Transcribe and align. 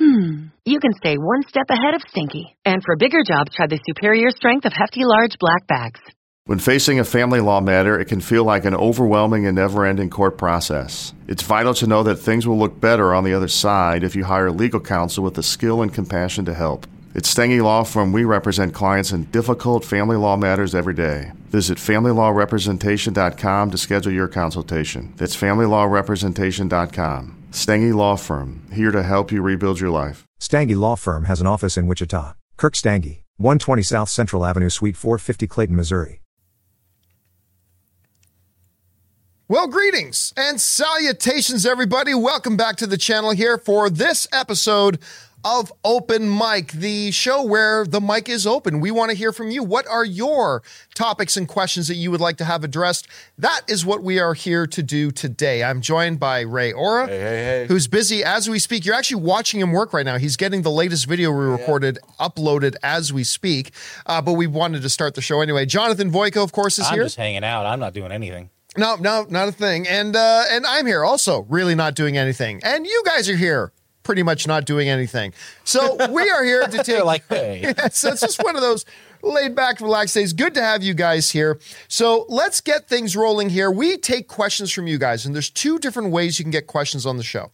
hmm, 0.00 0.46
you 0.64 0.80
can 0.80 0.92
stay 0.94 1.16
one 1.16 1.42
step 1.48 1.66
ahead 1.68 1.94
of 1.94 2.02
stinky. 2.08 2.56
And 2.64 2.82
for 2.82 2.96
bigger 2.96 3.22
jobs, 3.22 3.54
try 3.54 3.66
the 3.66 3.78
superior 3.86 4.30
strength 4.30 4.64
of 4.64 4.72
Hefty 4.72 5.04
Large 5.04 5.36
Black 5.38 5.66
Bags. 5.66 6.00
When 6.46 6.58
facing 6.58 6.98
a 6.98 7.04
family 7.04 7.40
law 7.40 7.60
matter, 7.60 8.00
it 8.00 8.06
can 8.06 8.20
feel 8.20 8.44
like 8.44 8.64
an 8.64 8.74
overwhelming 8.74 9.46
and 9.46 9.54
never 9.54 9.84
ending 9.84 10.10
court 10.10 10.36
process. 10.36 11.14
It's 11.28 11.44
vital 11.44 11.74
to 11.74 11.86
know 11.86 12.02
that 12.02 12.16
things 12.16 12.44
will 12.46 12.58
look 12.58 12.80
better 12.80 13.14
on 13.14 13.24
the 13.24 13.34
other 13.34 13.46
side 13.46 14.02
if 14.02 14.16
you 14.16 14.24
hire 14.24 14.50
legal 14.50 14.80
counsel 14.80 15.22
with 15.22 15.34
the 15.34 15.42
skill 15.42 15.82
and 15.82 15.94
compassion 15.94 16.46
to 16.46 16.54
help. 16.54 16.86
At 17.14 17.24
Stange 17.24 17.62
Law 17.62 17.84
Firm, 17.84 18.12
we 18.12 18.24
represent 18.24 18.72
clients 18.72 19.12
in 19.12 19.24
difficult 19.24 19.84
family 19.84 20.16
law 20.16 20.36
matters 20.36 20.74
every 20.74 20.94
day. 20.94 21.32
Visit 21.50 21.76
FamilyLawRepresentation.com 21.78 23.70
to 23.70 23.78
schedule 23.78 24.12
your 24.12 24.28
consultation. 24.28 25.12
That's 25.16 25.36
FamilyLawRepresentation.com. 25.36 27.39
Stange 27.50 27.92
Law 27.92 28.14
Firm, 28.14 28.62
here 28.72 28.92
to 28.92 29.02
help 29.02 29.32
you 29.32 29.42
rebuild 29.42 29.80
your 29.80 29.90
life. 29.90 30.24
Stange 30.40 30.76
Law 30.76 30.94
Firm 30.94 31.24
has 31.24 31.40
an 31.40 31.48
office 31.48 31.76
in 31.76 31.88
Wichita. 31.88 32.34
Kirk 32.56 32.74
Stange, 32.74 33.22
120 33.38 33.82
South 33.82 34.08
Central 34.08 34.46
Avenue, 34.46 34.68
Suite 34.68 34.96
450, 34.96 35.48
Clayton, 35.48 35.74
Missouri. 35.74 36.20
Well, 39.48 39.66
greetings 39.66 40.32
and 40.36 40.60
salutations, 40.60 41.66
everybody. 41.66 42.14
Welcome 42.14 42.56
back 42.56 42.76
to 42.76 42.86
the 42.86 42.96
channel 42.96 43.32
here 43.32 43.58
for 43.58 43.90
this 43.90 44.28
episode 44.32 45.00
of 45.44 45.72
Open 45.84 46.28
Mic, 46.36 46.72
the 46.72 47.10
show 47.10 47.42
where 47.42 47.84
the 47.86 48.00
mic 48.00 48.28
is 48.28 48.46
open. 48.46 48.80
We 48.80 48.90
want 48.90 49.10
to 49.10 49.16
hear 49.16 49.32
from 49.32 49.50
you. 49.50 49.62
What 49.62 49.86
are 49.86 50.04
your 50.04 50.62
topics 50.94 51.36
and 51.36 51.48
questions 51.48 51.88
that 51.88 51.94
you 51.94 52.10
would 52.10 52.20
like 52.20 52.36
to 52.38 52.44
have 52.44 52.62
addressed? 52.64 53.08
That 53.38 53.62
is 53.68 53.84
what 53.86 54.02
we 54.02 54.18
are 54.18 54.34
here 54.34 54.66
to 54.66 54.82
do 54.82 55.10
today. 55.10 55.64
I'm 55.64 55.80
joined 55.80 56.20
by 56.20 56.40
Ray 56.40 56.72
Ora, 56.72 57.06
Hey, 57.06 57.18
hey, 57.20 57.22
hey. 57.60 57.66
who's 57.68 57.86
busy 57.86 58.22
as 58.22 58.50
we 58.50 58.58
speak. 58.58 58.84
You're 58.84 58.94
actually 58.94 59.22
watching 59.22 59.60
him 59.60 59.72
work 59.72 59.92
right 59.92 60.04
now. 60.04 60.18
He's 60.18 60.36
getting 60.36 60.62
the 60.62 60.70
latest 60.70 61.06
video 61.06 61.30
we 61.32 61.44
recorded 61.44 61.98
uploaded 62.18 62.76
as 62.82 63.12
we 63.12 63.24
speak. 63.24 63.70
Uh, 64.06 64.20
but 64.20 64.34
we 64.34 64.46
wanted 64.46 64.82
to 64.82 64.88
start 64.90 65.14
the 65.14 65.22
show 65.22 65.40
anyway. 65.40 65.64
Jonathan 65.66 66.10
Voico, 66.10 66.44
of 66.44 66.52
course, 66.52 66.78
is 66.78 66.86
I'm 66.86 66.94
here. 66.94 67.04
just 67.04 67.16
hanging 67.16 67.44
out. 67.44 67.64
I'm 67.66 67.80
not 67.80 67.94
doing 67.94 68.12
anything. 68.12 68.50
No, 68.76 68.94
no, 68.96 69.26
not 69.28 69.48
a 69.48 69.52
thing. 69.52 69.88
And 69.88 70.14
uh, 70.14 70.44
and 70.50 70.64
I'm 70.64 70.86
here 70.86 71.02
also, 71.02 71.40
really 71.48 71.74
not 71.74 71.94
doing 71.96 72.16
anything. 72.16 72.60
And 72.62 72.86
you 72.86 73.02
guys 73.04 73.28
are 73.28 73.34
here, 73.36 73.72
pretty 74.10 74.24
much 74.24 74.44
not 74.44 74.64
doing 74.64 74.88
anything. 74.88 75.32
So 75.62 75.94
we 76.10 76.28
are 76.28 76.42
here 76.42 76.66
to 76.66 76.78
take 76.82 77.04
like, 77.04 77.22
hey. 77.28 77.60
Yes, 77.78 78.02
it's 78.02 78.20
just 78.20 78.42
one 78.42 78.56
of 78.56 78.60
those 78.60 78.84
laid 79.22 79.54
back, 79.54 79.80
relaxed 79.80 80.16
days. 80.16 80.32
Good 80.32 80.52
to 80.54 80.62
have 80.62 80.82
you 80.82 80.94
guys 80.94 81.30
here. 81.30 81.60
So 81.86 82.26
let's 82.28 82.60
get 82.60 82.88
things 82.88 83.14
rolling 83.14 83.50
here. 83.50 83.70
We 83.70 83.98
take 83.98 84.26
questions 84.26 84.72
from 84.72 84.88
you 84.88 84.98
guys, 84.98 85.24
and 85.24 85.32
there's 85.32 85.48
two 85.48 85.78
different 85.78 86.10
ways 86.10 86.40
you 86.40 86.44
can 86.44 86.50
get 86.50 86.66
questions 86.66 87.06
on 87.06 87.18
the 87.18 87.22
show. 87.22 87.52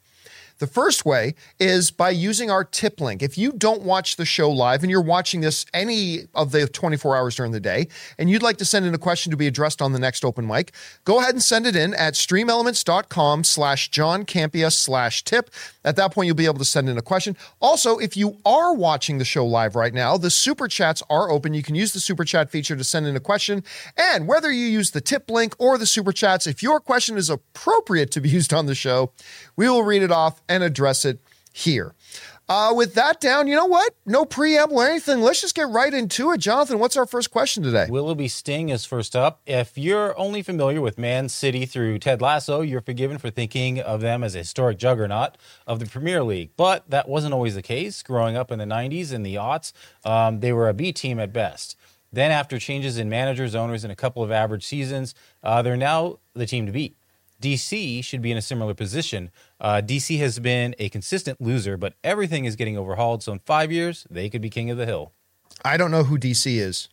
The 0.59 0.67
first 0.67 1.05
way 1.05 1.35
is 1.61 1.91
by 1.91 2.11
using 2.11 2.51
our 2.51 2.65
tip 2.65 3.01
link. 3.01 3.23
If 3.23 3.37
you 3.37 3.53
don't 3.53 3.83
watch 3.83 4.17
the 4.17 4.25
show 4.25 4.51
live 4.51 4.83
and 4.83 4.91
you're 4.91 5.03
watching 5.03 5.43
this 5.43 5.67
any 5.75 6.29
of 6.35 6.51
the 6.51 6.67
24 6.67 7.15
hours 7.15 7.37
during 7.37 7.53
the 7.53 7.61
day 7.61 7.89
and 8.19 8.31
you'd 8.31 8.43
like 8.43 8.57
to 8.59 8.65
send 8.65 8.87
in 8.87 8.95
a 8.95 8.99
question 8.99 9.31
to 9.31 9.37
be 9.37 9.47
addressed 9.47 9.83
on 9.83 9.93
the 9.93 9.99
next 9.99 10.25
open 10.25 10.47
mic, 10.47 10.73
go 11.05 11.19
ahead 11.21 11.35
and 11.35 11.43
send 11.43 11.67
it 11.67 11.77
in 11.77 11.93
at 11.95 12.15
streamelements.com 12.15 13.45
slash 13.45 13.91
John 13.91 14.25
Campea 14.25 14.73
slash 14.73 15.25
tip. 15.25 15.51
At 15.85 15.97
that 15.97 16.13
point, 16.13 16.27
you'll 16.27 16.37
be 16.37 16.47
able 16.47 16.59
to 16.59 16.65
send 16.65 16.89
in 16.89 16.97
a 16.97 17.03
question. 17.03 17.37
Also, 17.61 17.99
if 17.99 18.17
you 18.17 18.39
are 18.47 18.75
watching 18.75 19.19
the 19.19 19.25
show 19.25 19.45
live 19.45 19.77
right 19.77 19.93
now, 19.93 20.17
the 20.17 20.31
super 20.31 20.69
chats 20.69 21.03
are 21.11 21.31
open. 21.31 21.53
You 21.53 21.63
can 21.63 21.75
use 21.75 21.93
the 21.93 22.01
super 22.01 22.25
chat 22.25 22.51
feature 22.51 22.77
to 22.77 22.85
send 22.85 23.07
in 23.07 23.15
a 23.15 23.21
question. 23.21 23.63
And 23.97 24.27
whether 24.27 24.51
you 24.51 24.67
use 24.67 24.93
the 24.93 25.03
tip 25.03 25.31
link 25.31 25.55
or 25.59 25.77
the 25.77 25.87
super 25.87 26.13
chats, 26.13 26.47
if 26.47 26.63
your 26.63 26.81
question 26.81 27.19
is 27.19 27.29
appropriate 27.29 28.11
to 28.13 28.21
be 28.23 28.29
used 28.31 28.55
on 28.55 28.67
the 28.67 28.75
show, 28.75 29.13
we 29.55 29.69
will 29.69 29.83
read 29.83 30.03
it 30.03 30.11
off 30.11 30.41
and 30.49 30.63
address 30.63 31.05
it 31.05 31.21
here. 31.53 31.95
Uh, 32.49 32.73
with 32.73 32.95
that 32.95 33.21
down, 33.21 33.49
you 33.49 33.57
know 33.57 33.67
what? 33.67 33.93
No 34.05 34.25
preamble 34.25 34.79
or 34.79 34.87
anything. 34.87 35.21
Let's 35.21 35.41
just 35.41 35.57
get 35.57 35.69
right 35.69 35.93
into 35.93 36.31
it. 36.31 36.39
Jonathan, 36.39 36.79
what's 36.79 36.97
our 36.97 37.07
first 37.07 37.33
question 37.33 37.65
today? 37.65 37.87
Willoughby 37.89 38.29
Sting 38.29 38.69
is 38.69 38.85
first 38.85 39.17
up. 39.17 39.41
If 39.47 39.77
you're 39.77 40.17
only 40.17 40.43
familiar 40.43 40.81
with 40.81 40.97
Man 40.97 41.29
City 41.29 41.67
through 41.67 41.99
Ted 41.99 42.23
Lasso, 42.23 42.61
you're 42.61 42.83
forgiven 42.83 43.19
for 43.19 43.31
thinking 43.31 43.81
of 43.81 44.01
them 44.01 44.23
as 44.23 44.37
a 44.37 44.39
historic 44.39 44.79
juggernaut 44.79 45.37
of 45.67 45.81
the 45.81 45.87
Premier 45.87 46.23
League. 46.23 46.51
But 46.57 46.89
that 46.89 47.09
wasn't 47.09 47.35
always 47.35 47.57
the 47.57 47.63
case. 47.63 48.01
Growing 48.05 48.37
up 48.37 48.53
in 48.53 48.61
the 48.61 48.65
90s 48.65 49.13
and 49.13 49.27
the 49.27 49.35
aughts, 49.35 49.73
um, 50.05 50.39
they 50.39 50.53
were 50.53 50.69
a 50.69 50.75
B 50.75 50.93
team 50.93 51.19
at 51.19 51.33
best. 51.33 51.77
Then, 52.13 52.31
after 52.31 52.61
changes 52.61 52.97
in 52.97 53.09
managers, 53.09 53.57
owners, 53.57 53.83
and 53.83 53.93
a 53.93 53.97
couple 53.97 54.23
of 54.23 54.31
average 54.31 54.65
seasons, 54.65 55.17
uh, 55.43 55.63
they're 55.63 55.77
now 55.77 56.21
the 56.35 56.47
team 56.47 56.65
to 56.67 56.73
beat. 56.73 56.97
DC 57.43 58.03
should 58.03 58.23
be 58.23 58.31
in 58.31 58.39
a 58.39 58.43
similar 58.43 58.75
position. 58.75 59.31
Uh, 59.61 59.81
DC 59.85 60.19
has 60.19 60.39
been 60.39 60.75
a 60.79 60.89
consistent 60.91 61.41
loser, 61.41 61.77
but 61.77 61.95
everything 62.05 62.45
is 62.45 62.57
getting 62.57 62.77
overhauled. 62.77 63.23
So 63.23 63.33
in 63.33 63.39
five 63.41 63.73
years, 63.73 64.07
they 64.11 64.29
could 64.29 64.43
be 64.43 64.51
king 64.51 64.71
of 64.71 64.77
the 64.77 64.87
hill. 64.87 65.13
I 65.65 65.77
don't 65.77 65.91
know 65.91 66.05
who 66.05 66.19
DC 66.19 66.57
is. 66.59 66.89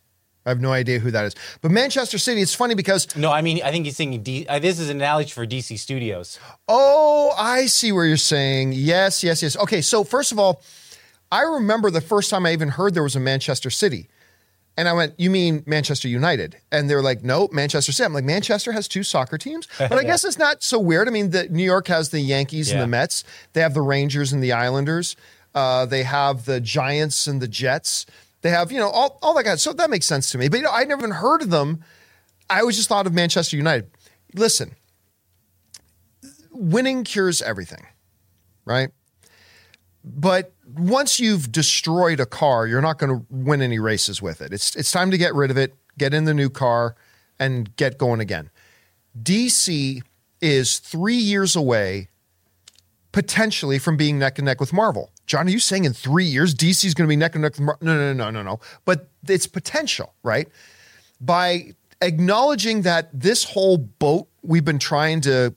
I 0.46 0.50
have 0.50 0.60
no 0.60 0.72
idea 0.72 0.98
who 0.98 1.10
that 1.10 1.24
is. 1.24 1.34
But 1.62 1.70
Manchester 1.70 2.18
City, 2.18 2.42
it's 2.42 2.54
funny 2.54 2.74
because, 2.74 3.14
No, 3.16 3.32
I 3.32 3.40
mean, 3.40 3.62
I 3.64 3.70
think 3.70 3.86
he's 3.86 3.96
thinking. 3.96 4.22
D- 4.22 4.46
uh, 4.46 4.58
this 4.58 4.78
is 4.78 4.90
an 4.90 4.96
analogy 4.96 5.30
for 5.30 5.46
DC 5.46 5.78
Studios. 5.78 6.38
oh, 6.68 7.34
I 7.38 7.66
see 7.66 7.92
where 7.92 8.04
you're 8.04 8.16
saying. 8.18 8.72
Yes, 8.74 9.24
yes, 9.24 9.42
yes. 9.42 9.56
Okay, 9.56 9.80
so 9.80 10.04
first 10.04 10.32
of 10.32 10.38
all, 10.38 10.62
I 11.32 11.42
remember 11.42 11.90
the 11.90 12.02
first 12.02 12.28
time 12.30 12.44
I 12.46 12.52
even 12.52 12.68
heard 12.68 12.94
there 12.94 13.02
was 13.02 13.16
a 13.16 13.20
Manchester 13.20 13.70
City. 13.70 14.08
And 14.76 14.88
I 14.88 14.92
went, 14.92 15.14
You 15.18 15.30
mean 15.30 15.62
Manchester 15.66 16.08
United? 16.08 16.56
And 16.72 16.90
they're 16.90 17.02
like, 17.02 17.22
No, 17.22 17.48
Manchester 17.52 17.92
City. 17.92 18.06
I'm 18.06 18.12
like, 18.12 18.24
Manchester 18.24 18.72
has 18.72 18.88
two 18.88 19.02
soccer 19.02 19.38
teams? 19.38 19.68
But 19.78 19.92
I 19.92 20.02
guess 20.02 20.24
it's 20.24 20.38
not 20.38 20.62
so 20.62 20.78
weird. 20.78 21.08
I 21.08 21.10
mean, 21.10 21.30
the, 21.30 21.48
New 21.48 21.64
York 21.64 21.88
has 21.88 22.10
the 22.10 22.20
Yankees 22.20 22.72
and 22.72 22.80
the 22.80 22.86
Mets, 22.86 23.24
they 23.52 23.60
have 23.60 23.74
the 23.74 23.82
Rangers 23.82 24.32
and 24.32 24.42
the 24.42 24.52
Islanders, 24.52 25.16
uh, 25.54 25.86
they 25.86 26.02
have 26.02 26.44
the 26.46 26.60
Giants 26.60 27.26
and 27.26 27.40
the 27.40 27.48
Jets. 27.48 28.06
They 28.42 28.50
have, 28.50 28.70
you 28.70 28.78
know, 28.78 28.90
all, 28.90 29.18
all 29.22 29.32
that 29.34 29.44
kind 29.44 29.54
of 29.54 29.60
So 29.60 29.72
that 29.72 29.88
makes 29.88 30.04
sense 30.04 30.30
to 30.32 30.38
me. 30.38 30.48
But, 30.48 30.58
you 30.58 30.64
know, 30.64 30.70
I 30.70 30.84
never 30.84 31.00
even 31.00 31.12
heard 31.12 31.40
of 31.40 31.50
them. 31.50 31.82
I 32.50 32.60
always 32.60 32.76
just 32.76 32.90
thought 32.90 33.06
of 33.06 33.14
Manchester 33.14 33.56
United. 33.56 33.90
Listen, 34.34 34.74
winning 36.50 37.04
cures 37.04 37.40
everything, 37.40 37.86
right? 38.64 38.90
But 40.04 40.53
once 40.76 41.20
you've 41.20 41.52
destroyed 41.52 42.20
a 42.20 42.26
car, 42.26 42.66
you're 42.66 42.80
not 42.80 42.98
going 42.98 43.18
to 43.18 43.26
win 43.30 43.62
any 43.62 43.78
races 43.78 44.20
with 44.20 44.40
it. 44.40 44.52
It's 44.52 44.74
it's 44.76 44.90
time 44.90 45.10
to 45.10 45.18
get 45.18 45.34
rid 45.34 45.50
of 45.50 45.56
it, 45.56 45.74
get 45.98 46.14
in 46.14 46.24
the 46.24 46.34
new 46.34 46.50
car, 46.50 46.96
and 47.38 47.74
get 47.76 47.98
going 47.98 48.20
again. 48.20 48.50
DC 49.20 50.02
is 50.40 50.78
three 50.78 51.16
years 51.16 51.56
away, 51.56 52.08
potentially 53.12 53.78
from 53.78 53.96
being 53.96 54.18
neck 54.18 54.38
and 54.38 54.46
neck 54.46 54.60
with 54.60 54.72
Marvel. 54.72 55.10
John, 55.26 55.46
are 55.46 55.50
you 55.50 55.58
saying 55.58 55.84
in 55.84 55.92
three 55.92 56.24
years 56.24 56.54
DC 56.54 56.84
is 56.84 56.94
going 56.94 57.06
to 57.06 57.12
be 57.12 57.16
neck 57.16 57.34
and 57.34 57.42
neck 57.42 57.52
with 57.52 57.60
Marvel? 57.60 57.86
No, 57.86 57.96
no, 57.96 58.12
no, 58.12 58.30
no, 58.30 58.42
no. 58.42 58.60
But 58.84 59.08
it's 59.28 59.46
potential, 59.46 60.14
right? 60.22 60.48
By 61.20 61.74
acknowledging 62.02 62.82
that 62.82 63.08
this 63.18 63.44
whole 63.44 63.78
boat 63.78 64.28
we've 64.42 64.64
been 64.64 64.78
trying 64.78 65.20
to 65.22 65.54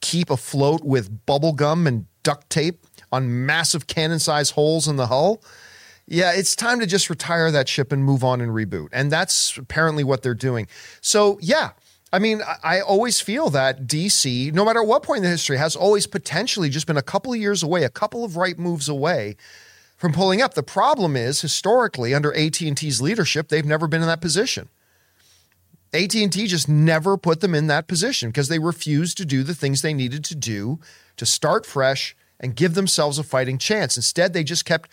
keep 0.00 0.30
afloat 0.30 0.82
with 0.82 1.26
bubble 1.26 1.52
gum 1.52 1.86
and 1.86 2.06
duct 2.22 2.48
tape 2.50 2.86
on 3.12 3.46
massive 3.46 3.86
cannon 3.86 4.18
sized 4.18 4.54
holes 4.54 4.88
in 4.88 4.96
the 4.96 5.06
hull. 5.06 5.42
Yeah, 6.06 6.32
it's 6.32 6.56
time 6.56 6.80
to 6.80 6.86
just 6.86 7.08
retire 7.08 7.50
that 7.52 7.68
ship 7.68 7.92
and 7.92 8.04
move 8.04 8.24
on 8.24 8.40
and 8.40 8.50
reboot. 8.50 8.88
And 8.92 9.12
that's 9.12 9.56
apparently 9.56 10.02
what 10.02 10.22
they're 10.22 10.34
doing. 10.34 10.66
So, 11.00 11.38
yeah, 11.40 11.70
I 12.12 12.18
mean, 12.18 12.42
I, 12.64 12.80
always 12.80 13.20
feel 13.20 13.50
that 13.50 13.86
DC, 13.86 14.52
no 14.52 14.64
matter 14.64 14.82
what 14.82 15.04
point 15.04 15.18
in 15.18 15.22
the 15.24 15.28
history, 15.28 15.58
has 15.58 15.76
always 15.76 16.08
potentially 16.08 16.68
just 16.68 16.88
been 16.88 16.96
a 16.96 17.02
couple 17.02 17.32
of 17.32 17.38
years 17.38 17.62
away, 17.62 17.84
a 17.84 17.88
couple 17.88 18.24
of 18.24 18.36
right 18.36 18.58
moves 18.58 18.88
away 18.88 19.36
from 19.96 20.12
pulling 20.12 20.42
up. 20.42 20.54
The 20.54 20.64
problem 20.64 21.14
is, 21.14 21.40
historically, 21.40 22.12
under 22.12 22.34
AT&T's 22.34 23.00
leadership, 23.00 23.48
they've 23.48 23.64
never 23.64 23.86
been 23.86 24.02
in 24.02 24.08
that 24.08 24.20
position. 24.20 24.68
AT&T 25.92 26.46
just 26.46 26.68
never 26.68 27.16
put 27.16 27.40
them 27.40 27.54
in 27.54 27.68
that 27.68 27.86
position 27.86 28.30
because 28.30 28.48
they 28.48 28.58
refused 28.58 29.16
to 29.18 29.24
do 29.24 29.44
the 29.44 29.54
things 29.54 29.82
they 29.82 29.94
needed 29.94 30.24
to 30.24 30.34
do 30.34 30.80
to 31.16 31.26
start 31.26 31.66
fresh 31.66 32.16
and 32.40 32.56
give 32.56 32.74
themselves 32.74 33.18
a 33.18 33.22
fighting 33.22 33.58
chance. 33.58 33.96
Instead, 33.96 34.32
they 34.32 34.42
just 34.42 34.64
kept 34.64 34.90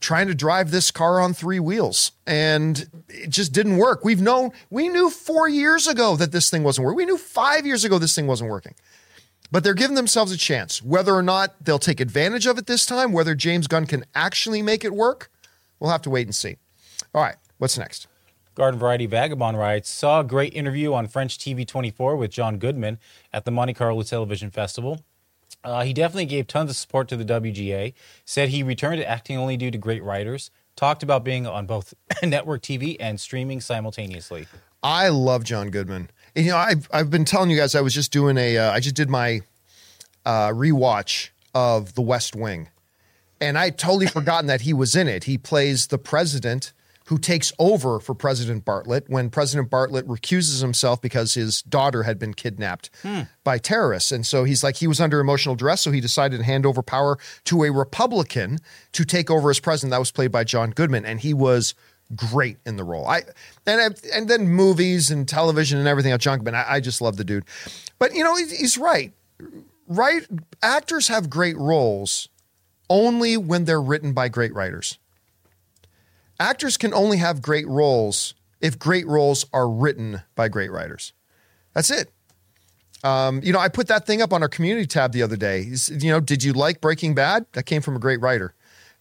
trying 0.00 0.28
to 0.28 0.34
drive 0.34 0.70
this 0.70 0.90
car 0.90 1.20
on 1.20 1.34
three 1.34 1.60
wheels 1.60 2.12
and 2.26 2.88
it 3.10 3.28
just 3.28 3.52
didn't 3.52 3.76
work. 3.76 4.02
We've 4.02 4.22
known 4.22 4.52
we 4.70 4.88
knew 4.88 5.10
4 5.10 5.48
years 5.48 5.86
ago 5.86 6.16
that 6.16 6.32
this 6.32 6.48
thing 6.48 6.62
wasn't 6.62 6.86
working. 6.86 6.96
We 6.96 7.04
knew 7.04 7.18
5 7.18 7.66
years 7.66 7.84
ago 7.84 7.98
this 7.98 8.14
thing 8.14 8.26
wasn't 8.26 8.48
working. 8.48 8.74
But 9.52 9.64
they're 9.64 9.74
giving 9.74 9.96
themselves 9.96 10.32
a 10.32 10.38
chance. 10.38 10.82
Whether 10.82 11.12
or 11.12 11.22
not 11.22 11.64
they'll 11.64 11.80
take 11.80 12.00
advantage 12.00 12.46
of 12.46 12.56
it 12.56 12.66
this 12.66 12.86
time, 12.86 13.12
whether 13.12 13.34
James 13.34 13.66
Gunn 13.66 13.84
can 13.84 14.04
actually 14.14 14.62
make 14.62 14.84
it 14.84 14.94
work, 14.94 15.30
we'll 15.80 15.90
have 15.90 16.02
to 16.02 16.10
wait 16.10 16.26
and 16.26 16.34
see. 16.34 16.56
All 17.12 17.22
right, 17.22 17.36
what's 17.58 17.76
next? 17.76 18.06
Garden 18.54 18.78
Variety 18.78 19.06
Vagabond 19.06 19.58
writes, 19.58 19.90
saw 19.90 20.20
a 20.20 20.24
great 20.24 20.54
interview 20.54 20.94
on 20.94 21.08
French 21.08 21.36
TV 21.36 21.66
24 21.66 22.16
with 22.16 22.30
John 22.30 22.58
Goodman 22.58 22.98
at 23.32 23.44
the 23.44 23.50
Monte 23.50 23.74
Carlo 23.74 24.02
Television 24.02 24.50
Festival. 24.50 25.02
Uh, 25.62 25.84
he 25.84 25.92
definitely 25.92 26.26
gave 26.26 26.46
tons 26.46 26.70
of 26.70 26.76
support 26.76 27.08
to 27.08 27.16
the 27.16 27.24
WGA, 27.24 27.92
said 28.24 28.48
he 28.48 28.62
returned 28.62 29.00
to 29.00 29.08
acting 29.08 29.36
only 29.36 29.56
due 29.56 29.70
to 29.70 29.78
great 29.78 30.02
writers, 30.02 30.50
talked 30.74 31.02
about 31.02 31.24
being 31.24 31.46
on 31.46 31.66
both 31.66 31.92
network 32.22 32.62
TV 32.62 32.96
and 32.98 33.20
streaming 33.20 33.60
simultaneously. 33.60 34.46
I 34.82 35.08
love 35.08 35.44
John 35.44 35.70
Goodman. 35.70 36.10
And, 36.34 36.46
you 36.46 36.52
know, 36.52 36.58
I've 36.58 36.88
I've 36.92 37.10
been 37.10 37.24
telling 37.24 37.50
you 37.50 37.56
guys 37.56 37.74
I 37.74 37.80
was 37.80 37.94
just 37.94 38.12
doing 38.12 38.38
a 38.38 38.56
uh, 38.56 38.72
I 38.72 38.80
just 38.80 38.96
did 38.96 39.10
my 39.10 39.40
uh, 40.24 40.48
rewatch 40.48 41.30
of 41.54 41.94
The 41.94 42.02
West 42.02 42.34
Wing, 42.34 42.68
and 43.40 43.58
I 43.58 43.70
totally 43.70 44.06
forgotten 44.06 44.46
that 44.46 44.62
he 44.62 44.72
was 44.72 44.94
in 44.94 45.08
it. 45.08 45.24
He 45.24 45.36
plays 45.36 45.88
the 45.88 45.98
president 45.98 46.72
who 47.10 47.18
takes 47.18 47.52
over 47.58 47.98
for 47.98 48.14
President 48.14 48.64
Bartlet 48.64 49.08
when 49.08 49.30
President 49.30 49.68
Bartlet 49.68 50.04
recuses 50.06 50.60
himself 50.60 51.02
because 51.02 51.34
his 51.34 51.60
daughter 51.62 52.04
had 52.04 52.20
been 52.20 52.32
kidnapped 52.32 52.88
hmm. 53.02 53.22
by 53.42 53.58
terrorists. 53.58 54.12
And 54.12 54.24
so 54.24 54.44
he's 54.44 54.62
like, 54.62 54.76
he 54.76 54.86
was 54.86 55.00
under 55.00 55.18
emotional 55.18 55.56
duress. 55.56 55.80
So 55.80 55.90
he 55.90 56.00
decided 56.00 56.36
to 56.36 56.44
hand 56.44 56.64
over 56.64 56.82
power 56.82 57.18
to 57.46 57.64
a 57.64 57.72
Republican 57.72 58.58
to 58.92 59.04
take 59.04 59.28
over 59.28 59.50
as 59.50 59.58
president. 59.58 59.90
That 59.90 59.98
was 59.98 60.12
played 60.12 60.30
by 60.30 60.44
John 60.44 60.70
Goodman. 60.70 61.04
And 61.04 61.18
he 61.18 61.34
was 61.34 61.74
great 62.14 62.58
in 62.64 62.76
the 62.76 62.84
role. 62.84 63.08
I 63.08 63.22
and 63.66 63.80
I- 63.80 64.16
and 64.16 64.28
then 64.28 64.46
movies 64.46 65.10
and 65.10 65.26
television 65.26 65.80
and 65.80 65.88
everything 65.88 66.12
else. 66.12 66.22
John 66.22 66.38
Goodman, 66.38 66.54
I, 66.54 66.74
I 66.74 66.80
just 66.80 67.00
love 67.00 67.16
the 67.16 67.24
dude. 67.24 67.44
But 67.98 68.14
you 68.14 68.22
know, 68.22 68.36
he's, 68.36 68.56
he's 68.56 68.78
right. 68.78 69.12
Right, 69.88 70.24
actors 70.62 71.08
have 71.08 71.28
great 71.28 71.56
roles 71.56 72.28
only 72.88 73.36
when 73.36 73.64
they're 73.64 73.82
written 73.82 74.12
by 74.12 74.28
great 74.28 74.54
writers. 74.54 75.00
Actors 76.40 76.78
can 76.78 76.94
only 76.94 77.18
have 77.18 77.42
great 77.42 77.68
roles 77.68 78.34
if 78.60 78.78
great 78.78 79.06
roles 79.06 79.44
are 79.52 79.68
written 79.68 80.22
by 80.34 80.48
great 80.48 80.72
writers. 80.72 81.12
That's 81.74 81.90
it. 81.90 82.10
Um, 83.04 83.40
you 83.42 83.52
know, 83.52 83.58
I 83.58 83.68
put 83.68 83.88
that 83.88 84.06
thing 84.06 84.22
up 84.22 84.32
on 84.32 84.42
our 84.42 84.48
community 84.48 84.86
tab 84.86 85.12
the 85.12 85.22
other 85.22 85.36
day. 85.36 85.70
You 85.88 86.10
know, 86.10 86.20
did 86.20 86.42
you 86.42 86.54
like 86.54 86.80
Breaking 86.80 87.14
Bad? 87.14 87.46
That 87.52 87.64
came 87.64 87.82
from 87.82 87.94
a 87.94 87.98
great 87.98 88.20
writer. 88.20 88.54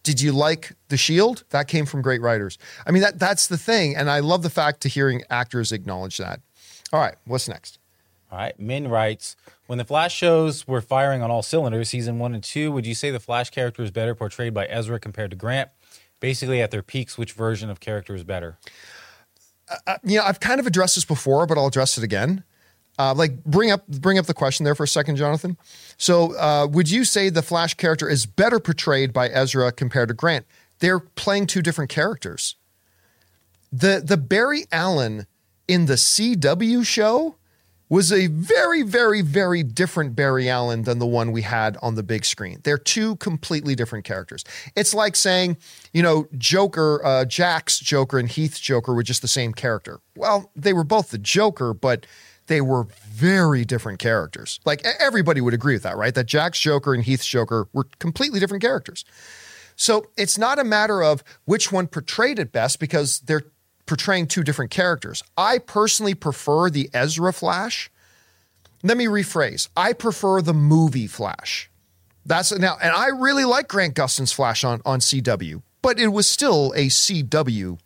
Did 0.03 0.21
you 0.21 0.31
like 0.31 0.73
The 0.89 0.97
Shield? 0.97 1.43
That 1.49 1.67
came 1.67 1.85
from 1.85 2.01
great 2.01 2.21
writers. 2.21 2.57
I 2.85 2.91
mean, 2.91 3.01
that 3.01 3.19
that's 3.19 3.47
the 3.47 3.57
thing, 3.57 3.95
and 3.95 4.09
I 4.09 4.19
love 4.19 4.43
the 4.43 4.49
fact 4.49 4.81
to 4.81 4.89
hearing 4.89 5.23
actors 5.29 5.71
acknowledge 5.71 6.17
that. 6.17 6.41
All 6.93 6.99
right, 6.99 7.15
what's 7.25 7.49
next? 7.49 7.79
All 8.31 8.37
right. 8.37 8.57
Min 8.59 8.87
writes, 8.87 9.35
when 9.65 9.77
the 9.77 9.85
Flash 9.85 10.15
shows 10.15 10.67
were 10.67 10.81
firing 10.81 11.23
on 11.23 11.31
all 11.31 11.41
cylinders, 11.41 11.89
season 11.89 12.19
one 12.19 12.33
and 12.33 12.43
two, 12.43 12.71
would 12.71 12.85
you 12.85 12.93
say 12.93 13.09
the 13.11 13.19
Flash 13.19 13.49
character 13.49 13.81
is 13.81 13.91
better 13.91 14.13
portrayed 14.13 14.53
by 14.53 14.65
Ezra 14.65 14.99
compared 14.99 15.31
to 15.31 15.37
Grant? 15.37 15.69
Basically, 16.19 16.61
at 16.61 16.71
their 16.71 16.83
peaks, 16.83 17.17
which 17.17 17.33
version 17.33 17.69
of 17.69 17.79
character 17.79 18.13
is 18.13 18.23
better? 18.23 18.57
you 20.03 20.17
know, 20.17 20.23
I've 20.23 20.39
kind 20.39 20.59
of 20.59 20.67
addressed 20.67 20.95
this 20.95 21.05
before, 21.05 21.45
but 21.45 21.57
I'll 21.57 21.67
address 21.67 21.97
it 21.97 22.03
again. 22.03 22.43
Uh, 22.97 23.13
like 23.13 23.43
bring 23.45 23.71
up 23.71 23.87
bring 23.87 24.17
up 24.17 24.25
the 24.25 24.33
question 24.33 24.65
there 24.65 24.75
for 24.75 24.83
a 24.83 24.87
second, 24.87 25.15
Jonathan. 25.15 25.57
So, 25.97 26.35
uh, 26.35 26.67
would 26.69 26.91
you 26.91 27.05
say 27.05 27.29
the 27.29 27.41
Flash 27.41 27.75
character 27.75 28.09
is 28.09 28.25
better 28.25 28.59
portrayed 28.59 29.13
by 29.13 29.29
Ezra 29.29 29.71
compared 29.71 30.09
to 30.09 30.13
Grant? 30.13 30.45
They're 30.79 30.99
playing 30.99 31.47
two 31.47 31.61
different 31.61 31.89
characters. 31.89 32.55
The 33.71 34.01
the 34.03 34.17
Barry 34.17 34.65
Allen 34.71 35.27
in 35.67 35.85
the 35.85 35.93
CW 35.93 36.85
show 36.85 37.35
was 37.89 38.11
a 38.11 38.27
very, 38.27 38.83
very, 38.83 39.21
very 39.21 39.63
different 39.63 40.15
Barry 40.15 40.47
Allen 40.47 40.83
than 40.83 40.99
the 40.99 41.07
one 41.07 41.31
we 41.31 41.41
had 41.41 41.75
on 41.81 41.95
the 41.95 42.03
big 42.03 42.23
screen. 42.23 42.59
They're 42.63 42.77
two 42.77 43.15
completely 43.15 43.73
different 43.73 44.05
characters. 44.05 44.45
It's 44.75 44.93
like 44.93 45.15
saying, 45.15 45.57
you 45.91 46.03
know, 46.03 46.27
Joker, 46.37 47.03
uh, 47.03 47.25
Jack's 47.25 47.79
Joker 47.79 48.19
and 48.19 48.29
Heath's 48.29 48.59
Joker 48.59 48.93
were 48.93 49.03
just 49.03 49.23
the 49.23 49.27
same 49.27 49.53
character. 49.53 49.99
Well, 50.15 50.51
they 50.55 50.73
were 50.73 50.83
both 50.83 51.09
the 51.09 51.17
Joker, 51.17 51.73
but 51.73 52.05
they 52.45 52.61
were 52.61 52.87
very 53.07 53.65
different 53.65 53.99
characters. 53.99 54.59
Like 54.65 54.85
everybody 54.99 55.41
would 55.41 55.53
agree 55.53 55.75
with 55.75 55.83
that, 55.83 55.97
right? 55.97 56.13
That 56.13 56.25
Jack's 56.25 56.59
Joker 56.59 56.93
and 56.93 57.03
Heath's 57.03 57.27
Joker 57.27 57.67
were 57.73 57.87
completely 57.99 58.39
different 58.39 58.61
characters. 58.61 59.03
So 59.75 60.07
it's 60.17 60.37
not 60.37 60.59
a 60.59 60.63
matter 60.63 61.01
of 61.01 61.23
which 61.45 61.71
one 61.71 61.87
portrayed 61.87 62.37
it 62.37 62.51
best 62.51 62.79
because 62.79 63.21
they're 63.21 63.45
portraying 63.89 64.27
two 64.27 64.43
different 64.43 64.69
characters. 64.69 65.23
I 65.35 65.57
personally 65.57 66.13
prefer 66.13 66.69
the 66.69 66.91
Ezra 66.93 67.33
Flash. 67.33 67.89
Let 68.83 68.97
me 68.97 69.05
rephrase. 69.07 69.67
I 69.75 69.93
prefer 69.93 70.43
the 70.43 70.53
movie 70.53 71.07
Flash. 71.07 71.71
That's 72.23 72.55
now, 72.55 72.77
and 72.81 72.93
I 72.93 73.07
really 73.07 73.45
like 73.45 73.67
Grant 73.67 73.95
Gustin's 73.95 74.31
Flash 74.31 74.63
on, 74.63 74.81
on 74.85 74.99
CW, 74.99 75.63
but 75.81 75.99
it 75.99 76.09
was 76.09 76.29
still 76.29 76.71
a 76.75 76.85
CW 76.85 77.79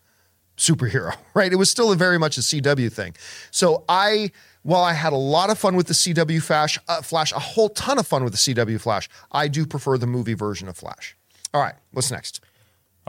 superhero, 0.58 1.16
right? 1.34 1.54
It 1.54 1.56
was 1.56 1.72
still 1.72 1.94
a 1.94 1.96
very 1.96 2.20
much 2.20 2.38
a 2.38 2.42
CW 2.42 2.92
thing. 2.92 3.16
So 3.50 3.86
I, 3.88 4.32
while 4.64 4.84
I 4.84 4.92
had 4.92 5.14
a 5.14 5.18
lot 5.18 5.50
of 5.50 5.58
fun 5.58 5.78
with 5.78 5.88
the 5.88 5.94
CW 5.94 6.44
Flash, 6.44 6.78
uh, 6.90 7.02
Flash, 7.02 7.32
a 7.32 7.40
whole 7.40 7.70
ton 7.70 7.98
of 7.98 8.06
fun 8.06 8.26
with 8.26 8.34
the 8.34 8.54
CW 8.54 8.82
Flash, 8.82 9.08
I 9.32 9.48
do 9.48 9.66
prefer 9.66 9.98
the 9.98 10.08
movie 10.08 10.34
version 10.34 10.68
of 10.68 10.76
Flash. 10.76 11.16
All 11.54 11.62
right, 11.62 11.76
what's 11.94 12.12
next? 12.12 12.42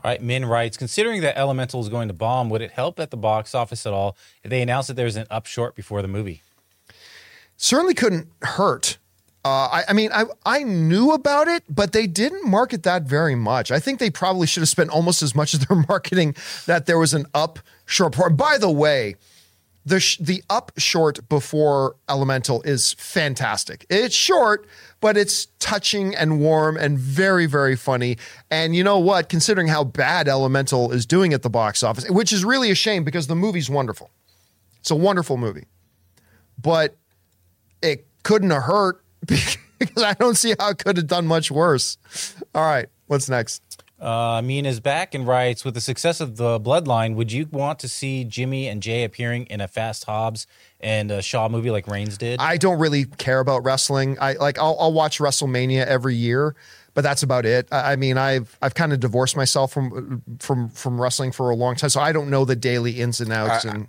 All 0.05 0.11
right, 0.11 0.23
Min 0.23 0.45
writes, 0.45 0.77
considering 0.77 1.23
that 1.23 1.39
Elemental 1.39 1.81
is 1.81 1.89
going 1.89 2.09
to 2.09 2.15
bomb, 2.15 2.51
would 2.51 2.61
it 2.61 2.73
help 2.73 3.01
at 3.01 3.11
the 3.11 3.17
box 3.17 3.55
office 3.55 3.87
at 3.87 3.95
all 3.95 4.17
if 4.43 4.51
they 4.51 4.61
announced 4.61 4.89
that 4.89 4.95
there's 4.95 5.17
an 5.17 5.27
up 5.31 5.47
short 5.47 5.75
before 5.75 6.03
the 6.03 6.09
movie? 6.09 6.43
certainly 7.57 7.95
couldn't 7.95 8.29
hurt. 8.43 8.99
Uh, 9.45 9.69
I, 9.71 9.85
I 9.89 9.93
mean, 9.93 10.11
I 10.13 10.25
I 10.47 10.63
knew 10.63 11.13
about 11.13 11.49
it, 11.49 11.65
but 11.69 11.93
they 11.93 12.07
didn't 12.07 12.49
market 12.49 12.83
that 12.85 13.03
very 13.03 13.35
much. 13.35 13.71
I 13.71 13.79
think 13.79 13.99
they 13.99 14.11
probably 14.11 14.47
should 14.47 14.63
have 14.63 14.71
spent 14.71 14.91
almost 14.91 15.23
as 15.23 15.35
much 15.35 15.53
of 15.53 15.67
their 15.69 15.77
marketing 15.89 16.35
that 16.67 16.87
there 16.87 16.99
was 16.99 17.13
an 17.13 17.27
up 17.35 17.59
short. 17.85 18.15
part. 18.15 18.37
By 18.37 18.57
the 18.59 18.71
way, 18.71 19.17
the 19.85 20.01
sh- 20.01 20.19
the 20.19 20.43
up 20.49 20.73
short 20.77 21.29
before 21.29 21.97
Elemental 22.09 22.63
is 22.63 22.95
fantastic. 22.95 23.87
It's 23.91 24.15
short, 24.15 24.67
but 25.01 25.17
it's 25.17 25.47
touching 25.59 26.15
and 26.15 26.41
warm 26.41 26.77
and 26.77 26.99
very 26.99 27.47
very 27.47 27.77
funny. 27.77 28.17
And 28.51 28.75
you 28.75 28.83
know 28.83 28.99
what? 28.99 29.29
Considering 29.29 29.69
how 29.69 29.85
bad 29.85 30.29
Elemental 30.29 30.93
is 30.93 31.07
doing 31.07 31.33
at 31.33 31.43
the 31.43 31.51
box 31.51 31.83
office, 31.83 32.09
which 32.09 32.33
is 32.33 32.45
really 32.45 32.71
a 32.71 32.75
shame 32.75 33.05
because 33.05 33.27
the 33.27 33.37
movie's 33.37 33.69
wonderful. 33.69 34.11
It's 34.81 34.91
a 34.91 34.97
wonderful 34.97 35.37
movie, 35.37 35.67
but 36.61 36.97
it 37.83 38.07
couldn't 38.23 38.51
have 38.51 38.65
hurt 38.65 39.03
because 39.27 40.03
I 40.03 40.15
don't 40.15 40.37
see 40.37 40.55
how 40.59 40.71
it 40.71 40.79
could 40.79 40.97
have 40.97 41.07
done 41.07 41.27
much 41.27 41.51
worse. 41.51 41.99
All 42.55 42.63
right, 42.65 42.87
what's 43.07 43.29
next? 43.29 43.63
Uh, 44.05 44.43
Min 44.43 44.67
is 44.67 44.81
back 44.81 45.15
and 45.15 45.27
writes, 45.27 45.65
with 45.65 45.73
the 45.73 45.81
success 45.81 46.21
of 46.21 46.37
the 46.37 46.61
Bloodline, 46.61 47.15
would 47.15 47.33
you 47.33 47.47
want 47.51 47.79
to 47.79 47.89
see 47.89 48.23
Jimmy 48.25 48.69
and 48.69 48.83
Jay 48.83 49.03
appearing 49.03 49.47
in 49.47 49.63
a 49.63 49.67
Fast 49.67 50.05
Hobbs 50.05 50.47
and 50.79 51.11
a 51.11 51.23
Shaw 51.23 51.49
movie 51.49 51.71
like 51.71 51.87
Reigns 51.89 52.19
did? 52.19 52.39
I 52.39 52.59
don't 52.59 52.79
really 52.79 53.07
care 53.07 53.41
about 53.41 53.65
wrestling. 53.65 54.19
I 54.21 54.35
like 54.35 54.59
I'll, 54.59 54.77
I'll 54.79 54.93
watch 54.93 55.21
WrestleMania 55.21 55.87
every 55.87 56.15
year, 56.17 56.55
but 56.93 57.01
that's 57.01 57.23
about 57.23 57.47
it. 57.47 57.67
I, 57.73 57.93
I 57.93 57.97
mean, 57.97 58.19
I've 58.19 58.59
I've 58.61 58.75
kind 58.75 58.93
of 58.93 59.01
divorced 59.01 59.37
myself 59.39 59.73
from 59.73 60.23
from 60.39 60.69
from 60.69 61.01
wrestling 61.01 61.33
for 61.33 61.49
a 61.49 61.55
long 61.57 61.75
time, 61.75 61.89
so 61.89 62.01
I 62.01 62.13
don't 62.13 62.29
know 62.29 62.45
the 62.45 62.57
daily 62.57 63.01
ins 63.01 63.23
and 63.23 63.33
outs. 63.33 63.65
I- 63.65 63.71
and 63.71 63.89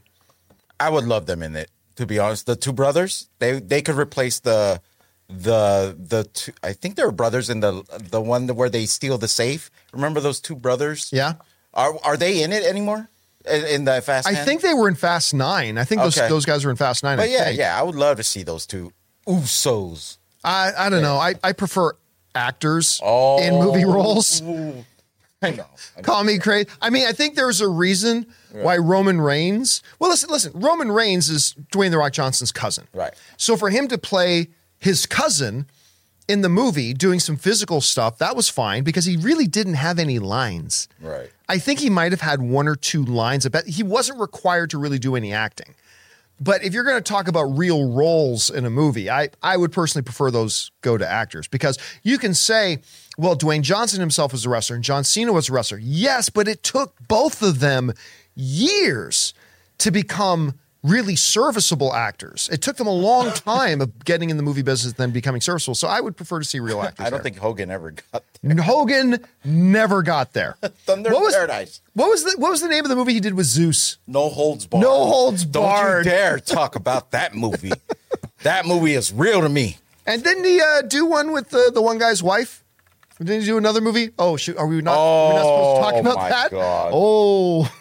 I 0.79 0.89
would 0.91 1.03
love 1.05 1.25
them 1.25 1.43
in 1.43 1.57
it. 1.57 1.69
To 1.98 2.05
be 2.05 2.19
honest, 2.19 2.45
the 2.45 2.55
two 2.55 2.72
brothers 2.74 3.27
they 3.39 3.60
they 3.60 3.81
could 3.81 3.95
replace 3.95 4.39
the 4.39 4.79
the 5.27 5.96
the 5.98 6.24
two. 6.25 6.53
I 6.63 6.74
think 6.74 6.96
they 6.96 7.03
were 7.03 7.12
brothers 7.12 7.50
in 7.50 7.60
the 7.60 7.84
the 8.12 8.22
one 8.22 8.48
where 8.50 8.70
they 8.70 8.86
steal 8.86 9.17
the 9.17 9.27
safe. 9.27 9.72
Remember 9.94 10.20
those 10.20 10.39
two 10.39 10.55
brothers? 10.55 11.10
yeah, 11.12 11.34
Are 11.74 11.94
are 12.03 12.17
they 12.17 12.44
in 12.44 12.51
it 12.53 12.63
anymore? 12.63 13.10
In, 13.50 13.65
in 13.65 13.86
the 13.86 14.01
Fast? 14.01 14.27
I 14.27 14.34
10? 14.34 14.46
think 14.46 14.62
they 14.62 14.74
were 14.74 14.88
in 14.88 14.96
Fast 14.96 15.34
Nine. 15.34 15.77
I 15.77 15.84
think 15.84 16.01
those 16.01 16.17
Okay. 16.17 16.27
those 16.29 16.46
guys 16.46 16.65
were 16.65 16.72
in 16.72 16.77
Fast 16.77 17.03
Nine. 17.03 17.20
I 17.20 17.24
But 17.24 17.29
yeah, 17.29 17.44
think. 17.46 17.60
yeah, 17.60 17.79
I 17.79 17.84
would 17.84 17.96
love 17.96 18.17
to 18.17 18.24
see 18.24 18.44
those 18.44 18.65
two 18.65 18.91
Usos. 19.27 20.17
I 20.44 20.72
I 20.77 20.89
don't 20.89 21.01
know. 21.01 21.17
I 21.17 21.36
I 21.44 21.53
prefer 21.53 21.94
actors 22.34 23.00
Oh. 23.03 23.39
in 23.41 23.53
movie 23.55 23.86
roles. 23.86 24.41
I 25.41 25.51
know. 25.51 25.65
Call 26.01 26.24
me 26.24 26.39
crazy. 26.39 26.67
I 26.82 26.89
mean, 26.89 27.05
I 27.05 27.12
think 27.12 27.36
there's 27.36 27.62
a 27.62 27.67
reason 27.67 28.25
why 28.51 28.77
Roman 28.77 29.22
Reigns. 29.22 29.84
Well, 30.00 30.10
listen, 30.10 30.29
listen. 30.32 30.51
Roman 30.55 30.91
Reigns 30.91 31.29
is 31.29 31.53
Dwayne 31.72 31.91
the 31.91 31.98
Rock 31.98 32.13
Johnson's 32.13 32.51
cousin. 32.51 32.88
Right. 32.94 33.13
So 33.38 33.55
for 33.58 33.70
him 33.70 33.88
to 33.89 33.98
play 33.98 34.48
his 34.85 35.07
cousin 35.07 35.65
in 36.27 36.41
the 36.41 36.49
movie 36.49 36.93
doing 36.93 37.19
some 37.19 37.37
physical 37.37 37.81
stuff, 37.81 38.19
that 38.19 38.35
was 38.35 38.49
fine 38.49 38.83
because 38.83 39.05
he 39.05 39.17
really 39.17 39.47
didn't 39.47 39.73
have 39.73 39.97
any 39.97 40.19
lines. 40.19 40.87
Right. 41.01 41.31
I 41.49 41.57
think 41.57 41.79
he 41.79 41.89
might 41.89 42.11
have 42.11 42.21
had 42.21 42.39
one 42.39 42.67
or 42.67 42.75
two 42.75 43.03
lines. 43.03 43.49
But 43.49 43.65
he 43.65 43.81
wasn't 43.81 44.19
required 44.19 44.69
to 44.69 44.77
really 44.77 44.99
do 44.99 45.15
any 45.15 45.33
acting. 45.33 45.73
But 46.39 46.63
if 46.63 46.71
you're 46.71 46.83
going 46.83 47.01
to 47.01 47.13
talk 47.13 47.27
about 47.27 47.45
real 47.45 47.91
roles 47.91 48.51
in 48.51 48.63
a 48.63 48.69
movie, 48.69 49.09
I, 49.09 49.29
I 49.41 49.57
would 49.57 49.71
personally 49.71 50.03
prefer 50.03 50.29
those 50.29 50.69
go 50.81 50.99
to 50.99 51.07
actors 51.07 51.47
because 51.47 51.79
you 52.03 52.19
can 52.19 52.35
say, 52.35 52.81
well, 53.17 53.35
Dwayne 53.35 53.63
Johnson 53.63 54.01
himself 54.01 54.33
was 54.33 54.45
a 54.45 54.49
wrestler 54.49 54.75
and 54.75 54.83
John 54.83 55.03
Cena 55.03 55.33
was 55.33 55.49
a 55.49 55.53
wrestler. 55.53 55.79
Yes, 55.79 56.29
but 56.29 56.47
it 56.47 56.61
took 56.61 56.93
both 57.07 57.41
of 57.41 57.59
them 57.59 57.91
years 58.35 59.33
to 59.79 59.89
become 59.89 60.59
really 60.85 61.15
serviceable 61.15 61.93
actors. 61.93 62.47
It 62.51 62.61
took 62.61 62.77
them 62.77 62.87
a 62.87 62.93
long 62.93 63.31
time 63.33 63.81
of 63.81 64.05
getting 64.05 64.29
in 64.29 64.37
the 64.37 64.43
movie 64.43 64.61
business 64.61 64.91
and 64.93 64.97
then 64.97 65.11
becoming 65.11 65.41
serviceable. 65.41 65.75
So 65.75 65.87
I 65.87 65.99
would 65.99 66.15
prefer 66.15 66.39
to 66.39 66.45
see 66.45 66.59
real 66.59 66.81
actors. 66.81 67.05
I 67.05 67.09
don't 67.09 67.17
there. 67.17 67.23
think 67.23 67.37
Hogan 67.37 67.71
ever 67.71 67.91
got 67.91 68.23
there. 68.41 68.63
Hogan 68.63 69.19
never 69.43 70.03
got 70.03 70.33
there. 70.33 70.57
Thunder 70.85 71.09
What 71.09 71.17
in 71.17 71.23
was- 71.23 71.33
Paradise. 71.35 71.81
What 71.93 72.09
was 72.09 72.23
the 72.23 72.35
what 72.37 72.49
was 72.51 72.61
the 72.61 72.67
name 72.67 72.83
of 72.83 72.89
the 72.89 72.95
movie 72.95 73.13
he 73.13 73.19
did 73.19 73.33
with 73.33 73.45
Zeus? 73.45 73.97
No 74.05 74.29
holds 74.29 74.67
barred. 74.67 74.83
No 74.83 75.05
holds 75.05 75.45
barred. 75.45 76.05
Don't 76.05 76.13
you 76.13 76.17
dare 76.19 76.39
talk 76.39 76.75
about 76.75 77.11
that 77.11 77.33
movie. 77.35 77.71
that 78.43 78.65
movie 78.65 78.93
is 78.93 79.11
real 79.13 79.41
to 79.41 79.49
me. 79.49 79.77
And 80.05 80.23
didn't 80.23 80.43
he 80.43 80.61
uh, 80.61 80.81
do 80.83 81.05
one 81.05 81.31
with 81.31 81.49
the, 81.49 81.71
the 81.73 81.81
one 81.81 81.97
guy's 81.97 82.21
wife? 82.21 82.63
Didn't 83.17 83.39
he 83.41 83.45
do 83.47 83.57
another 83.57 83.79
movie? 83.81 84.09
Oh, 84.19 84.35
shoot, 84.35 84.57
are 84.57 84.67
we 84.67 84.81
not, 84.81 84.97
are 84.97 85.29
we 85.29 85.35
not 85.35 85.41
supposed 85.41 85.75
to 85.77 85.81
talk 85.81 85.93
Oh, 85.93 85.99
about 86.01 86.15
my 86.17 86.29
that? 86.29 86.51
God. 86.51 86.91
Oh, 86.93 87.71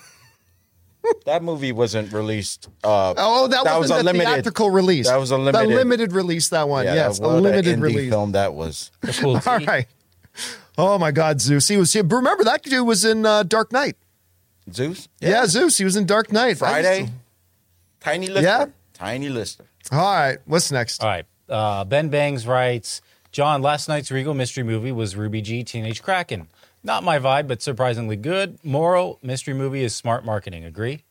That 1.26 1.42
movie 1.42 1.72
wasn't 1.72 2.12
released. 2.12 2.68
Uh, 2.82 3.14
oh, 3.16 3.46
that, 3.48 3.64
was 3.64 3.90
wasn't 3.90 4.00
a 4.00 4.02
the 4.02 4.12
limited 4.12 4.32
theatrical 4.32 4.70
release. 4.70 5.08
That 5.08 5.16
was 5.16 5.30
a 5.30 5.38
limited. 5.38 5.70
The 5.70 5.74
limited 5.74 6.12
release. 6.12 6.48
That 6.48 6.68
one, 6.68 6.84
Yeah, 6.84 6.94
yes, 6.94 7.18
a 7.18 7.26
limited 7.26 7.78
indie 7.78 7.82
release. 7.82 8.10
film 8.10 8.32
that 8.32 8.54
was. 8.54 8.90
Cool. 9.18 9.40
All 9.46 9.58
right. 9.60 9.86
Oh 10.76 10.98
my 10.98 11.10
God, 11.12 11.40
Zeus. 11.40 11.68
He 11.68 11.76
was. 11.76 11.92
He, 11.92 12.00
remember 12.00 12.44
that 12.44 12.62
dude 12.62 12.86
was 12.86 13.04
in 13.04 13.24
uh, 13.24 13.42
Dark 13.42 13.72
Knight. 13.72 13.96
Zeus. 14.72 15.08
Yeah. 15.20 15.46
Zeus. 15.46 15.78
He 15.78 15.84
was 15.84 15.96
in 15.96 16.06
Dark 16.06 16.32
Knight. 16.32 16.58
Friday. 16.58 17.00
used 17.02 17.12
Tiny 18.00 18.26
lister. 18.26 18.42
Yeah. 18.42 18.66
Tiny 18.92 19.28
lister. 19.28 19.64
All 19.90 19.98
right. 19.98 20.38
What's 20.44 20.70
next? 20.70 21.02
All 21.02 21.08
right. 21.08 21.24
Uh, 21.48 21.84
ben 21.84 22.08
Bangs 22.08 22.46
writes 22.46 23.00
John, 23.32 23.62
last 23.62 23.88
night's 23.88 24.10
Regal 24.10 24.34
mystery 24.34 24.62
movie 24.62 24.92
was 24.92 25.16
Ruby 25.16 25.42
G 25.42 25.64
Teenage 25.64 26.02
Kraken. 26.02 26.48
Not 26.84 27.02
my 27.02 27.18
vibe, 27.18 27.48
but 27.48 27.62
surprisingly 27.62 28.16
good. 28.16 28.58
Moral 28.62 29.18
mystery 29.22 29.54
movie 29.54 29.82
is 29.82 29.94
smart 29.94 30.24
marketing. 30.24 30.64
Agree? 30.64 31.02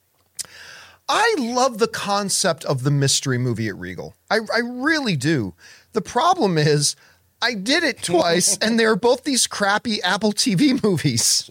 I 1.09 1.35
love 1.37 1.79
the 1.79 1.87
concept 1.87 2.63
of 2.63 2.83
the 2.83 2.91
mystery 2.91 3.39
movie 3.39 3.67
at 3.67 3.75
Regal. 3.75 4.15
I, 4.29 4.37
I 4.53 4.59
really 4.63 5.17
do. 5.17 5.55
The 5.93 6.01
problem 6.01 6.57
is, 6.59 6.95
I 7.41 7.55
did 7.55 7.83
it 7.83 8.01
twice, 8.03 8.55
and 8.57 8.79
they're 8.79 8.95
both 8.95 9.23
these 9.23 9.47
crappy 9.47 10.01
Apple 10.03 10.31
TV 10.31 10.81
movies. 10.83 11.49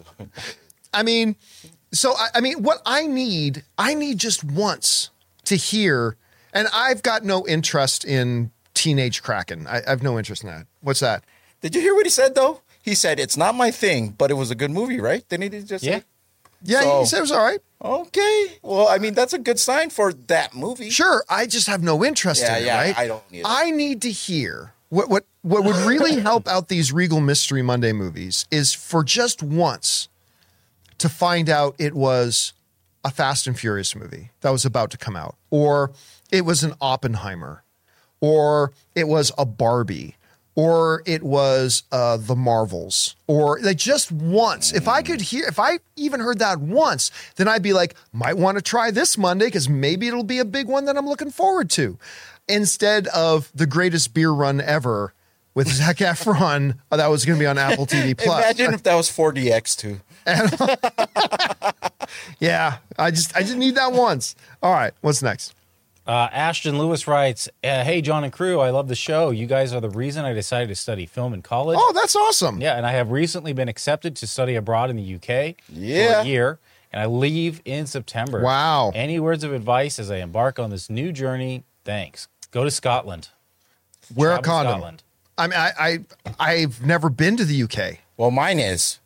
I 0.94 1.02
mean, 1.02 1.34
so 1.92 2.14
I, 2.16 2.28
I 2.36 2.40
mean, 2.40 2.62
what 2.62 2.80
I 2.86 3.06
need, 3.06 3.64
I 3.76 3.94
need 3.94 4.18
just 4.18 4.44
once 4.44 5.10
to 5.44 5.56
hear, 5.56 6.16
and 6.54 6.68
I've 6.72 7.02
got 7.02 7.24
no 7.24 7.46
interest 7.46 8.04
in 8.04 8.52
Teenage 8.74 9.22
Kraken. 9.22 9.66
I, 9.66 9.78
I 9.86 9.90
have 9.90 10.02
no 10.02 10.16
interest 10.16 10.44
in 10.44 10.48
that. 10.48 10.66
What's 10.80 11.00
that? 11.00 11.24
Did 11.60 11.74
you 11.74 11.80
hear 11.80 11.94
what 11.94 12.06
he 12.06 12.10
said 12.10 12.34
though? 12.36 12.62
He 12.82 12.94
said 12.94 13.18
it's 13.20 13.36
not 13.36 13.54
my 13.54 13.70
thing, 13.70 14.10
but 14.18 14.30
it 14.30 14.34
was 14.34 14.50
a 14.50 14.54
good 14.54 14.70
movie, 14.70 15.00
right? 15.00 15.26
Didn't 15.28 15.52
he 15.54 15.60
just 15.62 15.84
Yeah. 15.84 15.98
say? 16.00 16.04
Yeah, 16.64 16.80
So- 16.82 17.00
he 17.00 17.06
said 17.06 17.18
it 17.18 17.22
was 17.22 17.32
all 17.32 17.44
right. 17.44 17.60
Okay. 17.84 18.58
Well, 18.62 18.86
I 18.88 18.98
mean, 18.98 19.14
that's 19.14 19.32
a 19.32 19.38
good 19.38 19.58
sign 19.58 19.90
for 19.90 20.12
that 20.12 20.54
movie. 20.54 20.90
Sure, 20.90 21.24
I 21.28 21.46
just 21.46 21.66
have 21.66 21.82
no 21.82 22.04
interest 22.04 22.42
Yeah, 22.42 22.56
in 22.56 22.62
it, 22.62 22.66
yeah, 22.66 22.76
right? 22.80 22.98
I 22.98 23.06
don't 23.08 23.22
either. 23.32 23.48
I 23.48 23.70
need 23.70 24.02
to 24.02 24.10
hear 24.10 24.72
what 24.88 25.08
what 25.08 25.24
what 25.42 25.64
would 25.64 25.74
really 25.76 26.20
help 26.20 26.46
out 26.46 26.68
these 26.68 26.92
Regal 26.92 27.20
Mystery 27.20 27.62
Monday 27.62 27.92
movies 27.92 28.46
is 28.52 28.72
for 28.72 29.02
just 29.02 29.42
once 29.42 30.08
to 30.98 31.08
find 31.08 31.48
out 31.50 31.74
it 31.78 31.94
was 31.94 32.52
a 33.04 33.10
Fast 33.10 33.48
and 33.48 33.58
Furious 33.58 33.96
movie 33.96 34.30
that 34.42 34.50
was 34.50 34.64
about 34.64 34.92
to 34.92 34.96
come 34.98 35.16
out, 35.16 35.34
or 35.50 35.90
it 36.30 36.42
was 36.44 36.62
an 36.62 36.74
Oppenheimer, 36.80 37.64
or 38.20 38.72
it 38.94 39.08
was 39.08 39.32
a 39.36 39.44
Barbie, 39.44 40.16
or 40.54 41.02
it 41.06 41.22
was 41.22 41.82
uh, 41.92 42.16
the 42.16 42.36
Marvels, 42.36 43.16
or 43.26 43.58
like 43.60 43.76
just 43.78 44.12
once. 44.12 44.72
If 44.72 44.88
I 44.88 45.02
could 45.02 45.20
hear, 45.20 45.46
if 45.46 45.58
I 45.58 45.78
even 45.96 46.20
heard 46.20 46.38
that 46.40 46.60
once, 46.60 47.10
then 47.36 47.48
I'd 47.48 47.62
be 47.62 47.72
like, 47.72 47.94
might 48.12 48.36
want 48.36 48.58
to 48.58 48.62
try 48.62 48.90
this 48.90 49.16
Monday 49.16 49.46
because 49.46 49.68
maybe 49.68 50.08
it'll 50.08 50.24
be 50.24 50.38
a 50.38 50.44
big 50.44 50.66
one 50.68 50.84
that 50.86 50.96
I'm 50.96 51.06
looking 51.06 51.30
forward 51.30 51.70
to, 51.70 51.98
instead 52.48 53.06
of 53.08 53.50
the 53.54 53.66
greatest 53.66 54.12
beer 54.14 54.30
run 54.30 54.60
ever 54.60 55.14
with 55.54 55.68
Zac 55.72 55.96
Efron 55.98 56.78
uh, 56.90 56.96
that 56.96 57.08
was 57.08 57.24
going 57.24 57.38
to 57.38 57.42
be 57.42 57.46
on 57.46 57.58
Apple 57.58 57.86
TV 57.86 58.16
Plus. 58.18 58.44
Imagine 58.44 58.74
if 58.74 58.82
that 58.82 58.94
was 58.94 59.10
4DX 59.10 59.76
too. 59.76 60.00
Yeah, 62.38 62.78
I 62.98 63.10
just 63.10 63.34
I 63.36 63.40
just 63.40 63.56
need 63.56 63.76
that 63.76 63.92
once. 63.92 64.34
All 64.62 64.72
right, 64.72 64.92
what's 65.00 65.22
next? 65.22 65.54
Uh, 66.12 66.28
Ashton 66.30 66.76
Lewis 66.76 67.06
writes, 67.08 67.48
uh, 67.64 67.84
"Hey 67.84 68.02
John 68.02 68.22
and 68.22 68.30
crew, 68.30 68.60
I 68.60 68.68
love 68.68 68.86
the 68.88 68.94
show. 68.94 69.30
You 69.30 69.46
guys 69.46 69.72
are 69.72 69.80
the 69.80 69.88
reason 69.88 70.26
I 70.26 70.34
decided 70.34 70.68
to 70.68 70.74
study 70.74 71.06
film 71.06 71.32
in 71.32 71.40
college. 71.40 71.78
Oh, 71.80 71.92
that's 71.94 72.14
awesome. 72.14 72.60
Yeah, 72.60 72.76
and 72.76 72.86
I 72.86 72.92
have 72.92 73.10
recently 73.10 73.54
been 73.54 73.66
accepted 73.68 74.14
to 74.16 74.26
study 74.26 74.54
abroad 74.54 74.90
in 74.90 74.96
the 74.96 75.14
UK 75.14 75.56
for 75.64 75.72
Yeah. 75.72 76.20
a 76.20 76.24
year, 76.26 76.58
and 76.92 77.00
I 77.00 77.06
leave 77.06 77.62
in 77.64 77.86
September. 77.86 78.42
Wow. 78.42 78.92
Any 78.94 79.18
words 79.20 79.42
of 79.42 79.54
advice 79.54 79.98
as 79.98 80.10
I 80.10 80.16
embark 80.16 80.58
on 80.58 80.68
this 80.68 80.90
new 80.90 81.12
journey? 81.12 81.64
Thanks. 81.82 82.28
Go 82.50 82.62
to 82.62 82.70
Scotland. 82.70 83.30
Wear 84.14 84.32
a 84.32 84.42
condom. 84.42 84.72
Scotland. 84.80 85.02
I 85.38 85.46
mean, 85.46 85.58
I, 85.58 85.70
I 85.78 85.98
I've 86.38 86.84
never 86.84 87.08
been 87.08 87.38
to 87.38 87.44
the 87.46 87.62
UK. 87.62 88.00
Well, 88.18 88.30
mine 88.30 88.58
is 88.58 88.98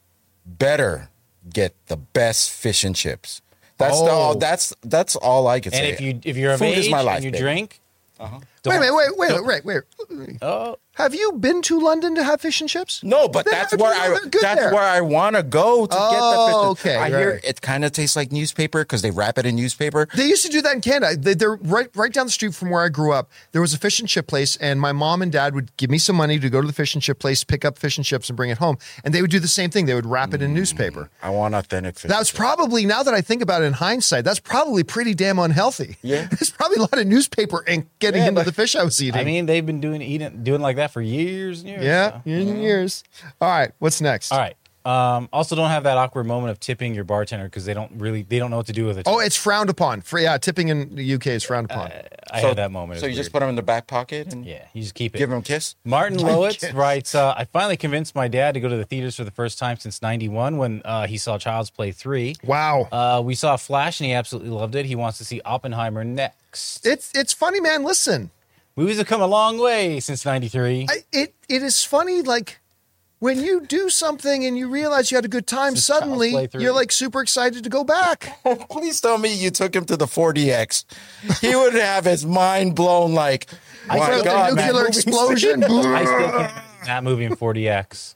better 0.45 1.09
get 1.55 1.77
the 1.87 1.97
best 1.97 2.51
fish 2.51 2.83
and 2.83 2.97
chips. 2.97 3.43
That's 3.79 4.01
the, 4.01 4.07
Oh. 4.07 4.11
all, 4.11 4.35
that's 4.39 4.75
that's 4.83 5.17
all 5.17 5.47
I 5.49 5.61
can 5.61 5.73
And 5.75 5.81
say. 5.81 5.91
if 5.91 6.01
you 6.01 6.19
if 6.25 6.37
you're 6.37 6.53
of 6.53 6.59
Food 6.61 6.67
age 6.67 6.79
is 6.79 6.89
my 6.91 7.01
life, 7.03 7.17
and 7.17 7.25
you 7.27 7.31
baby. 7.31 7.43
drink, 7.43 7.81
Wait 8.19 8.27
a 8.65 8.81
minute, 8.81 8.95
wait, 8.95 9.11
wait, 9.17 9.45
wait, 9.45 9.65
wait, 9.65 9.83
wait. 10.11 10.37
oh, 10.43 10.77
Have 10.97 11.15
you 11.15 11.33
been 11.33 11.63
to 11.63 11.79
London 11.79 12.15
to 12.15 12.25
have 12.25 12.41
fish 12.41 12.61
and 12.61 12.71
chips? 12.71 13.03
no, 13.05 13.29
but 13.29 13.45
Then 13.45 13.53
that's 13.53 13.77
where 13.77 13.93
I 13.93 14.09
that's 14.41 14.41
there? 14.61 14.73
where 14.73 14.83
I 14.83 15.01
want 15.03 15.37
to 15.37 15.43
go 15.43 15.87
to 15.87 15.93
get 15.95 15.99
the 15.99 16.19
Oh, 16.21 16.75
fish. 16.75 16.93
and- 16.93 17.01
okay, 17.03 17.05
I 17.05 17.09
hear 17.21 17.41
it 17.45 17.61
kind 17.61 17.85
of 17.85 17.93
tastes 17.93 18.17
like 18.17 18.33
newspaper 18.33 18.81
because 18.83 19.03
they 19.03 19.11
wrap 19.11 19.37
it 19.39 19.47
in 19.47 19.57
newspaper. 19.57 20.09
They 20.15 20.27
used 20.27 20.45
to 20.47 20.51
do 20.51 20.63
that 20.63 20.75
in 20.75 20.81
Canada. 20.81 21.17
They, 21.17 21.35
they're 21.35 21.57
right 21.57 21.89
right 21.95 22.13
down 22.13 22.27
the 22.27 22.33
street 22.33 22.55
from 22.55 22.71
where 22.71 22.83
I 22.83 22.89
grew 22.89 23.13
up. 23.13 23.31
There 23.53 23.61
was 23.61 23.75
a 23.75 23.79
fish 23.79 24.01
and 24.01 24.09
chip 24.09 24.27
place, 24.27 24.57
and 24.57 24.81
my 24.81 24.93
mom 24.93 25.23
and 25.23 25.31
dad 25.31 25.55
would 25.55 25.77
give 25.77 25.91
me 25.91 25.99
some 25.99 26.17
money 26.17 26.39
to 26.39 26.49
go 26.51 26.61
to 26.61 26.67
the 26.67 26.73
fish 26.73 26.95
and 26.95 27.03
chip 27.03 27.19
place, 27.19 27.45
pick 27.45 27.65
up 27.65 27.79
fish 27.79 27.99
and 27.99 28.05
chips, 28.05 28.29
and 28.31 28.37
bring 28.37 28.51
it 28.51 28.59
home. 28.59 28.79
And 29.05 29.13
they 29.15 29.21
would 29.21 29.31
do 29.31 29.39
the 29.39 29.49
same 29.49 29.71
thing. 29.71 29.87
They 29.87 29.95
would 29.95 30.07
wrap 30.07 30.33
it 30.35 30.41
in 30.43 30.51
mm, 30.53 30.55
newspaper. 30.55 31.11
I 31.23 31.31
want 31.31 31.55
authentic 31.55 31.99
fish. 31.99 32.09
That's 32.11 32.31
probably 32.31 32.87
now 32.87 33.03
that 33.03 33.13
I 33.15 33.21
think 33.21 33.43
about 33.43 33.61
it 33.63 33.67
in 33.67 33.75
hindsight, 33.75 34.25
that's 34.25 34.41
probably 34.41 34.83
pretty 34.83 35.15
damn 35.15 35.39
unhealthy. 35.39 35.97
Yeah. 36.03 36.27
there's 36.31 36.51
probably 36.51 36.79
a 36.79 36.81
lot 36.81 36.97
of 36.99 37.07
newspaper 37.07 37.63
ink 37.67 37.87
getting 37.99 38.23
Yeah, 38.23 38.29
into 38.29 38.41
but- 38.41 38.47
the 38.47 38.53
fish 38.53 38.75
I 38.75 38.83
was 38.83 39.03
eating. 39.03 39.21
I 39.21 39.25
mean, 39.25 39.45
they've 39.47 39.65
been 39.67 39.81
doing 39.81 40.01
eating 40.01 40.43
doing 40.43 40.61
like 40.63 40.77
that 40.77 40.86
for 40.91 41.01
years 41.01 41.61
and 41.61 41.71
years. 41.71 41.85
yeah, 41.85 42.11
so. 42.11 42.23
years 42.25 42.49
and 42.49 42.63
years. 42.63 43.05
All 43.41 43.49
right, 43.49 43.73
what's 43.79 44.01
next? 44.01 44.33
All 44.33 44.39
right. 44.39 44.57
Um, 44.87 45.29
also, 45.33 45.57
don't 45.57 45.71
have 45.71 45.83
that 45.83 45.99
awkward 45.99 46.27
moment 46.27 46.53
of 46.53 46.61
tipping 46.61 46.95
your 46.95 47.03
bartender 47.03 47.47
because 47.47 47.65
they 47.65 47.75
don't 47.75 47.91
really 47.97 48.23
they 48.23 48.39
don't 48.39 48.53
know 48.53 48.59
what 48.59 48.67
to 48.67 48.73
do 48.73 48.87
with 48.87 48.99
it. 48.99 49.09
Oh, 49.09 49.19
it's 49.19 49.37
frowned 49.37 49.69
upon. 49.69 50.01
For 50.01 50.21
yeah, 50.21 50.39
tipping 50.39 50.69
in 50.69 50.95
the 50.95 51.15
UK 51.15 51.27
is 51.29 51.43
frowned 51.43 51.69
upon. 51.69 51.91
I 52.31 52.41
so, 52.41 52.49
had 52.49 52.59
that 52.59 52.71
moment. 52.71 53.01
So 53.01 53.07
was 53.07 53.17
you 53.17 53.21
just 53.21 53.33
put 53.33 53.41
them 53.41 53.49
in 53.49 53.57
the 53.57 53.63
back 53.63 53.89
pocket 53.89 54.33
and 54.33 54.47
yeah, 54.47 54.67
you 54.75 54.83
just 54.83 54.95
keep 54.95 55.17
it. 55.17 55.19
give 55.19 55.29
them 55.31 55.41
a 55.41 55.43
kiss. 55.43 55.75
Martin 55.85 56.19
Lowitz 56.21 56.73
writes, 56.73 57.17
uh, 57.17 57.35
I 57.37 57.47
finally 57.47 57.77
convinced 57.77 58.15
my 58.15 58.29
dad 58.29 58.55
to 58.55 58.61
go 58.61 58.69
to 58.69 58.77
the 58.77 58.85
theaters 58.85 59.17
for 59.17 59.25
the 59.25 59.33
first 59.33 59.59
time 59.59 59.77
since 59.77 60.03
91 60.03 60.57
when 60.57 60.83
uh, 60.85 61.09
he 61.09 61.19
saw 61.19 61.37
Child's 61.37 61.71
Play 61.71 61.91
3. 61.91 62.37
wow. 62.45 62.89
Uh, 62.93 63.21
we 63.25 63.35
saw 63.35 63.57
Flash 63.57 64.01
and 64.01 64.07
he 64.07 64.13
absolutely 64.13 64.51
loved 64.51 64.77
it. 64.77 64.87
He 64.87 64.95
wants 64.95 65.19
to 65.19 65.25
see 65.25 65.41
Oppenheimer 65.45 66.05
next. 66.05 66.87
it's 66.87 67.11
it's 67.13 67.33
funny, 67.33 67.61
man. 67.61 67.83
Listen, 67.83 68.31
Movies 68.77 68.99
have 68.99 69.07
come 69.07 69.23
a 69.23 69.27
long 69.27 69.59
way 69.59 70.01
since 70.01 70.25
93. 70.25 70.87
I, 70.89 70.97
it 71.11 71.35
it 71.49 71.63
is 71.63 71.83
funny. 71.83 72.21
Like 72.21 72.61
when 73.19 73.41
you 73.43 73.63
do 73.63 73.89
something 73.89 74.45
and 74.45 74.59
you 74.59 74.69
realize 74.69 75.11
you 75.11 75.17
had 75.17 75.25
a 75.25 75.29
good 75.29 75.47
time, 75.47 75.73
Since 75.73 75.87
suddenly 75.87 76.49
you're 76.55 76.75
like 76.75 76.93
super 76.93 77.23
excited 77.23 77.65
to 77.65 77.71
go 77.71 77.85
back. 77.85 78.39
Please 78.71 79.01
tell 79.01 79.17
me 79.17 79.35
you 79.35 79.51
took 79.51 79.75
him 79.75 79.87
to 79.87 79.97
the 79.97 80.05
4DX. 80.05 80.85
He 81.41 81.57
would 81.57 81.75
have 81.75 82.05
his 82.05 82.27
mind 82.27 82.75
blown 82.75 83.15
like, 83.15 83.47
I 83.89 83.99
my 83.99 84.05
still 84.05 84.19
the 84.19 84.25
God, 84.25 84.47
think 84.49 84.57
man, 84.57 84.67
nuclear 84.67 84.87
explosion. 84.89 85.65
I 85.65 86.05
still 86.05 86.31
think 86.39 86.53
that 86.85 87.03
movie 87.03 87.25
in 87.25 87.35
4DX. 87.35 88.15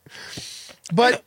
but 0.93 1.25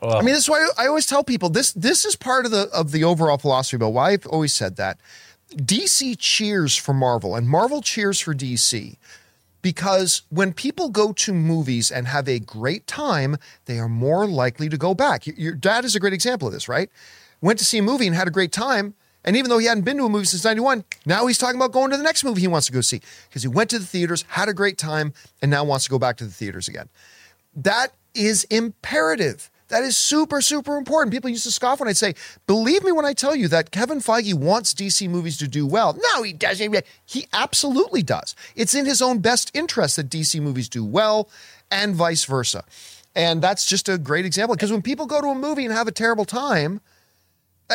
Ugh. 0.00 0.14
I 0.14 0.22
mean, 0.22 0.34
that's 0.34 0.48
why 0.48 0.68
I 0.78 0.86
always 0.86 1.06
tell 1.06 1.24
people 1.24 1.48
this. 1.50 1.72
This 1.72 2.04
is 2.04 2.14
part 2.14 2.44
of 2.44 2.52
the 2.52 2.68
of 2.72 2.92
the 2.92 3.02
overall 3.02 3.38
philosophy 3.38 3.74
about 3.76 3.92
why 3.94 4.12
I've 4.12 4.26
always 4.28 4.54
said 4.54 4.76
that 4.76 5.00
DC 5.50 6.16
cheers 6.18 6.76
for 6.76 6.92
Marvel 6.92 7.34
and 7.34 7.48
Marvel 7.48 7.80
cheers 7.80 8.20
for 8.20 8.34
DC 8.34 8.96
because 9.62 10.22
when 10.28 10.52
people 10.52 10.88
go 10.88 11.12
to 11.12 11.32
movies 11.32 11.90
and 11.90 12.06
have 12.06 12.28
a 12.28 12.38
great 12.38 12.86
time, 12.86 13.36
they 13.64 13.78
are 13.78 13.88
more 13.88 14.26
likely 14.26 14.68
to 14.68 14.76
go 14.76 14.94
back. 14.94 15.26
Your- 15.26 15.54
dad 15.54 15.84
is 15.84 15.96
a 15.96 16.00
great 16.00 16.12
example 16.12 16.48
of 16.48 16.54
this, 16.54 16.68
right? 16.68 16.90
Went 17.40 17.58
to 17.58 17.64
see 17.64 17.78
a 17.78 17.82
movie 17.82 18.06
and 18.06 18.14
had 18.14 18.28
a 18.28 18.32
great 18.32 18.52
time. 18.52 18.94
And 19.24 19.36
even 19.36 19.50
though 19.50 19.58
he 19.58 19.66
hadn't 19.66 19.84
been 19.84 19.98
to 19.98 20.04
a 20.04 20.08
movie 20.08 20.24
since 20.26 20.44
91, 20.44 20.84
now 21.04 21.26
he's 21.26 21.38
talking 21.38 21.56
about 21.56 21.72
going 21.72 21.90
to 21.90 21.96
the 21.96 22.02
next 22.02 22.24
movie 22.24 22.40
he 22.40 22.46
wants 22.46 22.66
to 22.68 22.72
go 22.72 22.80
see 22.80 23.00
because 23.28 23.42
he 23.42 23.48
went 23.48 23.68
to 23.70 23.78
the 23.78 23.84
theaters, 23.84 24.24
had 24.28 24.48
a 24.48 24.54
great 24.54 24.78
time, 24.78 25.12
and 25.42 25.50
now 25.50 25.64
wants 25.64 25.84
to 25.84 25.90
go 25.90 25.98
back 25.98 26.16
to 26.18 26.24
the 26.24 26.30
theaters 26.30 26.68
again. 26.68 26.88
That 27.54 27.92
is 28.14 28.44
imperative. 28.44 29.50
That 29.68 29.82
is 29.82 29.96
super, 29.96 30.40
super 30.40 30.76
important. 30.76 31.12
People 31.12 31.30
used 31.30 31.44
to 31.44 31.50
scoff 31.50 31.80
when 31.80 31.88
I'd 31.88 31.96
say, 31.96 32.14
believe 32.46 32.82
me 32.84 32.92
when 32.92 33.04
I 33.04 33.12
tell 33.12 33.36
you 33.36 33.48
that 33.48 33.70
Kevin 33.70 34.00
Feige 34.00 34.34
wants 34.34 34.72
DC 34.74 35.08
movies 35.08 35.36
to 35.38 35.48
do 35.48 35.66
well. 35.66 35.98
No, 36.12 36.22
he 36.22 36.32
doesn't. 36.32 36.84
He 37.04 37.26
absolutely 37.32 38.02
does. 38.02 38.34
It's 38.56 38.74
in 38.74 38.86
his 38.86 39.02
own 39.02 39.18
best 39.18 39.50
interest 39.54 39.96
that 39.96 40.08
DC 40.08 40.40
movies 40.40 40.68
do 40.68 40.84
well 40.84 41.28
and 41.70 41.94
vice 41.94 42.24
versa. 42.24 42.64
And 43.14 43.42
that's 43.42 43.66
just 43.66 43.88
a 43.88 43.98
great 43.98 44.24
example 44.24 44.56
because 44.56 44.72
when 44.72 44.82
people 44.82 45.06
go 45.06 45.20
to 45.20 45.28
a 45.28 45.34
movie 45.34 45.64
and 45.64 45.74
have 45.74 45.88
a 45.88 45.92
terrible 45.92 46.24
time, 46.24 46.80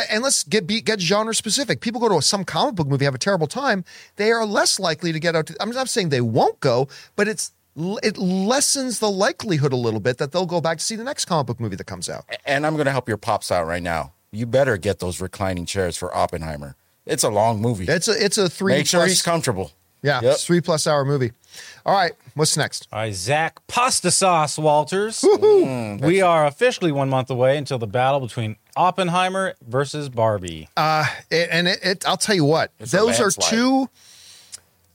And 0.09 0.23
let's 0.23 0.43
get 0.43 0.65
be, 0.65 0.81
get 0.81 0.99
genre 0.99 1.35
specific. 1.35 1.79
People 1.79 2.01
go 2.01 2.09
to 2.09 2.21
some 2.21 2.43
comic 2.43 2.73
book 2.75 2.87
movie 2.87 3.05
have 3.05 3.13
a 3.13 3.19
terrible 3.19 3.45
time. 3.45 3.85
They 4.15 4.31
are 4.31 4.43
less 4.43 4.79
likely 4.79 5.13
to 5.13 5.19
get 5.19 5.35
out. 5.35 5.45
To, 5.47 5.55
I'm 5.59 5.69
not 5.69 5.87
saying 5.87 6.09
they 6.09 6.21
won't 6.21 6.59
go, 6.59 6.87
but 7.15 7.27
it's 7.27 7.51
it 7.75 8.17
lessens 8.17 8.99
the 8.99 9.09
likelihood 9.09 9.73
a 9.73 9.75
little 9.77 9.99
bit 9.99 10.17
that 10.19 10.31
they'll 10.31 10.45
go 10.45 10.61
back 10.61 10.77
to 10.77 10.83
see 10.83 10.95
the 10.95 11.03
next 11.03 11.25
comic 11.25 11.47
book 11.47 11.59
movie 11.59 11.75
that 11.75 11.85
comes 11.85 12.09
out. 12.09 12.25
And 12.45 12.65
I'm 12.65 12.73
going 12.73 12.85
to 12.85 12.91
help 12.91 13.07
your 13.07 13.17
pops 13.17 13.51
out 13.51 13.65
right 13.65 13.81
now. 13.83 14.13
You 14.31 14.45
better 14.45 14.77
get 14.77 14.99
those 14.99 15.19
reclining 15.21 15.65
chairs 15.65 15.95
for 15.97 16.15
Oppenheimer. 16.15 16.75
It's 17.05 17.23
a 17.23 17.29
long 17.29 17.61
movie. 17.61 17.85
It's 17.87 18.07
a 18.07 18.13
it's 18.23 18.37
a 18.37 18.49
three. 18.49 18.73
Make 18.73 18.87
sure 18.87 19.05
he's 19.05 19.21
comfortable. 19.21 19.71
yeah, 20.01 20.21
Yep. 20.21 20.37
three 20.37 20.61
plus 20.61 20.87
hour 20.87 21.03
movie. 21.03 21.31
All 21.85 21.93
right, 21.93 22.13
what's 22.33 22.55
next? 22.57 22.87
All 22.93 22.99
right, 22.99 23.13
Zach 23.13 23.59
Pasta 23.67 24.09
Sauce 24.09 24.57
Walters. 24.57 25.23
we 25.41 26.21
are 26.21 26.45
officially 26.47 26.91
one 26.91 27.09
month 27.09 27.29
away 27.29 27.57
until 27.57 27.77
the 27.77 27.87
battle 27.87 28.19
between 28.21 28.55
Oppenheimer 28.77 29.53
versus 29.67 30.09
Barbie. 30.09 30.69
Uh, 30.77 31.05
it- 31.29 31.49
and 31.51 31.67
it, 31.67 31.79
it, 31.83 32.07
I'll 32.07 32.17
tell 32.17 32.35
you 32.35 32.45
what, 32.45 32.71
It's 32.79 32.91
those 32.91 33.19
are 33.19 33.29
two. 33.31 33.89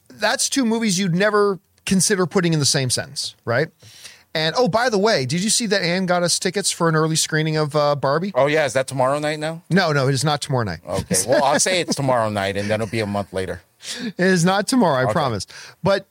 That's 0.09 0.49
two 0.49 0.65
movies 0.65 0.99
you'd 0.99 1.15
never 1.15 1.59
consider 1.89 2.27
putting 2.27 2.53
in 2.53 2.59
the 2.61 2.67
same 2.67 2.91
sentence, 2.91 3.35
right? 3.45 3.69
And 4.35 4.55
oh, 4.59 4.69
by 4.69 4.91
the 4.91 4.99
way, 4.99 5.25
did 5.25 5.43
you 5.43 5.51
see 5.51 5.67
that 5.67 5.83
Anne 5.83 6.07
got 6.07 6.23
us 6.23 6.39
tickets 6.39 6.71
for 6.71 6.89
an 6.89 6.95
early 6.95 7.17
screening 7.17 7.57
of 7.57 7.75
uh, 7.75 7.97
Barbie? 7.97 8.31
Oh, 8.35 8.47
yeah. 8.47 8.67
Is 8.67 8.75
that 8.75 8.87
tomorrow 8.87 9.19
night 9.19 9.41
now? 9.41 9.63
No, 9.71 9.91
no, 9.93 10.07
it 10.07 10.15
is 10.15 10.23
not 10.23 10.43
tomorrow 10.43 10.65
night. 10.65 10.81
Okay. 10.87 11.17
Well, 11.27 11.43
I'll 11.43 11.59
say 11.59 11.81
it's 11.81 11.97
tomorrow 11.97 12.29
night 12.29 12.57
and 12.57 12.69
then 12.71 12.81
it'll 12.81 12.91
be 12.91 13.01
a 13.01 13.07
month 13.07 13.33
later. 13.33 13.63
It 14.05 14.15
is 14.19 14.45
not 14.45 14.67
tomorrow, 14.67 15.09
I 15.09 15.13
promise. 15.13 15.47
But 15.85 16.05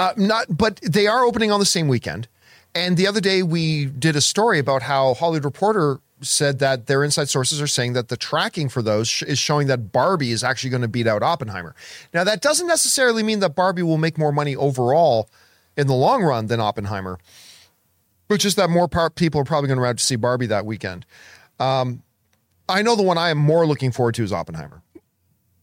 uh, 0.00 0.12
not. 0.16 0.46
But 0.50 0.80
they 0.82 1.06
are 1.06 1.24
opening 1.24 1.52
on 1.52 1.60
the 1.60 1.66
same 1.66 1.86
weekend. 1.86 2.26
And 2.74 2.96
the 2.96 3.06
other 3.06 3.20
day 3.20 3.44
we 3.44 3.86
did 3.86 4.16
a 4.16 4.20
story 4.20 4.58
about 4.58 4.82
how 4.82 5.14
Hollywood 5.14 5.44
Reporter 5.44 6.00
said 6.20 6.58
that 6.60 6.86
their 6.86 7.04
inside 7.04 7.28
sources 7.28 7.60
are 7.60 7.66
saying 7.66 7.92
that 7.92 8.08
the 8.08 8.16
tracking 8.16 8.68
for 8.68 8.82
those 8.82 9.08
sh- 9.08 9.22
is 9.22 9.38
showing 9.38 9.66
that 9.66 9.92
Barbie 9.92 10.32
is 10.32 10.42
actually 10.42 10.70
going 10.70 10.82
to 10.82 10.88
beat 10.88 11.06
out 11.06 11.22
Oppenheimer. 11.22 11.74
Now 12.14 12.24
that 12.24 12.40
doesn't 12.40 12.66
necessarily 12.66 13.22
mean 13.22 13.40
that 13.40 13.54
Barbie 13.54 13.82
will 13.82 13.98
make 13.98 14.16
more 14.16 14.32
money 14.32 14.56
overall 14.56 15.28
in 15.76 15.86
the 15.86 15.94
long 15.94 16.22
run 16.22 16.46
than 16.46 16.60
Oppenheimer, 16.60 17.18
but 18.28 18.40
just 18.40 18.56
that 18.56 18.70
more 18.70 18.88
par- 18.88 19.10
people 19.10 19.40
are 19.40 19.44
probably 19.44 19.68
going 19.68 19.80
to 19.80 19.94
to 19.94 20.02
see 20.02 20.16
Barbie 20.16 20.46
that 20.46 20.64
weekend. 20.64 21.04
Um, 21.60 22.02
I 22.68 22.82
know 22.82 22.96
the 22.96 23.02
one 23.02 23.18
I 23.18 23.30
am 23.30 23.38
more 23.38 23.66
looking 23.66 23.92
forward 23.92 24.14
to 24.16 24.24
is 24.24 24.32
Oppenheimer 24.32 24.82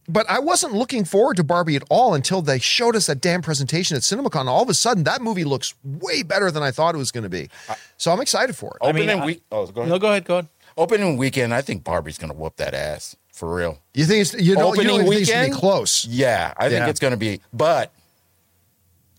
but 0.07 0.29
I 0.29 0.39
wasn't 0.39 0.73
looking 0.73 1.05
forward 1.05 1.37
to 1.37 1.43
Barbie 1.43 1.75
at 1.75 1.83
all 1.89 2.13
until 2.13 2.41
they 2.41 2.59
showed 2.59 2.95
us 2.95 3.05
that 3.07 3.21
damn 3.21 3.41
presentation 3.41 3.95
at 3.95 4.03
CinemaCon. 4.03 4.47
All 4.47 4.61
of 4.63 4.69
a 4.69 4.73
sudden, 4.73 5.03
that 5.05 5.21
movie 5.21 5.43
looks 5.43 5.73
way 5.83 6.23
better 6.23 6.51
than 6.51 6.61
I 6.63 6.71
thought 6.71 6.95
it 6.95 6.97
was 6.97 7.11
going 7.11 7.23
to 7.23 7.29
be. 7.29 7.49
So 7.97 8.11
I'm 8.11 8.19
excited 8.21 8.55
for 8.55 8.71
it. 8.75 8.85
Opening 8.85 9.07
mean, 9.07 9.19
I- 9.19 9.25
week. 9.25 9.43
Oh, 9.51 9.65
go 9.67 9.81
ahead. 9.81 9.89
No, 9.91 9.99
go 9.99 10.09
ahead, 10.09 10.25
go 10.25 10.33
ahead. 10.39 10.47
Opening 10.75 11.17
weekend, 11.17 11.53
I 11.53 11.61
think 11.61 11.83
Barbie's 11.83 12.17
going 12.17 12.31
to 12.33 12.37
whoop 12.37 12.55
that 12.57 12.73
ass 12.73 13.15
for 13.31 13.53
real. 13.55 13.79
You 13.93 14.05
think 14.05 14.21
it's 14.21 14.33
you 14.33 14.55
don't, 14.55 14.63
you 14.63 14.69
Opening 14.81 14.87
don't 14.87 15.07
think 15.09 15.21
it's 15.21 15.29
gonna 15.29 15.41
be 15.41 15.45
weekend? 15.49 15.53
close? 15.59 16.05
Yeah, 16.05 16.53
I 16.57 16.69
think 16.69 16.79
Yeah. 16.81 16.89
it's 16.89 16.99
going 16.99 17.11
to 17.11 17.17
be. 17.17 17.41
But 17.53 17.93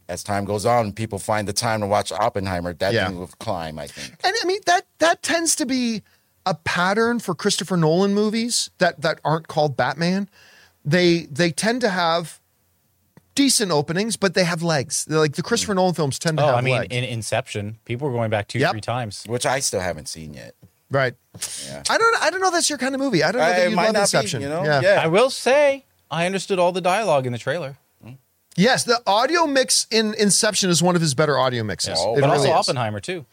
as 0.09 0.23
time 0.23 0.45
goes 0.45 0.67
on, 0.67 0.93
people 0.93 1.19
find 1.19 1.49
the 1.49 1.53
time 1.53 1.81
to 1.81 1.87
watch 1.87 2.13
Oppenheimer. 2.13 2.75
That 2.75 2.93
Yeah. 2.93 3.07
thing 3.09 3.19
will 3.19 3.29
climb. 3.39 3.79
I 3.79 3.87
think. 3.87 4.15
And 4.25 4.35
I 4.43 4.47
mean 4.47 4.61
that 4.67 4.87
that 4.99 5.23
tends 5.23 5.57
to 5.57 5.67
be 5.67 6.03
a 6.45 6.55
pattern 6.55 7.21
for 7.21 7.35
Christopher 7.35 7.77
Nolan 7.77 8.13
movies 8.15 8.71
that 8.79 9.01
that 9.03 9.21
aren't 9.25 9.49
called 9.49 9.77
Batman. 9.77 10.29
They 10.85 11.21
they 11.31 11.51
tend 11.51 11.81
to 11.83 11.89
have 11.89 12.41
decent 13.35 13.73
openings, 13.73 14.17
but 14.17 14.35
they 14.35 14.45
have 14.45 14.63
legs. 14.63 15.05
They're 15.07 15.19
like 15.19 15.35
the 15.35 15.43
Christopher 15.43 15.75
Nolan 15.75 15.95
films 15.95 16.19
tend 16.19 16.39
to 16.39 16.45
Oh, 16.45 16.47
have 16.49 16.55
I 16.57 16.61
mean, 16.61 16.77
legs. 16.77 16.95
in 16.95 17.05
Inception, 17.05 17.79
people 17.85 18.09
were 18.09 18.15
going 18.15 18.31
back 18.31 18.49
two, 18.49 18.59
Yep. 18.61 18.71
three 18.73 18.81
times. 18.81 19.25
Which 19.27 19.47
I 19.47 19.61
still 19.61 19.81
haven't 19.81 20.09
seen 20.09 20.35
yet. 20.35 20.55
right. 20.91 21.15
Yeah. 21.67 21.83
I 21.91 21.99
don't 21.99 22.17
I 22.23 22.31
don't 22.31 22.41
know 22.41 22.51
that's 22.51 22.69
your 22.71 22.79
kind 22.79 22.95
of 22.95 23.01
movie. 23.01 23.25
I 23.25 23.33
don't 23.33 23.41
know 23.41 23.47
Uh, 23.49 23.51
that 23.51 23.71
you 23.71 23.77
love 23.77 23.87
not 23.87 23.95
be, 23.95 24.01
Inception. 24.01 24.43
you 24.43 24.49
know? 24.49 24.63
Yeah. 24.65 24.81
Yeah. 24.83 25.01
I 25.03 25.09
will 25.09 25.31
say, 25.31 25.85
I 26.11 26.27
understood 26.27 26.59
all 26.61 26.71
the 26.71 26.81
dialogue 26.81 27.27
in 27.27 27.33
the 27.33 27.39
trailer, 27.39 27.77
Yes, 28.57 28.85
the 28.85 29.03
audio 29.05 29.49
mix 29.49 29.89
in 29.91 30.15
Inception 30.15 30.71
is 30.71 30.81
one 30.81 30.95
of 30.95 31.01
his 31.01 31.13
better 31.15 31.37
audio 31.37 31.65
mixes. 31.65 31.99
Oh, 32.01 32.17
It 32.17 32.21
but 32.21 32.31
really 32.31 32.49
also 32.49 32.61
is. 32.61 32.69
Oppenheimer 32.69 33.01
too. 33.01 33.27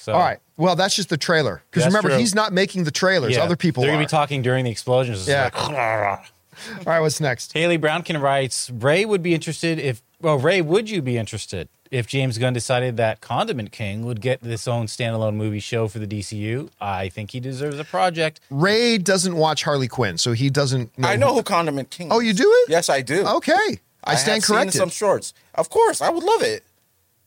So, 0.00 0.12
All 0.12 0.20
right. 0.20 0.40
Well, 0.58 0.76
that's 0.76 0.94
just 0.94 1.08
the 1.08 1.16
trailer. 1.16 1.62
Because 1.70 1.86
remember, 1.86 2.10
true. 2.10 2.18
he's 2.18 2.34
not 2.34 2.52
making 2.52 2.84
the 2.84 2.90
trailers. 2.90 3.32
yeah, 3.34 3.42
Other 3.44 3.56
people 3.56 3.82
They're 3.82 3.92
are. 3.92 3.94
gonna 3.94 4.04
be 4.04 4.10
talking 4.10 4.42
during 4.42 4.66
the 4.66 4.70
explosions. 4.70 5.20
It's 5.20 5.28
Yeah. 5.28 5.44
like, 5.54 5.54
All 6.78 6.84
right, 6.86 7.00
what's 7.00 7.20
next? 7.20 7.52
Haley 7.52 7.78
Brownkin 7.78 8.20
writes, 8.20 8.70
Ray 8.70 9.04
would 9.04 9.22
be 9.22 9.34
interested 9.34 9.78
if, 9.78 10.02
well, 10.20 10.38
Ray, 10.38 10.60
would 10.60 10.90
you 10.90 11.02
be 11.02 11.16
interested 11.16 11.68
if 11.90 12.06
James 12.06 12.38
Gunn 12.38 12.52
decided 12.52 12.96
that 12.96 13.20
Condiment 13.20 13.72
King 13.72 14.04
would 14.04 14.20
get 14.20 14.40
this 14.40 14.68
own 14.68 14.86
standalone 14.86 15.34
movie 15.34 15.60
show 15.60 15.88
for 15.88 15.98
the 15.98 16.06
DCU? 16.06 16.70
I 16.80 17.08
think 17.08 17.30
he 17.30 17.40
deserves 17.40 17.78
a 17.78 17.84
project. 17.84 18.40
Ray 18.50 18.98
doesn't 18.98 19.36
watch 19.36 19.64
Harley 19.64 19.88
Quinn, 19.88 20.18
so 20.18 20.32
he 20.32 20.50
doesn't. 20.50 20.96
Know 20.98 21.08
I 21.08 21.16
know 21.16 21.34
who 21.34 21.42
Condiment 21.42 21.90
King. 21.90 22.08
Oh, 22.10 22.20
you 22.20 22.32
do 22.32 22.48
it? 22.48 22.70
Yes, 22.70 22.88
I 22.88 23.00
do. 23.02 23.26
Okay, 23.26 23.78
I, 24.04 24.14
stand 24.16 24.36
have 24.36 24.44
seen 24.44 24.56
corrected. 24.56 24.74
Some 24.74 24.90
shorts, 24.90 25.34
of 25.54 25.70
course. 25.70 26.00
I 26.00 26.10
would 26.10 26.24
love 26.24 26.42
it. 26.42 26.64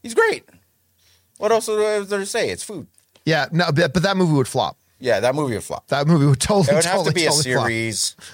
He's 0.03 0.13
great. 0.13 0.43
What 1.37 1.51
else 1.51 1.67
is 1.67 2.07
there 2.09 2.19
to 2.19 2.25
say? 2.25 2.49
It's 2.49 2.63
food. 2.63 2.87
yeah, 3.25 3.47
no, 3.51 3.71
but, 3.71 3.93
but 3.93 4.03
that 4.03 4.15
movie 4.15 4.33
would 4.33 4.47
flop. 4.47 4.77
Yeah, 4.99 5.19
that 5.19 5.33
movie 5.33 5.55
would 5.55 5.63
flop. 5.63 5.87
That 5.87 6.05
movie 6.05 6.27
would 6.27 6.39
totally. 6.39 6.71
It 6.71 6.75
would 6.75 6.85
have 6.85 6.93
totally, 6.97 7.09
to 7.09 7.15
be 7.15 7.25
a 7.25 7.31
series. 7.31 8.11
flop. 8.11 8.27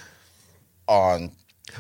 On. 0.88 1.32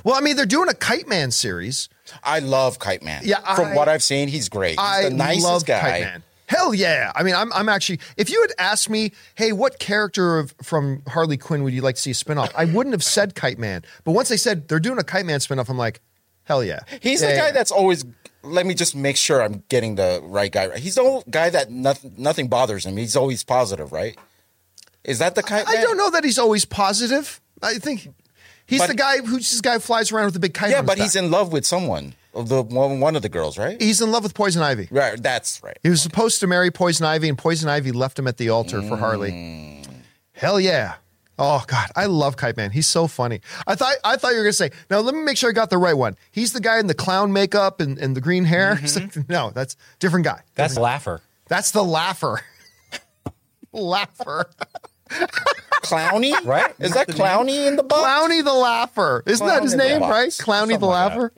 Well, 0.03 0.15
I 0.15 0.21
mean, 0.21 0.35
they're 0.35 0.45
doing 0.45 0.69
a 0.69 0.73
Kite 0.73 1.07
Man 1.07 1.31
series. 1.31 1.89
I 2.23 2.39
love 2.39 2.79
Kite 2.79 3.03
Man. 3.03 3.21
Yeah, 3.25 3.39
from 3.55 3.73
what 3.75 3.87
I've 3.87 4.03
seen, 4.03 4.27
he's 4.27 4.49
great. 4.49 4.71
He's 4.71 4.79
I 4.79 5.03
the 5.03 5.09
nicest 5.11 5.45
love 5.45 5.65
guy. 5.65 5.79
Kite 5.81 6.01
Man. 6.01 6.23
Hell 6.47 6.73
yeah! 6.73 7.11
I 7.13 7.23
mean, 7.23 7.35
I'm 7.35 7.51
I'm 7.51 7.67
actually. 7.67 7.99
If 8.15 8.29
you 8.29 8.39
had 8.41 8.51
asked 8.57 8.89
me, 8.89 9.11
hey, 9.35 9.51
what 9.51 9.79
character 9.79 10.39
of 10.39 10.53
from 10.63 11.03
Harley 11.07 11.35
Quinn 11.35 11.63
would 11.63 11.73
you 11.73 11.81
like 11.81 11.95
to 11.95 12.01
see 12.01 12.11
a 12.11 12.13
spinoff? 12.13 12.51
I 12.55 12.63
wouldn't 12.65 12.93
have 12.93 13.03
said 13.03 13.35
Kite 13.35 13.59
Man. 13.59 13.83
But 14.05 14.13
once 14.13 14.29
they 14.29 14.37
said 14.37 14.69
they're 14.69 14.79
doing 14.79 14.97
a 14.97 15.03
Kite 15.03 15.25
Man 15.25 15.39
spinoff, 15.41 15.67
I'm 15.67 15.77
like, 15.77 15.99
hell 16.45 16.63
yeah! 16.63 16.79
He's 17.01 17.21
Yeah, 17.21 17.31
the 17.31 17.37
guy 17.37 17.45
yeah. 17.47 17.51
that's 17.51 17.71
always. 17.71 18.05
Let 18.43 18.65
me 18.65 18.75
just 18.75 18.95
make 18.95 19.17
sure 19.17 19.41
I'm 19.41 19.63
getting 19.67 19.95
the 19.95 20.21
right 20.23 20.49
guy. 20.49 20.67
right. 20.67 20.79
He's 20.79 20.95
the 20.95 21.01
old 21.01 21.25
guy 21.29 21.49
that 21.49 21.69
nothing 21.69 22.13
nothing 22.17 22.47
bothers 22.47 22.85
him. 22.85 22.95
He's 22.95 23.17
always 23.17 23.43
positive, 23.43 23.91
right? 23.91 24.17
Is 25.03 25.19
that 25.19 25.35
the 25.35 25.43
Kite 25.43 25.67
I 25.67 25.73
Man? 25.73 25.83
don't 25.83 25.97
know 25.97 26.11
that 26.11 26.23
he's 26.23 26.39
always 26.39 26.63
positive. 26.63 27.41
I 27.61 27.73
think 27.73 28.07
he's 28.67 28.79
But- 28.81 28.87
the 28.89 28.95
guy 28.95 29.17
who's 29.19 29.49
this 29.49 29.61
guy 29.61 29.73
who 29.73 29.79
flies 29.79 30.11
around 30.11 30.25
with 30.25 30.35
the 30.35 30.39
big 30.39 30.53
kite. 30.53 30.69
Yeah, 30.69 30.77
on 30.79 30.83
his 30.83 30.87
but 30.87 30.97
he's 30.99 31.15
in 31.15 31.31
love 31.31 31.51
with 31.51 31.65
someone. 31.65 32.13
The 32.35 32.61
one, 32.61 32.99
one 32.99 33.15
of 33.15 33.23
the 33.23 33.29
girls, 33.29 33.57
right? 33.57 33.81
he's 33.81 33.99
in 33.99 34.11
love 34.11 34.21
with 34.21 34.35
Poison 34.35 34.61
Ivy. 34.61 34.89
Right. 34.91 35.19
That's 35.21 35.59
right. 35.63 35.79
He 35.81 35.89
was 35.89 36.03
supposed 36.03 36.39
to 36.41 36.47
marry 36.47 36.69
Poison 36.69 37.03
Ivy, 37.07 37.29
and 37.29 37.37
Poison 37.37 37.67
Ivy 37.67 37.91
left 37.91 38.19
him 38.19 38.27
at 38.27 38.37
the 38.37 38.49
altar 38.49 38.83
for 38.83 38.95
Harley. 38.95 39.31
Mm. 39.31 39.87
Hell 40.33 40.59
yeah! 40.59 40.95
Oh 41.39 41.63
God, 41.65 41.89
I 41.95 42.05
love 42.05 42.37
Kite 42.37 42.55
Man. 42.55 42.69
He's 42.69 42.85
so 42.85 43.07
funny. 43.07 43.41
I 43.65 43.73
thought 43.73 43.95
I 44.03 44.17
thought 44.17 44.31
you 44.33 44.37
were 44.37 44.43
gonna 44.43 44.53
say. 44.53 44.69
Now 44.91 44.99
let 44.99 45.15
me 45.15 45.21
make 45.21 45.37
sure 45.37 45.49
I 45.49 45.53
got 45.53 45.71
the 45.71 45.79
right 45.79 45.95
one. 45.97 46.15
He's 46.31 46.53
the 46.53 46.59
guy 46.59 46.77
in 46.79 46.85
the 46.85 46.93
clown 46.93 47.33
makeup 47.33 47.79
and, 47.81 47.97
and 47.97 48.15
the 48.15 48.21
green 48.21 48.43
hair. 48.43 48.75
Mm-hmm. 48.75 49.19
like, 49.19 49.29
no, 49.29 49.49
that's 49.49 49.75
different 49.97 50.25
guy. 50.25 50.41
That's 50.53 50.77
Laugher. 50.77 51.21
That's 51.47 51.71
the 51.71 51.83
laugher. 51.83 52.41
laugher. 53.73 54.49
Clowny, 55.09 56.33
Right? 56.45 56.73
Is 56.79 56.93
that 56.93 57.07
Clowny 57.07 57.65
in 57.67 57.75
the 57.77 57.83
box? 57.83 58.03
Clowny 58.03 58.43
the 58.43 58.53
laugher. 58.53 59.23
Isn't 59.25 59.45
that 59.47 59.63
his 59.63 59.73
Clown 59.73 59.81
in 59.81 59.87
the 59.87 59.99
name, 59.99 59.99
box. 60.01 60.11
right? 60.11 60.29
Clowny 60.45 60.59
Something 60.59 60.79
the 60.79 60.85
like 60.85 61.09
laugher. 61.11 61.33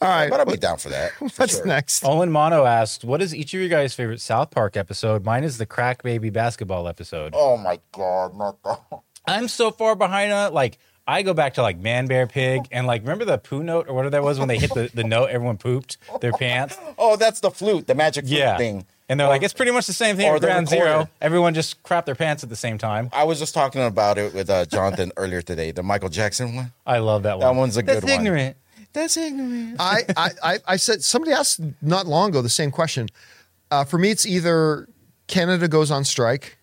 All 0.00 0.08
right. 0.08 0.30
But 0.30 0.40
I'll 0.40 0.46
be 0.46 0.56
down 0.56 0.78
for 0.78 0.88
that. 0.88 1.12
for 1.12 1.24
What's 1.36 1.56
sure. 1.56 1.66
next? 1.66 2.04
Owen 2.04 2.30
Mono 2.30 2.64
asked, 2.64 3.04
"What 3.04 3.20
is 3.20 3.34
each 3.34 3.52
of 3.52 3.60
your 3.60 3.68
guys' 3.68 3.92
favorite 3.94 4.20
South 4.20 4.50
Park 4.50 4.76
episode?" 4.76 5.24
Mine 5.24 5.44
is 5.44 5.58
the 5.58 5.66
Crack 5.66 6.02
Baby 6.02 6.30
basketball 6.30 6.88
episode. 6.88 7.34
Oh 7.36 7.56
my 7.56 7.78
god, 7.92 8.34
not 8.36 8.62
that. 8.62 8.80
I'm 9.26 9.48
so 9.48 9.70
far 9.70 9.94
behind 9.96 10.32
on 10.32 10.48
it. 10.48 10.54
Like 10.54 10.78
I 11.06 11.22
go 11.22 11.34
back 11.34 11.54
to 11.54 11.62
like 11.62 11.78
Man 11.78 12.06
Bear 12.06 12.26
Pig 12.26 12.62
and 12.70 12.86
like 12.86 13.02
remember 13.02 13.24
the 13.26 13.36
poo 13.38 13.62
note 13.62 13.86
or 13.88 13.94
whatever 13.94 14.10
that 14.10 14.22
was 14.22 14.38
when 14.38 14.48
they 14.48 14.58
hit 14.58 14.72
the, 14.72 14.90
the 14.94 15.04
note, 15.04 15.26
everyone 15.30 15.58
pooped 15.58 15.98
their 16.20 16.32
pants. 16.32 16.78
Oh, 17.02 17.16
that's 17.16 17.40
the 17.40 17.50
flute, 17.50 17.86
the 17.86 17.94
magic 17.94 18.24
flute 18.26 18.38
Yeah. 18.38 18.56
thing. 18.56 18.86
And 19.10 19.18
they're 19.18 19.26
like, 19.26 19.42
it's 19.42 19.52
pretty 19.52 19.72
much 19.72 19.88
the 19.88 19.92
same 19.92 20.16
thing 20.16 20.28
or 20.30 20.36
at 20.36 20.40
the 20.40 20.46
Ground 20.46 20.70
recorder. 20.70 20.90
Zero. 20.92 21.08
Everyone 21.20 21.52
just 21.52 21.82
crap 21.82 22.06
their 22.06 22.14
pants 22.14 22.44
at 22.44 22.48
the 22.48 22.54
same 22.54 22.78
time. 22.78 23.10
I 23.12 23.24
was 23.24 23.40
just 23.40 23.52
talking 23.52 23.82
about 23.82 24.18
it 24.18 24.32
with 24.32 24.48
uh, 24.48 24.66
Jonathan 24.66 25.10
earlier 25.16 25.42
today. 25.42 25.72
The 25.72 25.82
Michael 25.82 26.10
Jackson 26.10 26.54
one. 26.54 26.72
I 26.86 26.98
love 26.98 27.24
that 27.24 27.38
one. 27.38 27.46
That 27.46 27.58
one's 27.58 27.76
a 27.76 27.82
That's 27.82 27.96
good 27.96 28.04
one. 28.04 28.08
That's 28.08 28.20
ignorant. 28.20 28.56
That's 28.92 29.16
ignorant. 29.16 29.76
I, 29.80 30.02
I, 30.16 30.30
I, 30.44 30.58
I 30.68 30.76
said 30.76 31.02
somebody 31.02 31.32
asked 31.32 31.60
not 31.82 32.06
long 32.06 32.28
ago 32.30 32.40
the 32.40 32.48
same 32.48 32.70
question. 32.70 33.08
Uh, 33.72 33.84
for 33.84 33.98
me, 33.98 34.10
it's 34.10 34.26
either 34.26 34.88
Canada 35.26 35.66
goes 35.66 35.90
on 35.90 36.04
strike. 36.04 36.56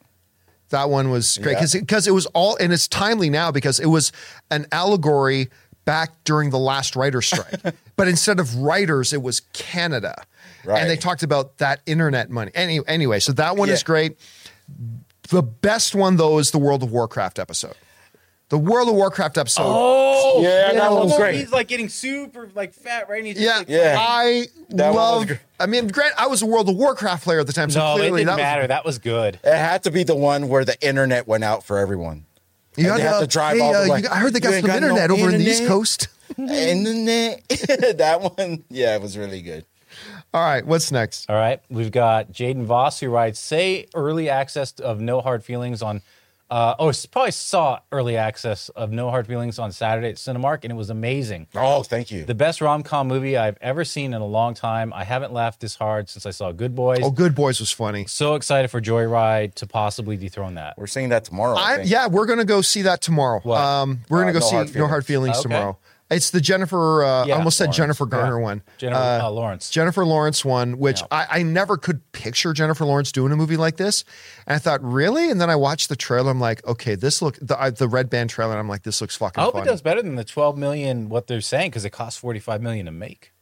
That 0.70 0.90
one 0.90 1.10
was 1.10 1.38
great 1.40 1.58
Yeah. 1.62 1.80
because 1.82 2.08
it 2.08 2.12
was 2.14 2.26
all 2.28 2.56
and 2.62 2.72
it's 2.72 2.88
timely 2.88 3.30
now 3.30 3.52
because 3.52 3.80
it 3.80 3.88
was 3.88 4.12
an 4.52 4.68
allegory 4.72 5.50
back 5.86 6.12
during 6.24 6.50
the 6.50 6.60
last 6.60 6.96
writer 6.96 7.22
strike. 7.22 7.62
but 7.98 8.08
instead 8.08 8.40
of 8.40 8.56
writers, 8.58 9.12
it 9.14 9.22
was 9.22 9.42
Canada, 9.54 10.24
Right. 10.68 10.82
and 10.82 10.90
they 10.90 10.98
talked 10.98 11.24
about 11.24 11.58
that 11.60 11.80
internet 11.86 12.30
money. 12.30 12.52
Any, 12.54 12.82
anyway, 12.88 13.20
so 13.22 13.32
that 13.34 13.56
one 13.56 13.70
is 13.70 13.84
great. 13.84 14.18
The 15.30 15.42
best 15.42 15.96
one 15.96 16.18
though 16.18 16.40
is 16.40 16.52
the 16.52 16.58
World 16.60 16.84
of 16.84 16.92
Warcraft 16.92 17.40
episode. 17.40 17.74
The 18.50 18.58
World 18.58 18.88
of 18.88 18.96
Warcraft 18.96 19.38
episode. 19.38 19.64
Oh, 19.66 20.42
Yeah, 20.42 20.72
that 20.74 20.92
one's 20.92 21.16
great. 21.18 21.36
He's 21.36 21.52
like 21.52 21.68
getting 21.68 21.90
super 21.90 22.50
like 22.56 22.74
fat, 22.74 23.10
right? 23.10 23.18
And 23.20 23.28
he's 23.28 23.40
Yeah, 23.40 23.58
like, 23.60 23.70
Yeah. 23.70 23.98
I 24.00 24.48
That 24.70 24.94
love. 24.94 25.28
gr- 25.28 25.34
I 25.60 25.66
mean, 25.66 25.88
Grant, 25.88 26.14
I 26.18 26.28
was 26.28 26.42
a 26.42 26.46
World 26.46 26.70
of 26.70 26.76
Warcraft 26.76 27.24
player 27.24 27.40
at 27.42 27.48
the 27.48 27.54
time, 27.54 27.70
so 27.70 27.80
No, 27.80 27.98
it 27.98 28.10
didn't 28.12 28.26
that 28.28 28.38
matter. 28.38 28.62
was. 28.62 28.68
that 28.70 28.86
was 28.86 29.00
good. 29.00 29.40
It 29.44 29.56
had 29.58 29.84
to 29.84 29.92
be 29.92 30.04
the 30.04 30.16
one 30.16 30.48
where 30.50 30.64
the 30.66 30.80
internet 30.86 31.28
went 31.28 31.44
out 31.44 31.64
for 31.66 31.78
everyone. 31.78 32.26
You 32.78 32.90
And 32.92 33.00
they 33.00 33.04
have 33.04 33.16
uh, 33.16 33.20
to 33.22 33.28
drive 33.28 33.58
hey, 33.58 33.64
all 33.64 33.74
the 33.74 33.80
uh, 33.86 33.88
way. 33.90 34.02
you- 34.02 34.10
I 34.12 34.16
heard 34.18 34.34
they 34.34 34.38
You 34.38 34.42
got 34.42 34.54
ain't 34.54 34.64
some 34.66 34.68
got 34.68 34.82
no 34.82 34.88
internet 34.90 35.12
over 35.12 35.30
in 35.30 35.38
the 35.40 35.44
East 35.50 35.62
internet? 35.62 35.70
Coast. 35.70 36.08
Internet. 36.38 37.48
that 37.98 38.20
one, 38.38 38.64
yeah, 38.70 38.96
it 38.96 39.02
was 39.02 39.18
really 39.18 39.42
good. 39.42 39.66
All 40.38 40.44
right, 40.44 40.64
what's 40.64 40.92
next? 40.92 41.28
All 41.32 41.36
right, 41.36 41.60
we've 41.68 41.92
got 41.92 42.32
Jaden 42.32 42.66
Voss 42.66 43.00
who 43.00 43.10
writes, 43.10 43.40
"Say 43.40 43.88
early 43.96 44.30
access 44.30 44.72
of 44.74 45.02
No 45.02 45.20
Hard 45.20 45.44
Feelings 45.44 45.82
on." 45.82 46.04
Uh, 46.50 46.76
oh, 46.78 46.90
s- 46.90 47.08
probably 47.08 47.32
saw 47.32 47.80
early 47.92 48.16
access 48.16 48.70
of 48.70 48.92
No 48.92 49.10
Hard 49.10 49.26
Feelings 49.26 49.58
on 49.58 49.72
Saturday 49.72 50.10
at 50.10 50.16
Cinemark, 50.18 50.60
and 50.64 50.72
it 50.72 50.76
was 50.76 50.92
amazing. 50.92 51.48
Oh, 51.56 51.82
thank 51.82 52.12
you. 52.12 52.24
The 52.24 52.36
best 52.36 52.62
rom 52.62 52.84
com 52.84 53.08
movie 53.08 53.36
I've 53.36 53.58
ever 53.62 53.84
seen 53.84 54.14
in 54.14 54.22
a 54.22 54.26
long 54.28 54.54
time. 54.54 54.94
I 54.94 55.04
haven't 55.06 55.34
laughed 55.34 55.60
this 55.60 55.76
hard 55.76 56.08
since 56.08 56.26
I 56.28 56.30
saw 56.32 56.52
Good 56.52 56.76
Boys. 56.76 57.00
Oh, 57.02 57.10
Good 57.10 57.34
Boys 57.34 57.60
was 57.60 57.72
funny. 57.72 58.06
So 58.06 58.36
excited 58.36 58.70
for 58.70 58.80
Joyride 58.80 59.56
to 59.56 59.66
possibly 59.66 60.18
dethrone 60.18 60.54
that. 60.54 60.78
We're 60.78 60.86
seeing 60.86 61.10
that 61.10 61.26
tomorrow. 61.26 61.58
I, 61.58 61.74
I, 61.74 61.78
think. 61.78 61.90
yeah, 61.90 62.08
we're 62.08 62.28
gonna 62.28 62.46
go 62.46 62.62
see 62.62 62.84
that 62.84 63.02
tomorrow. 63.02 63.40
What? 63.42 63.60
Um, 63.60 64.02
we're 64.08 64.20
gonna 64.20 64.30
Uh, 64.30 64.34
go 64.34 64.40
No 64.40 64.46
see 64.50 64.56
Hard 64.56 64.76
No 64.76 64.88
Hard 64.88 65.06
Feelings 65.06 65.38
Okay. 65.38 65.44
tomorrow. 65.44 65.78
It's 66.10 66.30
the 66.30 66.40
Jennifer. 66.40 67.04
Uh, 67.04 67.26
Yeah, 67.26 67.36
I 67.36 67.38
almost 67.38 67.58
said 67.58 67.72
Jennifer 67.74 68.06
Garner 68.06 68.38
Yeah. 68.38 68.44
one. 68.44 68.62
Jennifer 68.78 69.00
uh, 69.02 69.30
Lawrence. 69.30 69.70
Jennifer 69.70 70.06
Lawrence 70.06 70.46
one, 70.46 70.78
which 70.80 71.02
Yeah. 71.02 71.08
I, 71.12 71.28
I 71.40 71.44
never 71.44 71.76
could 71.76 72.10
picture 72.14 72.54
Jennifer 72.54 72.86
Lawrence 72.86 73.12
doing 73.12 73.32
a 73.34 73.36
movie 73.36 73.58
like 73.58 73.76
this. 73.78 74.06
And 74.46 74.56
I 74.56 74.60
thought, 74.60 74.82
really? 74.84 75.30
And 75.30 75.42
then 75.42 75.50
I 75.50 75.56
watched 75.58 75.90
the 75.90 75.98
trailer. 75.98 76.32
I'm 76.32 76.40
like, 76.40 76.66
okay, 76.66 76.96
this 76.96 77.22
look 77.22 77.38
the 77.42 77.60
uh, 77.60 77.72
the 77.72 77.88
red 77.90 78.10
band 78.10 78.30
trailer. 78.30 78.52
And 78.54 78.60
I'm 78.60 78.70
like, 78.70 78.84
this 78.84 79.02
looks 79.02 79.16
fucking 79.18 79.42
I 79.42 79.44
hope 79.44 79.54
funny. 79.56 79.68
it 79.68 79.72
does 79.72 79.82
better 79.82 80.02
than 80.02 80.16
the 80.16 80.24
12 80.24 80.58
million 80.58 81.10
what 81.10 81.28
they're 81.28 81.42
saying 81.42 81.72
because 81.72 81.84
it 81.84 81.90
costs 81.90 82.20
45 82.20 82.62
million 82.62 82.86
to 82.86 82.92
make. 82.92 83.34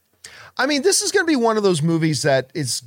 I 0.58 0.66
mean, 0.66 0.82
this 0.82 1.02
is 1.02 1.12
going 1.12 1.24
to 1.24 1.30
be 1.30 1.36
one 1.36 1.56
of 1.56 1.62
those 1.62 1.82
movies 1.82 2.22
that 2.22 2.50
is 2.54 2.82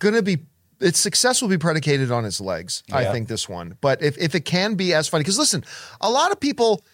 going 0.00 0.14
to 0.14 0.22
be 0.22 0.38
its 0.80 0.98
success 0.98 1.40
will 1.42 1.48
be 1.48 1.58
predicated 1.58 2.10
on 2.10 2.24
its 2.24 2.40
legs. 2.40 2.82
I 2.92 3.04
think 3.12 3.28
this 3.28 3.48
one, 3.48 3.76
but 3.80 4.02
if 4.02 4.18
if 4.18 4.34
it 4.34 4.40
can 4.44 4.74
be 4.74 4.92
as 4.94 5.06
funny, 5.06 5.22
because 5.22 5.38
listen, 5.38 5.64
a 6.00 6.10
lot 6.10 6.32
of 6.32 6.40
people. 6.40 6.84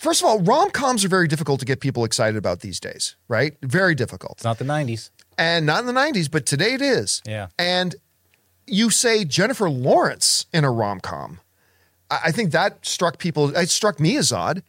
First 0.00 0.22
of 0.22 0.28
all, 0.28 0.40
rom 0.40 0.70
coms 0.70 1.04
are 1.04 1.08
very 1.08 1.28
difficult 1.28 1.60
to 1.60 1.66
get 1.66 1.80
people 1.80 2.06
excited 2.06 2.38
about 2.38 2.60
these 2.60 2.80
days, 2.80 3.16
right? 3.28 3.52
Very 3.62 3.94
difficult. 3.94 4.32
It's 4.38 4.44
not 4.44 4.56
the 4.58 4.64
90s. 4.64 5.10
and 5.36 5.66
not 5.66 5.80
in 5.80 5.86
the 5.86 5.92
90s, 5.92 6.30
but 6.30 6.46
today 6.46 6.72
it 6.72 6.80
is. 6.80 7.20
Yeah. 7.26 7.48
And 7.58 7.94
you 8.66 8.88
say 8.88 9.26
Jennifer 9.26 9.68
Lawrence 9.68 10.46
in 10.54 10.64
a 10.64 10.70
rom 10.70 11.00
com. 11.00 11.40
I 12.10 12.20
I 12.24 12.32
think 12.32 12.52
that 12.52 12.86
struck 12.86 13.18
people, 13.18 13.54
it 13.54 13.68
struck 13.68 14.00
me 14.00 14.16
as 14.16 14.32
odd. 14.32 14.62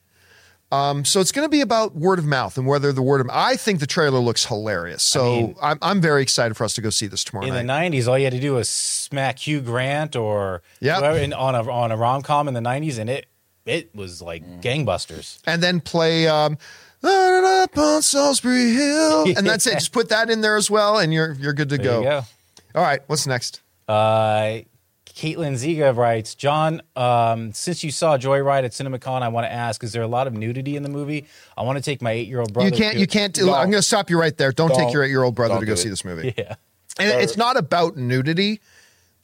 Um, 0.70 1.06
so 1.06 1.22
it's 1.22 1.32
going 1.32 1.46
to 1.46 1.50
be 1.50 1.62
about 1.62 1.96
word 1.96 2.20
of 2.20 2.26
mouth 2.26 2.58
and 2.58 2.68
whether 2.68 2.92
the 2.92 3.02
word 3.02 3.22
of 3.22 3.30
I 3.32 3.56
think 3.56 3.80
the 3.80 3.88
trailer 3.88 4.20
looks 4.20 4.46
hilarious. 4.46 5.02
So 5.02 5.24
mean- 5.24 5.56
I'm, 5.62 5.78
I'm 5.82 6.02
very 6.02 6.22
excited 6.24 6.56
for 6.58 6.66
us 6.66 6.74
to 6.74 6.82
go 6.82 6.90
see 6.90 7.08
this 7.08 7.24
tomorrow 7.24 7.48
In 7.48 7.54
the 7.54 7.74
90s, 7.74 8.06
all 8.08 8.18
you 8.18 8.26
had 8.26 8.34
to 8.34 8.40
do 8.42 8.54
was 8.56 8.68
smack 8.68 9.40
Hugh 9.40 9.62
Grant 9.62 10.18
or 10.18 10.62
whoever 10.82 11.08
on 11.36 11.56
a 11.56 11.72
on 11.72 11.92
a 11.94 11.96
rom 11.96 12.22
com 12.22 12.50
in 12.50 12.54
the 12.54 12.60
90s, 12.60 12.98
and 13.00 13.10
it 13.10 13.28
it 13.66 13.96
was 13.96 14.22
like 14.22 14.44
Mm. 14.46 14.62
gangbusters. 14.62 15.40
and 15.46 15.62
then 15.62 15.82
play 15.82 16.28
um, 16.28 16.58
up 17.04 17.78
on 17.78 18.02
Solsbury 18.02 18.74
Hill, 18.76 19.24
and 19.38 19.46
that's 19.48 19.66
it. 19.68 19.74
Just 19.74 19.92
put 19.92 20.10
that 20.10 20.30
in 20.30 20.42
there 20.42 20.56
as 20.58 20.70
well, 20.70 20.98
and 21.00 21.14
you're 21.14 21.34
you're 21.34 21.54
good 21.54 21.70
to 21.70 21.78
There 21.78 21.86
go. 21.86 21.98
you 22.00 22.06
go. 22.06 22.22
All 22.76 22.84
right, 22.84 23.02
what's 23.08 23.28
next? 23.28 23.62
Uh, 23.88 24.62
Caitlin 25.06 25.54
Ziga 25.56 25.96
writes, 25.96 26.36
John, 26.36 26.82
um, 26.96 27.52
since 27.52 27.84
you 27.84 27.92
saw 27.92 28.18
Joyride 28.18 28.64
at 28.64 28.72
CinemaCon, 28.72 29.22
I 29.22 29.28
want 29.28 29.46
to 29.46 29.52
ask: 29.52 29.84
Is 29.84 29.92
there 29.92 30.02
a 30.04 30.08
lot 30.08 30.26
of 30.26 30.34
nudity 30.34 30.76
in 30.78 30.84
the 30.84 30.90
movie? 30.90 31.26
I 31.58 31.64
want 31.64 31.78
to 31.78 31.84
take 31.84 32.02
my 32.02 32.12
eight-year-old 32.12 32.54
brother. 32.54 32.70
You 32.70 32.76
can't. 32.76 32.94
to- 32.94 33.00
You 33.00 33.08
can't. 33.08 33.38
No. 33.42 33.54
I'm 33.54 33.70
going 33.70 33.74
to 33.74 33.82
stop 33.82 34.10
you 34.10 34.18
right 34.20 34.36
there. 34.38 34.52
Don't, 34.54 34.70
take 34.70 34.78
Don't- 34.78 34.94
your 34.94 35.04
eight 35.04 35.10
year 35.10 35.24
old 35.24 35.36
brother 35.36 35.60
to 35.60 35.66
go 35.66 35.74
do 35.74 35.78
see 35.82 35.88
it. 35.88 35.92
this 35.92 36.06
movie. 36.06 36.34
Yeah. 36.38 36.56
And 37.00 37.22
it's 37.22 37.38
not 37.38 37.56
about 37.58 37.96
nudity. 37.98 38.60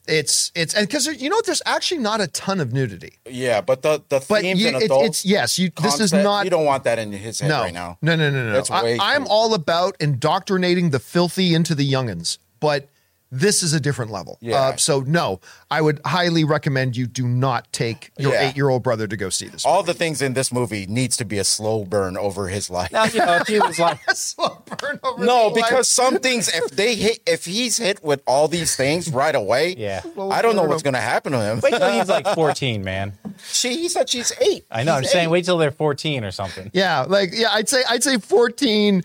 It's 0.08 0.52
it's 0.56 0.74
and 0.74 0.88
because 0.88 1.06
you 1.08 1.30
know 1.30 1.36
what, 1.36 1.46
there's 1.46 1.62
actually 1.66 2.00
not 2.00 2.22
a 2.22 2.28
ton 2.28 2.60
of 2.60 2.72
nudity. 2.72 3.14
Yeah, 3.30 3.62
but 3.62 3.82
the 3.82 4.02
the 4.10 4.24
But 4.28 4.42
themes 4.42 4.62
you, 4.62 4.68
and 4.70 4.78
adult 4.78 5.06
it's 5.06 5.26
yes, 5.26 5.60
you 5.60 5.70
this 5.82 6.00
is 6.00 6.14
not 6.14 6.46
You 6.46 6.50
don't 6.50 6.66
want 6.66 6.86
that 6.86 6.98
in 6.98 7.12
his 7.12 7.40
head 7.40 7.50
no, 7.50 7.62
right 7.62 7.74
now. 7.74 7.98
no 8.02 8.16
no 8.16 8.30
no 8.30 8.46
no. 8.46 8.54
That's 8.54 8.72
I, 8.72 8.84
way 8.84 8.98
I'm 9.00 9.28
all 9.28 9.54
about 9.54 9.98
indoctrinating 10.00 10.92
the 10.92 11.00
filthy 11.00 11.54
into 11.54 11.76
the 11.76 11.90
youngins, 11.92 12.38
but 12.60 12.88
this 13.32 13.62
is 13.64 13.74
a 13.74 13.80
different 13.80 14.12
level. 14.12 14.38
Yeah. 14.42 14.56
Uh, 14.56 14.76
so 14.78 15.02
no, 15.02 15.42
I 15.70 15.82
would 15.82 16.00
highly 16.06 16.44
recommend 16.46 16.96
you 16.96 17.08
do 17.08 17.28
not 17.28 17.72
take 17.74 18.12
your 18.18 18.34
Yeah. 18.34 18.48
eight 18.50 18.56
year 18.56 18.70
old 18.70 18.84
brother 18.84 19.06
to 19.08 19.18
go 19.18 19.30
see 19.30 19.48
this. 19.48 19.66
All 19.66 19.84
the 19.84 19.94
things 19.94 20.22
in 20.22 20.34
this 20.34 20.52
movie 20.52 20.86
needs 20.88 21.18
to 21.18 21.26
be 21.26 21.38
a 21.38 21.44
slow 21.44 21.84
burn 21.84 22.16
over 22.18 22.48
his 22.48 22.70
life. 22.70 22.92
Now, 22.92 23.04
you 23.06 23.20
know, 23.20 23.36
if 23.36 23.48
he 23.48 23.60
was 23.60 23.78
like, 23.88 24.00
Slow 24.16 24.64
burn 24.80 25.00
over 25.04 25.26
No, 25.26 25.50
the 25.50 25.60
life. 25.60 25.70
because 25.70 25.88
some 25.90 26.20
things, 26.20 26.48
if 26.48 26.72
they 26.72 26.96
hit, 26.96 27.20
if 27.26 27.46
he's 27.46 27.78
hit 27.78 28.02
with 28.04 28.22
all 28.26 28.48
these 28.48 28.76
things 28.76 29.10
right 29.12 29.36
away, 29.36 29.76
Yeah. 29.78 30.02
I 30.32 30.42
don't 30.42 30.56
know 30.56 30.64
what's 30.64 30.84
going 30.84 30.94
to 30.94 31.02
happen 31.02 31.34
to 31.34 31.40
him. 31.42 31.60
wait 31.62 31.74
till 31.74 31.92
he's 31.92 32.08
like 32.10 32.28
14, 32.34 32.84
man. 32.84 33.14
She, 33.52 33.76
he 33.76 33.90
said 33.90 34.10
she's 34.10 34.32
eight. 34.40 34.66
I 34.72 34.84
know. 34.84 34.94
I'm 34.94 35.04
She's 35.04 35.12
saying, 35.12 35.30
wait 35.30 35.46
till 35.46 35.58
they're 35.58 35.70
14 35.72 36.24
or 36.24 36.32
something. 36.32 36.72
Yeah, 36.74 37.02
like 37.02 37.32
yeah, 37.34 37.50
I'd 37.52 37.68
say 37.70 37.84
I'd 37.90 38.04
say 38.04 38.18
14 38.18 39.04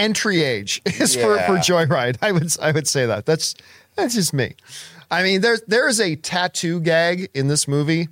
entry 0.00 0.42
age 0.42 0.80
is 0.84 1.14
for, 1.14 1.38
for 1.40 1.56
Joyride. 1.58 2.16
I 2.22 2.32
would 2.32 2.56
I 2.60 2.72
would 2.72 2.88
say 2.88 3.06
that. 3.06 3.26
That's 3.26 3.54
that's 3.96 4.14
just 4.14 4.32
me. 4.32 4.54
I 5.10 5.22
mean, 5.22 5.40
there's 5.40 5.60
there 5.62 5.88
is 5.88 6.00
a 6.00 6.16
tattoo 6.16 6.80
gag 6.80 7.30
in 7.34 7.48
this 7.48 7.66
movie 7.68 8.08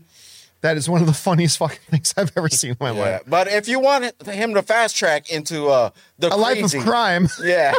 that 0.60 0.76
is 0.76 0.88
one 0.88 1.00
of 1.00 1.06
the 1.06 1.12
funniest 1.14 1.58
fucking 1.58 1.78
things 1.90 2.12
I've 2.16 2.32
ever 2.36 2.48
seen 2.48 2.70
in 2.72 2.76
my 2.80 2.90
Yeah, 2.92 2.98
life. 3.00 3.22
but 3.26 3.48
if 3.48 3.68
you 3.68 3.78
want 3.80 4.12
him 4.26 4.54
to 4.54 4.62
fast 4.62 4.96
track 4.96 5.30
into 5.30 5.68
uh, 5.68 5.90
the 6.18 6.34
A 6.34 6.36
life 6.36 6.74
of 6.74 6.80
crime. 6.82 7.28
yeah, 7.44 7.74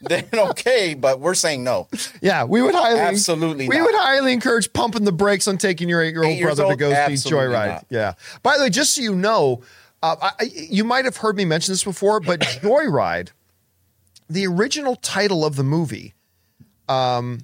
then 0.00 0.26
okay. 0.32 0.94
But 0.94 1.18
we're 1.18 1.34
saying 1.34 1.64
no. 1.64 1.88
Yeah, 2.22 2.44
we 2.44 2.62
would 2.62 2.74
highly 2.74 3.00
Absolutely 3.00 3.68
we 3.68 3.76
not. 3.78 3.86
would 3.86 3.94
highly 3.96 4.32
encourage 4.32 4.72
pumping 4.72 5.04
the 5.04 5.12
brakes 5.12 5.48
on 5.48 5.58
taking 5.58 5.88
your 5.88 6.02
eight 6.02 6.14
year 6.14 6.22
old 6.24 6.40
brother 6.40 6.68
to 6.68 6.76
go 6.76 6.90
see 7.08 7.28
Joyride. 7.28 7.66
not. 7.66 7.86
Yeah. 7.90 8.14
By 8.44 8.56
the 8.56 8.62
way, 8.64 8.70
just 8.70 8.94
so 8.94 9.02
you 9.02 9.14
know, 9.16 9.62
uh, 10.02 10.30
I- 10.38 10.44
you 10.54 10.84
might 10.84 11.04
have 11.06 11.16
heard 11.18 11.36
me 11.36 11.44
mention 11.44 11.72
this 11.72 11.82
before, 11.84 12.20
but 12.20 12.40
Joyride, 12.62 13.30
the 14.30 14.46
original 14.46 14.96
title 14.96 15.44
of 15.44 15.56
the 15.56 15.64
movie, 15.64 16.14
um, 16.88 17.40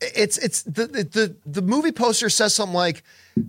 it's 0.00 0.36
it's 0.38 0.62
the 0.62 0.86
the 0.86 1.34
the, 1.46 1.62
movie 1.62 1.92
poster 1.92 2.28
says 2.28 2.54
something 2.54 2.74
like, 2.74 3.02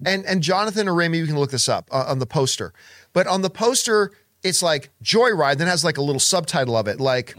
and 0.05 0.25
and 0.25 0.41
Jonathan 0.41 0.88
or 0.88 0.95
maybe 0.95 1.17
you 1.17 1.25
can 1.25 1.38
look 1.38 1.51
this 1.51 1.67
up 1.67 1.88
uh, 1.91 2.05
on 2.08 2.19
the 2.19 2.25
poster, 2.25 2.73
but 3.13 3.27
on 3.27 3.41
the 3.41 3.49
poster 3.49 4.12
it's 4.41 4.63
like 4.63 4.89
Joyride, 5.03 5.58
then 5.58 5.67
has 5.67 5.84
like 5.84 5.97
a 5.97 6.01
little 6.01 6.19
subtitle 6.19 6.77
of 6.77 6.88
it, 6.88 7.01
like 7.01 7.36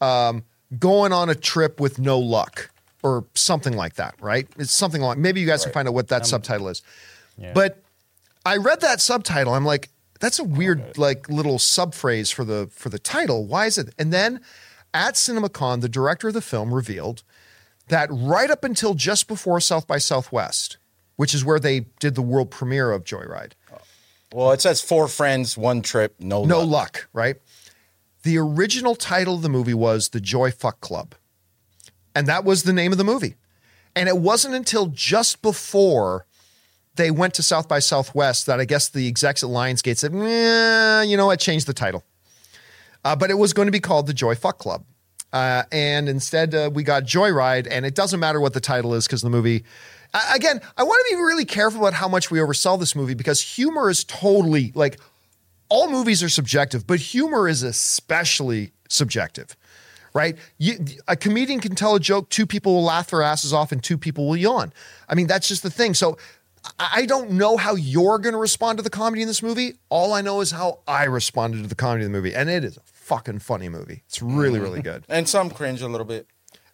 um, 0.00 0.44
going 0.78 1.12
on 1.12 1.28
a 1.28 1.34
trip 1.34 1.80
with 1.80 1.98
no 1.98 2.18
luck 2.18 2.70
or 3.02 3.24
something 3.34 3.74
like 3.74 3.94
that, 3.94 4.14
right? 4.20 4.46
It's 4.56 4.72
something 4.72 5.02
like 5.02 5.18
maybe 5.18 5.40
you 5.40 5.46
guys 5.46 5.64
can 5.64 5.72
find 5.72 5.88
out 5.88 5.94
what 5.94 6.08
that 6.08 6.26
subtitle 6.26 6.68
is, 6.68 6.82
but 7.54 7.82
I 8.46 8.58
read 8.58 8.80
that 8.82 9.00
subtitle. 9.00 9.54
I'm 9.54 9.64
like, 9.64 9.88
that's 10.20 10.38
a 10.38 10.44
weird 10.44 10.96
like 10.96 11.28
little 11.28 11.58
subphrase 11.58 12.32
for 12.32 12.44
the 12.44 12.68
for 12.72 12.88
the 12.88 12.98
title. 12.98 13.46
Why 13.46 13.66
is 13.66 13.78
it? 13.78 13.92
And 13.98 14.12
then 14.12 14.40
at 14.94 15.14
CinemaCon, 15.14 15.80
the 15.80 15.88
director 15.88 16.28
of 16.28 16.34
the 16.34 16.40
film 16.40 16.72
revealed 16.72 17.22
that 17.88 18.08
right 18.10 18.50
up 18.50 18.64
until 18.64 18.94
just 18.94 19.28
before 19.28 19.60
South 19.60 19.86
by 19.86 19.98
Southwest, 19.98 20.78
which 21.16 21.34
is 21.34 21.44
where 21.44 21.60
they 21.60 21.80
did 22.00 22.14
the 22.14 22.22
world 22.22 22.50
premiere 22.50 22.90
of 22.92 23.04
Joyride, 23.04 23.52
Well, 24.32 24.52
it 24.52 24.60
says 24.62 24.80
four 24.80 25.06
friends, 25.08 25.56
one 25.58 25.82
trip, 25.82 26.14
no, 26.18 26.44
no 26.44 26.60
luck. 26.60 26.68
luck, 26.70 27.08
right? 27.12 27.36
The 28.22 28.38
original 28.38 28.94
title 28.96 29.34
of 29.34 29.42
the 29.42 29.50
movie 29.50 29.74
was 29.74 30.08
The 30.08 30.20
Joy 30.20 30.50
Fuck 30.50 30.80
Club. 30.80 31.14
And 32.14 32.26
that 32.26 32.44
was 32.44 32.62
the 32.62 32.72
name 32.72 32.90
of 32.92 32.98
the 32.98 33.04
movie. 33.04 33.34
And 33.94 34.08
it 34.08 34.16
wasn't 34.16 34.54
until 34.54 34.86
just 34.86 35.42
before 35.42 36.24
they 36.96 37.10
went 37.10 37.34
to 37.34 37.42
South 37.42 37.68
by 37.68 37.80
Southwest 37.80 38.46
that 38.46 38.60
I 38.60 38.64
guess 38.64 38.88
the 38.88 39.06
execs 39.08 39.42
at 39.42 39.50
Lionsgate 39.50 39.98
said, 39.98 40.14
"Eh, 40.14 41.02
you 41.02 41.16
know 41.16 41.26
what, 41.26 41.38
change 41.40 41.64
the 41.66 41.74
title. 41.74 42.02
Uh, 43.04 43.14
but 43.14 43.30
it 43.30 43.34
was 43.34 43.52
going 43.52 43.66
to 43.66 43.72
be 43.72 43.80
called 43.80 44.06
The 44.06 44.14
Joy 44.14 44.34
Fuck 44.34 44.58
Club. 44.58 44.84
Uh, 45.32 45.64
and 45.72 46.08
instead, 46.08 46.54
uh, 46.54 46.70
we 46.72 46.84
got 46.84 47.02
Joyride, 47.02 47.66
and 47.68 47.84
it 47.84 47.94
doesn't 47.94 48.20
matter 48.20 48.40
what 48.40 48.54
the 48.54 48.60
title 48.60 48.94
is 48.94 49.06
because 49.06 49.20
the 49.20 49.30
movie. 49.30 49.64
Again, 50.32 50.60
I 50.76 50.84
want 50.84 51.04
to 51.08 51.16
be 51.16 51.20
really 51.20 51.44
careful 51.44 51.80
about 51.80 51.94
how 51.94 52.06
much 52.06 52.30
we 52.30 52.38
oversell 52.38 52.78
this 52.78 52.94
movie 52.94 53.14
because 53.14 53.40
humor 53.40 53.90
is 53.90 54.04
totally 54.04 54.70
like 54.76 55.00
all 55.68 55.90
movies 55.90 56.22
are 56.22 56.28
subjective, 56.28 56.86
but 56.86 57.00
humor 57.00 57.48
is 57.48 57.64
especially 57.64 58.70
subjective, 58.88 59.56
right? 60.14 60.38
You, 60.58 60.84
a 61.08 61.16
comedian 61.16 61.58
can 61.58 61.74
tell 61.74 61.96
a 61.96 62.00
joke, 62.00 62.30
two 62.30 62.46
people 62.46 62.74
will 62.74 62.84
laugh 62.84 63.10
their 63.10 63.22
asses 63.22 63.52
off, 63.52 63.72
and 63.72 63.82
two 63.82 63.98
people 63.98 64.28
will 64.28 64.36
yawn. 64.36 64.72
I 65.08 65.16
mean, 65.16 65.26
that's 65.26 65.48
just 65.48 65.64
the 65.64 65.70
thing. 65.70 65.94
So 65.94 66.16
I 66.78 67.06
don't 67.06 67.32
know 67.32 67.56
how 67.56 67.74
you're 67.74 68.20
going 68.20 68.34
to 68.34 68.38
respond 68.38 68.78
to 68.78 68.84
the 68.84 68.90
comedy 68.90 69.22
in 69.22 69.26
this 69.26 69.42
movie. 69.42 69.74
All 69.88 70.12
I 70.12 70.20
know 70.20 70.40
is 70.42 70.52
how 70.52 70.78
I 70.86 71.04
responded 71.04 71.62
to 71.62 71.68
the 71.68 71.74
comedy 71.74 72.04
in 72.04 72.12
the 72.12 72.16
movie, 72.16 72.36
and 72.36 72.48
it 72.48 72.62
is 72.62 72.78
fucking 73.04 73.38
funny 73.40 73.68
movie. 73.68 74.02
It's 74.06 74.22
really, 74.22 74.58
really 74.58 74.82
good. 74.82 75.04
And 75.08 75.28
some 75.28 75.50
cringe 75.50 75.82
a 75.82 75.88
little 75.88 76.06
bit. 76.06 76.26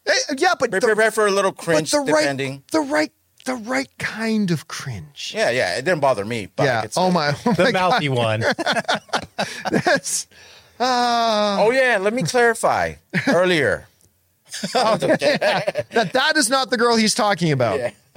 Eh, 0.06 0.12
yeah, 0.38 0.54
but 0.58 0.70
Be 0.70 0.78
the, 0.78 1.10
for 1.12 1.26
a 1.26 1.30
little 1.30 1.52
but 1.52 1.62
cringe, 1.64 1.90
the 1.90 2.00
right, 2.00 2.62
the 2.72 2.80
right, 2.80 3.12
the 3.44 3.54
right 3.54 3.88
kind 3.98 4.50
of 4.50 4.66
cringe. 4.68 5.32
Yeah, 5.36 5.50
yeah, 5.50 5.76
it 5.76 5.84
didn't 5.84 6.00
bother 6.00 6.24
me. 6.24 6.48
But 6.54 6.64
Yeah. 6.64 6.82
it's 6.84 6.96
Oh 6.96 7.10
my. 7.10 7.34
Oh 7.44 7.52
The 7.52 7.64
my 7.64 7.72
God. 7.72 7.90
mouthy 7.92 8.08
one. 8.08 8.40
That's- 9.70 10.26
ah. 10.78 11.58
Oh 11.60 11.70
yeah, 11.70 11.98
let 12.00 12.12
me 12.14 12.22
clarify. 12.22 12.94
Earlier, 13.28 13.86
that 14.72 16.10
that 16.12 16.36
is 16.36 16.50
not 16.50 16.70
the 16.70 16.76
girl 16.76 16.96
he's 16.96 17.14
talking 17.14 17.52
about. 17.52 17.80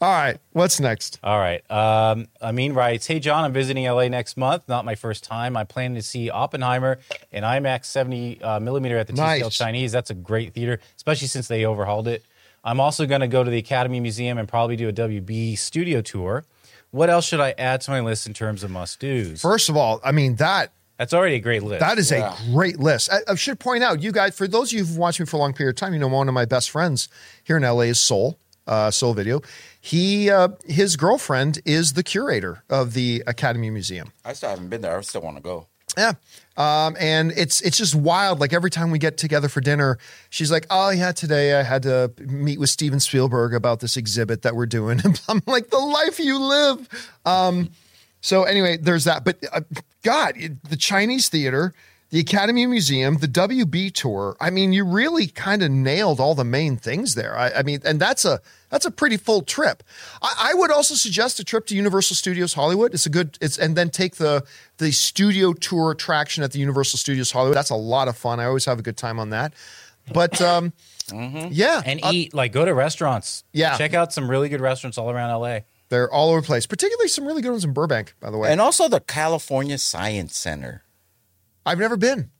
All 0.00 0.08
right, 0.10 0.38
what's 0.52 0.80
next? 0.80 1.18
All 1.22 1.38
right. 1.38 1.68
Um, 1.70 2.28
Amin 2.40 2.74
writes, 2.74 3.06
"Hey 3.06 3.20
John, 3.20 3.44
I'm 3.44 3.52
visiting 3.52 3.84
LA 3.84 4.08
next 4.08 4.36
month. 4.36 4.68
Not 4.68 4.84
my 4.84 4.94
first 4.94 5.24
time. 5.24 5.56
I 5.56 5.64
plan 5.64 5.94
to 5.94 6.02
see 6.02 6.30
Oppenheimer 6.30 6.98
in 7.30 7.44
IMAX 7.44 7.84
70 7.86 8.42
uh, 8.42 8.60
millimeter 8.60 8.96
at 8.98 9.06
the 9.06 9.12
Nice. 9.12 9.42
TCL 9.42 9.52
Chinese. 9.52 9.92
That's 9.92 10.10
a 10.10 10.14
great 10.14 10.54
theater, 10.54 10.80
especially 10.96 11.28
since 11.28 11.48
they 11.48 11.64
overhauled 11.64 12.08
it. 12.08 12.24
I'm 12.64 12.80
also 12.80 13.06
going 13.06 13.22
to 13.22 13.28
go 13.28 13.42
to 13.42 13.50
the 13.50 13.58
Academy 13.58 14.00
Museum 14.00 14.38
and 14.38 14.48
probably 14.48 14.76
do 14.76 14.88
a 14.88 14.92
WB 14.92 15.58
studio 15.58 16.00
tour. 16.00 16.44
What 16.92 17.08
else 17.10 17.24
should 17.26 17.40
I 17.40 17.54
add 17.58 17.80
to 17.82 17.90
my 17.90 18.00
list 18.00 18.26
in 18.26 18.34
terms 18.34 18.62
of 18.62 18.70
must 18.70 19.00
dos? 19.00 19.40
First 19.40 19.68
of 19.68 19.76
all, 19.76 20.00
I 20.04 20.12
mean 20.12 20.36
that 20.36 20.72
That's 20.98 21.14
already 21.14 21.36
a 21.36 21.40
great 21.40 21.62
list. 21.62 21.80
That 21.80 21.98
is 21.98 22.12
a 22.12 22.34
great 22.52 22.78
list. 22.78 23.10
I, 23.12 23.32
I 23.32 23.34
should 23.34 23.58
point 23.58 23.82
out, 23.82 24.02
you 24.02 24.12
guys, 24.12 24.36
for 24.36 24.46
those 24.46 24.72
of 24.72 24.78
you 24.78 24.84
who've 24.84 24.96
watched 24.96 25.20
me 25.20 25.26
for 25.26 25.36
a 25.36 25.40
long 25.40 25.52
period 25.52 25.74
of 25.74 25.76
time, 25.76 25.92
you 25.94 25.98
know 25.98 26.08
one 26.08 26.28
of 26.28 26.34
my 26.34 26.44
best 26.44 26.70
friends 26.70 27.08
here 27.42 27.56
in 27.56 27.62
LA 27.62 27.82
is 27.82 28.00
Soul, 28.00 28.38
uh, 28.66 28.90
Soul 28.90 29.14
Video. 29.14 29.40
He, 29.80 30.30
uh, 30.30 30.48
his 30.64 30.96
girlfriend 30.96 31.60
is 31.64 31.94
the 31.94 32.02
curator 32.02 32.62
of 32.70 32.92
the 32.92 33.22
Academy 33.26 33.70
Museum. 33.70 34.12
I 34.24 34.32
still 34.34 34.50
haven't 34.50 34.68
been 34.68 34.82
there. 34.82 34.96
I 34.96 35.00
still 35.00 35.22
want 35.22 35.36
to 35.38 35.42
go. 35.42 35.66
Yeah. 35.96 36.12
Um, 36.56 36.96
and 36.98 37.32
it's 37.32 37.60
it's 37.62 37.76
just 37.76 37.94
wild. 37.94 38.40
Like 38.40 38.52
every 38.52 38.70
time 38.70 38.90
we 38.90 38.98
get 38.98 39.16
together 39.16 39.48
for 39.48 39.60
dinner, 39.60 39.98
she's 40.30 40.50
like, 40.50 40.66
"Oh 40.70 40.90
yeah, 40.90 41.12
today 41.12 41.58
I 41.58 41.62
had 41.62 41.82
to 41.84 42.12
meet 42.18 42.58
with 42.60 42.70
Steven 42.70 43.00
Spielberg 43.00 43.54
about 43.54 43.80
this 43.80 43.96
exhibit 43.96 44.42
that 44.42 44.54
we're 44.54 44.66
doing." 44.66 45.00
And 45.04 45.20
I'm 45.28 45.42
like, 45.46 45.70
"The 45.70 45.78
life 45.78 46.18
you 46.18 46.38
live." 46.38 47.10
Um, 47.24 47.70
so 48.22 48.44
anyway, 48.44 48.78
there's 48.78 49.04
that. 49.04 49.24
But 49.24 49.44
uh, 49.52 49.60
God, 50.02 50.36
the 50.68 50.76
Chinese 50.76 51.28
theater, 51.28 51.74
the 52.10 52.20
Academy 52.20 52.64
Museum, 52.66 53.16
the 53.16 53.26
WB 53.26 53.92
tour. 53.92 54.36
I 54.40 54.50
mean, 54.50 54.72
you 54.72 54.84
really 54.84 55.26
kind 55.26 55.60
of 55.60 55.70
nailed 55.70 56.20
all 56.20 56.34
the 56.34 56.44
main 56.44 56.76
things 56.76 57.16
there. 57.16 57.36
I, 57.36 57.50
I 57.50 57.62
mean, 57.64 57.80
and 57.84 57.98
that's 57.98 58.24
a 58.24 58.40
that's 58.70 58.86
a 58.86 58.92
pretty 58.92 59.16
full 59.16 59.42
trip. 59.42 59.82
I, 60.22 60.50
I 60.52 60.54
would 60.54 60.70
also 60.70 60.94
suggest 60.94 61.40
a 61.40 61.44
trip 61.44 61.66
to 61.66 61.74
Universal 61.74 62.14
Studios 62.14 62.54
Hollywood. 62.54 62.94
It's 62.94 63.06
a 63.06 63.10
good. 63.10 63.36
It's 63.40 63.58
and 63.58 63.76
then 63.76 63.90
take 63.90 64.16
the 64.16 64.44
the 64.78 64.92
studio 64.92 65.52
tour 65.52 65.90
attraction 65.90 66.44
at 66.44 66.52
the 66.52 66.60
Universal 66.60 66.98
Studios 66.98 67.32
Hollywood. 67.32 67.56
That's 67.56 67.70
a 67.70 67.76
lot 67.76 68.06
of 68.06 68.16
fun. 68.16 68.38
I 68.38 68.44
always 68.44 68.66
have 68.66 68.78
a 68.78 68.82
good 68.82 68.96
time 68.96 69.18
on 69.18 69.30
that. 69.30 69.52
But 70.12 70.40
um, 70.40 70.72
yeah, 71.12 71.82
and 71.84 72.00
uh, 72.04 72.10
eat 72.12 72.34
like 72.34 72.52
go 72.52 72.64
to 72.64 72.72
restaurants. 72.72 73.42
Yeah. 73.52 73.76
check 73.76 73.94
out 73.94 74.12
some 74.12 74.30
really 74.30 74.48
good 74.48 74.60
restaurants 74.60 74.96
all 74.96 75.10
around 75.10 75.30
LA. 75.40 75.60
They're 75.92 76.10
all 76.10 76.30
over 76.30 76.40
the 76.40 76.46
place. 76.46 76.66
Particularly 76.66 77.08
some 77.08 77.26
really 77.26 77.42
good 77.42 77.50
ones 77.50 77.64
in 77.66 77.74
Burbank, 77.74 78.14
by 78.18 78.30
the 78.30 78.38
way. 78.38 78.50
And 78.50 78.62
also 78.62 78.88
the 78.88 78.98
California 79.00 79.76
Science 79.76 80.34
Center. 80.34 80.84
I've 81.66 81.78
never 81.78 81.98
been. 81.98 82.30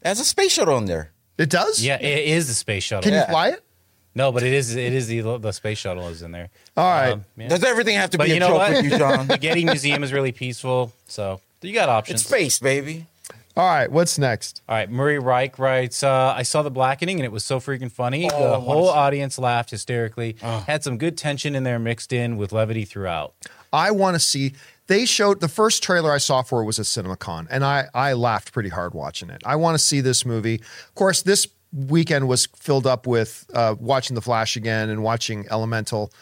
It 0.00 0.08
has 0.08 0.18
a 0.18 0.24
space 0.24 0.52
shuttle 0.52 0.78
in 0.78 0.86
there. 0.86 1.12
It 1.36 1.50
does. 1.50 1.84
Yeah, 1.84 2.00
it 2.00 2.28
is 2.28 2.48
the 2.48 2.54
space 2.54 2.82
shuttle. 2.82 3.02
Can 3.08 3.12
you 3.18 3.26
fly 3.26 3.48
it? 3.50 3.62
No, 4.14 4.32
but 4.32 4.42
it 4.42 4.52
is 4.54 4.74
it 4.74 4.92
is 4.94 5.06
the 5.06 5.20
the 5.38 5.52
space 5.52 5.78
shuttle 5.78 6.08
is 6.08 6.22
in 6.22 6.32
there. 6.32 6.48
All 6.76 6.84
right. 6.88 7.12
Um, 7.12 7.24
yeah. 7.36 7.48
Does 7.48 7.62
everything 7.62 7.96
have 7.96 8.10
to 8.10 8.18
But 8.18 8.24
be 8.24 8.30
you 8.30 8.36
a 8.36 8.40
know 8.40 8.48
joke 8.48 8.58
what? 8.58 8.70
with 8.72 8.84
you, 8.84 8.98
John? 8.98 9.26
The 9.28 9.38
Getty 9.38 9.64
Museum 9.64 10.02
is 10.02 10.12
really 10.12 10.32
peaceful, 10.32 10.92
so 11.06 11.40
you 11.60 11.72
got 11.74 11.88
options. 11.90 12.20
it's 12.22 12.28
space, 12.28 12.58
baby. 12.58 13.06
All 13.54 13.68
right. 13.68 13.90
What's 13.90 14.18
next? 14.18 14.62
All 14.66 14.74
right, 14.74 14.90
Murray 14.90 15.18
Reich 15.18 15.58
writes, 15.58 16.02
uh, 16.02 16.32
I 16.34 16.42
saw 16.42 16.62
the 16.62 16.70
blackening 16.70 17.18
and 17.18 17.24
it 17.24 17.32
was 17.32 17.44
so 17.44 17.60
freaking 17.60 17.92
funny. 17.92 18.30
Oh, 18.32 18.50
the 18.52 18.60
whole 18.60 18.88
audience 18.88 19.38
laughed 19.38 19.70
hysterically. 19.70 20.36
Had 20.40 20.82
some 20.82 20.96
good 20.96 21.18
tension 21.18 21.54
in 21.54 21.62
there 21.62 21.78
mixed 21.78 22.12
in 22.12 22.38
with 22.38 22.52
levity 22.52 22.84
throughout. 22.84 23.34
I 23.72 23.90
want 23.90 24.14
to 24.14 24.20
see. 24.20 24.54
They 24.86 25.04
showed 25.04 25.40
the 25.40 25.48
first 25.48 25.82
trailer 25.82 26.12
I 26.12 26.18
saw 26.18 26.42
for 26.42 26.62
it 26.62 26.66
was 26.66 26.78
at 26.78 26.86
CinemaCon, 26.86 27.46
and 27.50 27.64
I 27.64 27.86
I 27.94 28.12
laughed 28.14 28.52
pretty 28.52 28.68
hard 28.68 28.92
watching 28.94 29.30
it. 29.30 29.40
I 29.46 29.56
want 29.56 29.78
to 29.78 29.78
see 29.78 30.00
this 30.00 30.26
movie. 30.26 30.56
Of 30.56 30.94
course, 30.94 31.22
this 31.22 31.46
weekend 31.72 32.28
was 32.28 32.46
filled 32.56 32.86
up 32.86 33.06
with 33.06 33.46
uh, 33.54 33.76
watching 33.78 34.14
The 34.14 34.20
Flash 34.20 34.56
again 34.56 34.90
and 34.90 35.02
watching 35.02 35.46
Elemental. 35.50 36.12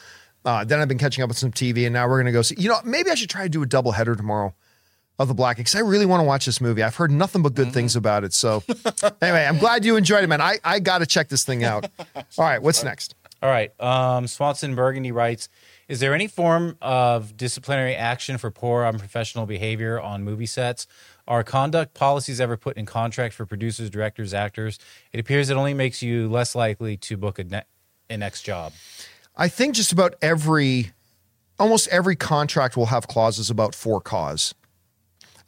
Uh, 0.44 0.64
then 0.64 0.78
I've 0.78 0.88
been 0.88 0.98
catching 0.98 1.22
up 1.24 1.28
with 1.28 1.38
some 1.38 1.50
TV, 1.50 1.86
and 1.86 1.92
now 1.92 2.06
we're 2.06 2.16
going 2.16 2.26
to 2.26 2.32
go 2.32 2.42
see. 2.42 2.54
You 2.58 2.68
know, 2.68 2.78
maybe 2.84 3.10
I 3.10 3.14
should 3.14 3.30
try 3.30 3.42
to 3.42 3.48
do 3.48 3.62
a 3.62 3.66
double 3.66 3.92
header 3.92 4.14
tomorrow 4.14 4.54
of 5.20 5.28
the 5.28 5.34
Black 5.34 5.58
because 5.58 5.74
I 5.74 5.80
really 5.80 6.06
want 6.06 6.20
to 6.20 6.24
watch 6.24 6.46
this 6.46 6.62
movie. 6.62 6.82
I've 6.82 6.96
heard 6.96 7.10
nothing 7.10 7.42
but 7.42 7.54
good 7.54 7.72
things 7.72 7.94
about 7.94 8.24
it. 8.24 8.32
So, 8.32 8.62
anyway, 9.22 9.44
I'm 9.44 9.58
glad 9.58 9.84
you 9.84 9.96
enjoyed 9.96 10.24
it, 10.24 10.28
man. 10.28 10.40
I 10.40 10.58
I 10.64 10.80
got 10.80 10.98
to 10.98 11.06
check 11.06 11.28
this 11.28 11.44
thing 11.44 11.62
out. 11.62 11.84
All 12.16 12.24
right, 12.38 12.60
what's 12.60 12.82
next? 12.82 13.14
All 13.42 13.50
right, 13.50 13.70
um, 13.80 14.26
Swanson 14.26 14.74
Burgundy 14.74 15.12
writes, 15.12 15.48
Is 15.88 16.00
there 16.00 16.14
any 16.14 16.26
form 16.26 16.76
of 16.82 17.36
disciplinary 17.36 17.94
action 17.94 18.38
for 18.38 18.50
poor 18.50 18.84
unprofessional 18.84 19.46
behavior 19.46 20.00
on 20.00 20.24
movie 20.24 20.46
sets? 20.46 20.86
Are 21.28 21.44
conduct 21.44 21.94
policies 21.94 22.40
ever 22.40 22.56
put 22.56 22.76
in 22.76 22.86
contract 22.86 23.34
for 23.34 23.46
producers, 23.46 23.88
directors, 23.88 24.34
actors? 24.34 24.78
It 25.12 25.20
appears 25.20 25.48
it 25.48 25.56
only 25.56 25.74
makes 25.74 26.02
you 26.02 26.28
less 26.28 26.54
likely 26.54 26.96
to 26.98 27.16
book 27.16 27.38
a, 27.38 27.44
ne- 27.44 27.64
a 28.10 28.16
next 28.16 28.42
job. 28.42 28.72
I 29.36 29.48
think 29.48 29.74
just 29.74 29.92
about 29.92 30.16
every, 30.20 30.90
almost 31.58 31.88
every 31.88 32.16
contract 32.16 32.76
will 32.76 32.86
have 32.86 33.06
clauses 33.06 33.48
about 33.48 33.74
for 33.74 34.00
cause. 34.00 34.54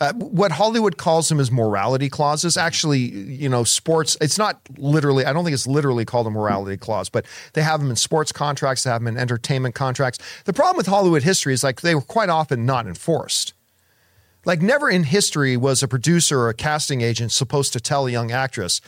Uh, 0.02 0.12
what 0.14 0.50
Hollywood 0.50 0.96
calls 0.96 1.28
them 1.28 1.38
is 1.38 1.52
morality 1.52 2.08
clauses. 2.08 2.56
Actually, 2.56 2.98
you 2.98 3.48
know, 3.48 3.62
sports, 3.62 4.16
it's 4.20 4.36
not 4.36 4.60
literally, 4.76 5.24
I 5.24 5.32
don't 5.32 5.44
think 5.44 5.54
it's 5.54 5.68
literally 5.68 6.04
called 6.04 6.26
a 6.26 6.30
morality 6.30 6.76
clause, 6.76 7.08
but 7.08 7.24
they 7.52 7.62
have 7.62 7.78
them 7.78 7.88
in 7.88 7.94
sports 7.94 8.32
contracts, 8.32 8.82
they 8.82 8.90
have 8.90 9.00
them 9.00 9.06
in 9.06 9.16
entertainment 9.16 9.76
contracts. 9.76 10.18
The 10.44 10.52
problem 10.52 10.76
with 10.76 10.88
Hollywood 10.88 11.22
history 11.22 11.54
is 11.54 11.62
like 11.62 11.82
they 11.82 11.94
were 11.94 12.00
quite 12.00 12.30
often 12.30 12.66
not 12.66 12.88
enforced. 12.88 13.54
Like, 14.44 14.60
never 14.60 14.90
in 14.90 15.04
history 15.04 15.56
was 15.56 15.84
a 15.84 15.88
producer 15.88 16.40
or 16.40 16.48
a 16.48 16.54
casting 16.54 17.00
agent 17.00 17.30
supposed 17.30 17.72
to 17.74 17.78
tell 17.78 18.08
a 18.08 18.10
young 18.10 18.32
actress, 18.32 18.80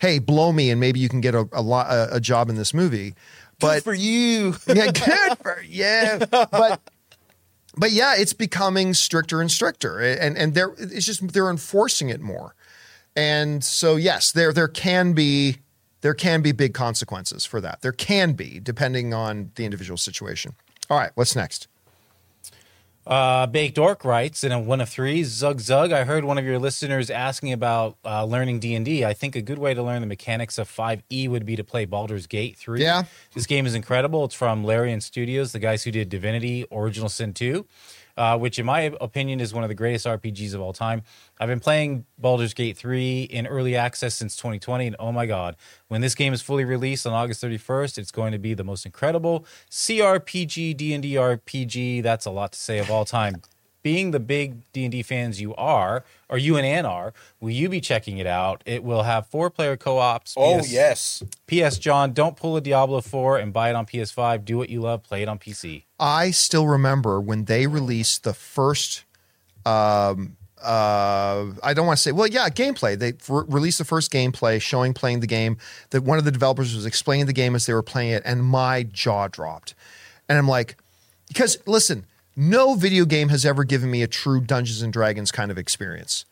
hey, 0.00 0.18
blow 0.18 0.50
me 0.50 0.72
and 0.72 0.80
maybe 0.80 0.98
you 0.98 1.08
can 1.08 1.20
get 1.20 1.36
a, 1.36 1.48
a, 1.52 1.62
lo- 1.62 1.78
a, 1.78 2.08
a 2.16 2.20
job 2.20 2.50
in 2.50 2.56
this 2.56 2.74
movie. 2.74 3.14
But 3.60 3.84
for 3.84 3.94
you. 3.94 4.56
yeah, 4.66 4.90
good 4.90 5.38
for 5.38 5.62
yeah. 5.64 6.24
But 6.30 6.80
but 7.76 7.92
yeah, 7.92 8.14
it's 8.16 8.32
becoming 8.32 8.94
stricter 8.94 9.40
and 9.40 9.50
stricter, 9.50 10.00
and 10.00 10.36
and 10.36 10.54
they're 10.54 10.72
it's 10.78 11.06
just 11.06 11.32
they're 11.32 11.50
enforcing 11.50 12.08
it 12.08 12.20
more, 12.20 12.54
and 13.14 13.62
so 13.62 13.96
yes, 13.96 14.32
there 14.32 14.52
there 14.52 14.68
can 14.68 15.12
be 15.12 15.58
there 16.00 16.14
can 16.14 16.42
be 16.42 16.52
big 16.52 16.74
consequences 16.74 17.44
for 17.44 17.60
that. 17.60 17.82
There 17.82 17.92
can 17.92 18.32
be 18.32 18.60
depending 18.60 19.12
on 19.12 19.50
the 19.56 19.64
individual 19.64 19.98
situation. 19.98 20.54
All 20.88 20.98
right, 20.98 21.10
what's 21.14 21.34
next? 21.34 21.68
Uh, 23.06 23.46
Baked 23.46 23.78
Orc 23.78 24.04
writes 24.04 24.42
in 24.42 24.50
a 24.50 24.58
one 24.58 24.80
of 24.80 24.88
three, 24.88 25.22
Zug 25.22 25.60
Zug. 25.60 25.92
I 25.92 26.02
heard 26.02 26.24
one 26.24 26.38
of 26.38 26.44
your 26.44 26.58
listeners 26.58 27.08
asking 27.08 27.52
about 27.52 27.96
uh, 28.04 28.24
learning 28.24 28.58
D 28.58 28.74
and 28.74 28.84
D. 28.84 29.04
I 29.04 29.12
think 29.14 29.36
a 29.36 29.42
good 29.42 29.58
way 29.58 29.74
to 29.74 29.82
learn 29.82 30.00
the 30.00 30.08
mechanics 30.08 30.58
of 30.58 30.68
5e 30.68 31.28
would 31.28 31.46
be 31.46 31.54
to 31.54 31.62
play 31.62 31.84
Baldur's 31.84 32.26
Gate 32.26 32.56
3. 32.56 32.82
Yeah. 32.82 33.04
this 33.32 33.46
game 33.46 33.64
is 33.64 33.76
incredible. 33.76 34.24
It's 34.24 34.34
from 34.34 34.64
Larian 34.64 35.00
Studios, 35.00 35.52
the 35.52 35.60
guys 35.60 35.84
who 35.84 35.92
did 35.92 36.08
Divinity: 36.08 36.64
Original 36.72 37.08
Sin 37.08 37.32
2, 37.32 37.64
uh, 38.16 38.38
which, 38.38 38.58
in 38.58 38.66
my 38.66 38.92
opinion, 39.00 39.40
is 39.40 39.52
one 39.52 39.64
of 39.64 39.68
the 39.68 39.74
greatest 39.74 40.06
RPGs 40.06 40.54
of 40.54 40.60
all 40.60 40.72
time. 40.72 41.02
I've 41.38 41.48
been 41.48 41.60
playing 41.60 42.06
Baldur's 42.18 42.54
Gate 42.54 42.76
3 42.76 43.24
in 43.24 43.46
early 43.46 43.76
access 43.76 44.14
since 44.14 44.36
2020, 44.36 44.88
and 44.88 44.96
oh 44.98 45.12
my 45.12 45.26
god, 45.26 45.56
when 45.88 46.00
this 46.00 46.14
game 46.14 46.32
is 46.32 46.42
fully 46.42 46.64
released 46.64 47.06
on 47.06 47.12
August 47.12 47.42
31st, 47.42 47.98
it's 47.98 48.10
going 48.10 48.32
to 48.32 48.38
be 48.38 48.54
the 48.54 48.64
most 48.64 48.86
incredible 48.86 49.44
CRPG 49.70 50.76
D&D 50.76 51.14
RPG. 51.14 52.02
That's 52.02 52.26
a 52.26 52.30
lot 52.30 52.52
to 52.52 52.58
say 52.58 52.78
of 52.78 52.90
all 52.90 53.04
time. 53.04 53.42
Being 53.86 54.10
the 54.10 54.18
big 54.18 54.72
D&D 54.72 55.04
fans 55.04 55.40
you 55.40 55.54
are, 55.54 56.02
or 56.28 56.38
you 56.38 56.56
and 56.56 56.66
Ann 56.66 56.84
are, 56.84 57.14
will 57.38 57.52
you 57.52 57.68
be 57.68 57.80
checking 57.80 58.18
it 58.18 58.26
out? 58.26 58.60
It 58.66 58.82
will 58.82 59.04
have 59.04 59.28
four-player 59.28 59.76
co-ops. 59.76 60.34
Oh, 60.36 60.58
PS 60.58 60.72
yes. 60.72 61.22
P.S. 61.46 61.78
John, 61.78 62.12
don't 62.12 62.36
pull 62.36 62.56
a 62.56 62.60
Diablo 62.60 63.00
4 63.00 63.38
and 63.38 63.52
buy 63.52 63.70
it 63.70 63.76
on 63.76 63.86
PS5. 63.86 64.44
Do 64.44 64.58
what 64.58 64.70
you 64.70 64.80
love, 64.80 65.04
play 65.04 65.22
it 65.22 65.28
on 65.28 65.38
PC. 65.38 65.84
I 66.00 66.32
still 66.32 66.66
remember 66.66 67.20
when 67.20 67.44
they 67.44 67.68
released 67.68 68.24
the 68.24 68.34
first. 68.34 69.04
Um, 69.64 70.36
uh, 70.60 71.52
I 71.62 71.72
don't 71.72 71.86
want 71.86 71.98
to 71.98 72.02
say, 72.02 72.10
well, 72.10 72.26
yeah, 72.26 72.48
gameplay. 72.48 72.98
They 72.98 73.12
re- 73.28 73.44
released 73.46 73.78
the 73.78 73.84
first 73.84 74.12
gameplay 74.12 74.60
showing 74.60 74.94
playing 74.94 75.20
the 75.20 75.28
game. 75.28 75.58
That 75.90 76.02
one 76.02 76.18
of 76.18 76.24
the 76.24 76.32
developers 76.32 76.74
was 76.74 76.86
explaining 76.86 77.26
the 77.26 77.32
game 77.32 77.54
as 77.54 77.66
they 77.66 77.72
were 77.72 77.84
playing 77.84 78.10
it, 78.10 78.24
and 78.26 78.44
my 78.44 78.82
jaw 78.82 79.28
dropped. 79.28 79.76
And 80.28 80.36
I'm 80.36 80.48
like, 80.48 80.76
because 81.28 81.58
listen, 81.66 82.04
no 82.36 82.74
video 82.74 83.04
game 83.04 83.30
has 83.30 83.44
ever 83.44 83.64
given 83.64 83.90
me 83.90 84.02
a 84.02 84.06
true 84.06 84.40
Dungeons 84.40 84.82
and 84.82 84.92
Dragons 84.92 85.32
kind 85.32 85.50
of 85.50 85.58
experience. 85.58 86.24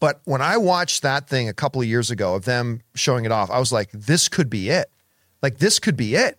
But 0.00 0.20
when 0.24 0.42
I 0.42 0.56
watched 0.56 1.02
that 1.02 1.28
thing 1.28 1.48
a 1.48 1.52
couple 1.52 1.80
of 1.80 1.86
years 1.86 2.10
ago 2.10 2.34
of 2.34 2.44
them 2.44 2.82
showing 2.94 3.24
it 3.24 3.32
off, 3.32 3.50
I 3.50 3.58
was 3.58 3.72
like, 3.72 3.90
this 3.92 4.28
could 4.28 4.50
be 4.50 4.68
it. 4.68 4.90
Like, 5.42 5.58
this 5.58 5.78
could 5.78 5.96
be 5.96 6.14
it. 6.14 6.38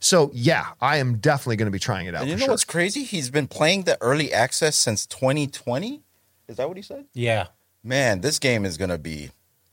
So, 0.00 0.30
yeah, 0.32 0.68
I 0.80 0.96
am 0.96 1.18
definitely 1.18 1.56
going 1.56 1.66
to 1.66 1.72
be 1.72 1.78
trying 1.78 2.06
it 2.06 2.14
out. 2.14 2.22
And 2.22 2.30
you 2.30 2.36
for 2.36 2.40
know 2.40 2.44
sure. 2.46 2.52
what's 2.54 2.64
crazy? 2.64 3.04
He's 3.04 3.30
been 3.30 3.46
playing 3.46 3.82
the 3.82 4.00
early 4.00 4.32
access 4.32 4.76
since 4.76 5.06
2020. 5.06 6.00
Is 6.48 6.56
that 6.56 6.68
what 6.68 6.76
he 6.76 6.82
said? 6.82 7.04
Yeah. 7.12 7.48
Man, 7.84 8.20
this 8.20 8.38
game 8.38 8.64
is 8.64 8.76
going 8.76 8.90
to 8.90 8.98
be 8.98 9.30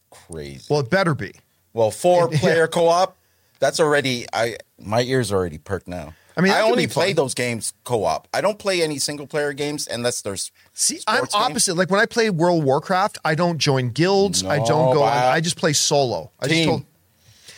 crazy. 0.09 0.65
Well, 0.69 0.81
it 0.81 0.89
better 0.89 1.15
be. 1.15 1.33
Well, 1.73 1.91
four 1.91 2.27
player 2.33 2.67
co 2.67 2.87
op, 2.87 3.17
that's 3.59 3.79
already 3.79 4.25
I 4.33 4.57
my 4.79 5.01
ears 5.01 5.31
are 5.31 5.37
already 5.37 5.57
perked 5.57 5.87
now. 5.87 6.13
I 6.38 6.41
mean, 6.41 6.52
I 6.54 6.62
only 6.62 6.86
play 6.88 7.13
those 7.13 7.34
games 7.34 7.73
co 7.84 8.04
op. 8.06 8.28
I 8.34 8.41
don't 8.41 8.60
play 8.60 8.84
any 8.84 9.00
single 9.00 9.26
player 9.26 9.54
games 9.54 9.88
unless 9.91 10.21
there's 10.21 10.52
See, 10.73 11.00
I'm 11.08 11.17
sports 11.17 11.34
games. 11.34 11.43
opposite. 11.45 11.76
Like 11.78 11.89
when 11.89 12.00
I 12.00 12.06
play 12.06 12.30
World 12.30 12.63
Warcraft, 12.63 13.17
I 13.26 13.34
don't 13.36 13.58
join 13.58 13.89
guilds. 13.89 14.43
I 14.43 14.58
don't 14.58 14.93
go. 14.93 15.00
but- 15.02 15.08
I 15.13 15.41
just 15.41 15.58
play 15.58 15.73
solo. 15.73 16.30
I 16.39 16.45
just 16.47 16.56
Team. 16.56 16.67
told, 16.69 16.86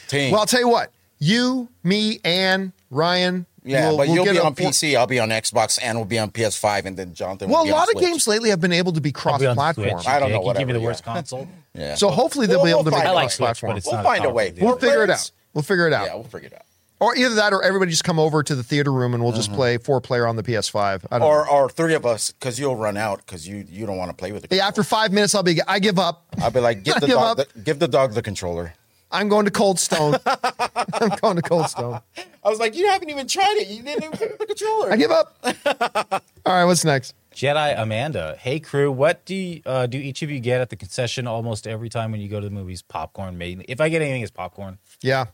Team. 0.07 0.31
Well, 0.31 0.39
I'll 0.41 0.45
tell 0.47 0.61
you 0.61 0.69
what. 0.69 0.91
You, 1.19 1.67
me, 1.83 2.21
and 2.23 2.71
Ryan. 2.89 3.45
yeah, 3.65 3.89
we'll- 3.89 3.97
but 3.97 4.07
we'll 4.07 4.15
you'll 4.15 4.25
get 4.25 4.31
be 4.31 4.37
a 4.37 4.43
on 4.43 4.55
four- 4.55 4.69
PC. 4.71 4.95
I'll 4.95 5.05
be 5.07 5.19
on 5.19 5.27
Xbox, 5.29 5.77
and 5.83 5.97
we'll 5.97 6.05
be 6.05 6.17
on 6.17 6.31
PS5, 6.31 6.85
and 6.85 6.95
then 6.95 7.13
Jonathan. 7.13 7.49
Well, 7.49 7.59
will 7.59 7.63
a 7.63 7.67
be 7.67 7.73
on 7.73 7.79
lot 7.79 7.93
of 7.93 7.99
games 7.99 8.25
lately 8.27 8.49
have 8.51 8.61
been 8.61 8.71
able 8.71 8.93
to 8.93 9.01
be 9.01 9.13
I'll 9.25 9.37
be 9.37 9.45
on 9.45 9.55
cross-platform. 9.57 9.99
Switch. 10.01 10.07
I 10.07 10.19
don't 10.19 10.29
Jake. 10.29 10.35
know, 10.41 10.47
You 10.47 10.53
give 10.57 10.67
me 10.67 10.73
whatever, 10.73 10.73
the 10.73 10.79
yeah. 10.79 10.85
worst 10.85 11.03
console. 11.03 11.47
Yeah. 11.73 11.95
So 11.95 12.09
hopefully 12.09 12.47
they'll 12.47 12.59
We'll- 12.59 12.65
be 12.65 12.71
able 12.71 12.83
to 12.85 12.91
make 12.91 13.01
it 13.01 13.07
a. 13.07 13.09
I 13.09 13.11
like 13.11 13.31
Switch, 13.31 13.45
cross-platform. 13.59 13.71
but 13.71 13.77
it's 13.79 13.87
We'll 13.87 14.01
find 14.03 14.23
a 14.25 14.29
way. 14.29 14.53
We'll 14.57 14.77
figure 14.77 15.03
it 15.03 15.09
out. 15.09 15.31
We'll 15.53 15.63
figure 15.63 15.87
it 15.87 15.93
out. 15.93 16.05
Yeah, 16.07 16.13
we'll 16.15 16.23
figure 16.23 16.47
it 16.47 16.53
out. 16.53 16.61
Or 17.01 17.15
either 17.15 17.35
that, 17.35 17.53
or 17.53 17.63
everybody 17.63 17.91
just 17.91 18.03
come 18.03 18.19
over 18.19 18.43
to 18.43 18.55
the 18.55 18.63
theater 18.63 18.91
room 18.91 19.13
and 19.13 19.23
we'll 19.23 19.31
just 19.31 19.53
play 19.53 19.77
four 19.77 20.01
player 20.01 20.27
on 20.27 20.35
the 20.35 20.43
PS5. 20.43 21.05
I 21.09 21.19
don't 21.19 21.27
Or 21.27 21.45
know. 21.45 21.51
or 21.51 21.69
three 21.69 21.93
of 21.93 22.05
us, 22.05 22.31
because 22.31 22.59
you'll 22.59 22.75
run 22.75 22.97
out 22.97 23.19
because 23.25 23.47
you 23.47 23.65
you 23.69 23.85
don't 23.85 23.97
want 23.97 24.09
to 24.11 24.15
play 24.15 24.31
with 24.33 24.43
it. 24.43 24.53
Yeah, 24.53 24.67
after 24.67 24.83
five 24.83 25.13
minutes, 25.13 25.33
I'll 25.33 25.43
be. 25.43 25.61
I 25.67 25.79
give 25.79 25.97
up. 25.97 26.25
I'll 26.41 26.51
be 26.51 26.59
like, 26.59 26.83
give 26.83 26.95
the 26.99 27.07
Give 27.07 27.15
dog, 27.15 27.39
up. 27.39 27.47
the, 27.53 27.59
give 27.61 27.79
the 27.79 27.87
dog 27.87 28.13
the 28.13 28.21
controller. 28.21 28.73
I'm 29.11 29.27
going 29.29 29.45
to 29.45 29.51
Cold 29.51 29.79
Stone. 29.79 30.17
I'm 30.25 31.09
going 31.21 31.35
to 31.37 31.41
Cold 31.41 31.67
Stone. 31.69 31.99
I 32.43 32.49
was 32.49 32.59
like, 32.59 32.75
you 32.75 32.87
haven't 32.89 33.09
even 33.09 33.27
tried 33.27 33.55
it. 33.57 33.67
You 33.67 33.81
didn't 33.81 34.03
even 34.03 34.17
pick 34.17 34.37
the 34.37 34.45
controller. 34.45 34.91
I 34.91 34.97
give 34.97 35.09
up. 35.09 35.35
All 36.45 36.53
right, 36.53 36.65
what's 36.65 36.85
next? 36.85 37.15
Jedi 37.33 37.79
Amanda, 37.81 38.35
hey 38.39 38.59
crew, 38.59 38.91
what 38.91 39.23
do 39.25 39.33
you, 39.33 39.61
uh, 39.65 39.85
do 39.87 39.97
each 39.97 40.21
of 40.23 40.29
you 40.29 40.39
get 40.39 40.59
at 40.61 40.69
the 40.69 40.75
concession 40.75 41.25
almost 41.25 41.65
every 41.67 41.87
time 41.87 42.11
when 42.11 42.19
you 42.19 42.27
go 42.27 42.39
to 42.39 42.45
the 42.45 42.53
movies? 42.53 42.81
Popcorn, 42.81 43.37
mainly. 43.37 43.65
If 43.69 43.79
I 43.79 43.87
get 43.89 44.01
anything, 44.01 44.21
it's 44.23 44.31
popcorn. 44.31 44.77
Yeah, 45.01 45.25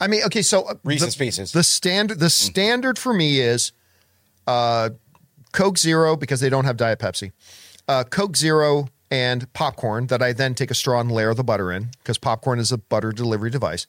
I 0.00 0.06
mean, 0.06 0.22
okay, 0.26 0.42
so 0.42 0.62
uh, 0.62 0.74
Reese's 0.84 1.16
the, 1.16 1.24
Pieces. 1.24 1.52
The 1.52 1.62
standard, 1.62 2.18
the 2.20 2.30
standard 2.30 2.98
for 2.98 3.12
me 3.12 3.40
is 3.40 3.72
uh, 4.46 4.90
Coke 5.52 5.78
Zero 5.78 6.16
because 6.16 6.40
they 6.40 6.48
don't 6.48 6.64
have 6.64 6.76
Diet 6.76 6.98
Pepsi. 6.98 7.32
Uh, 7.86 8.04
Coke 8.04 8.36
Zero 8.36 8.88
and 9.10 9.52
popcorn 9.52 10.08
that 10.08 10.22
I 10.22 10.32
then 10.32 10.54
take 10.54 10.70
a 10.70 10.74
straw 10.74 11.00
and 11.00 11.10
layer 11.10 11.34
the 11.34 11.44
butter 11.44 11.70
in 11.70 11.90
because 11.98 12.18
popcorn 12.18 12.58
is 12.58 12.72
a 12.72 12.78
butter 12.78 13.12
delivery 13.12 13.50
device. 13.50 13.86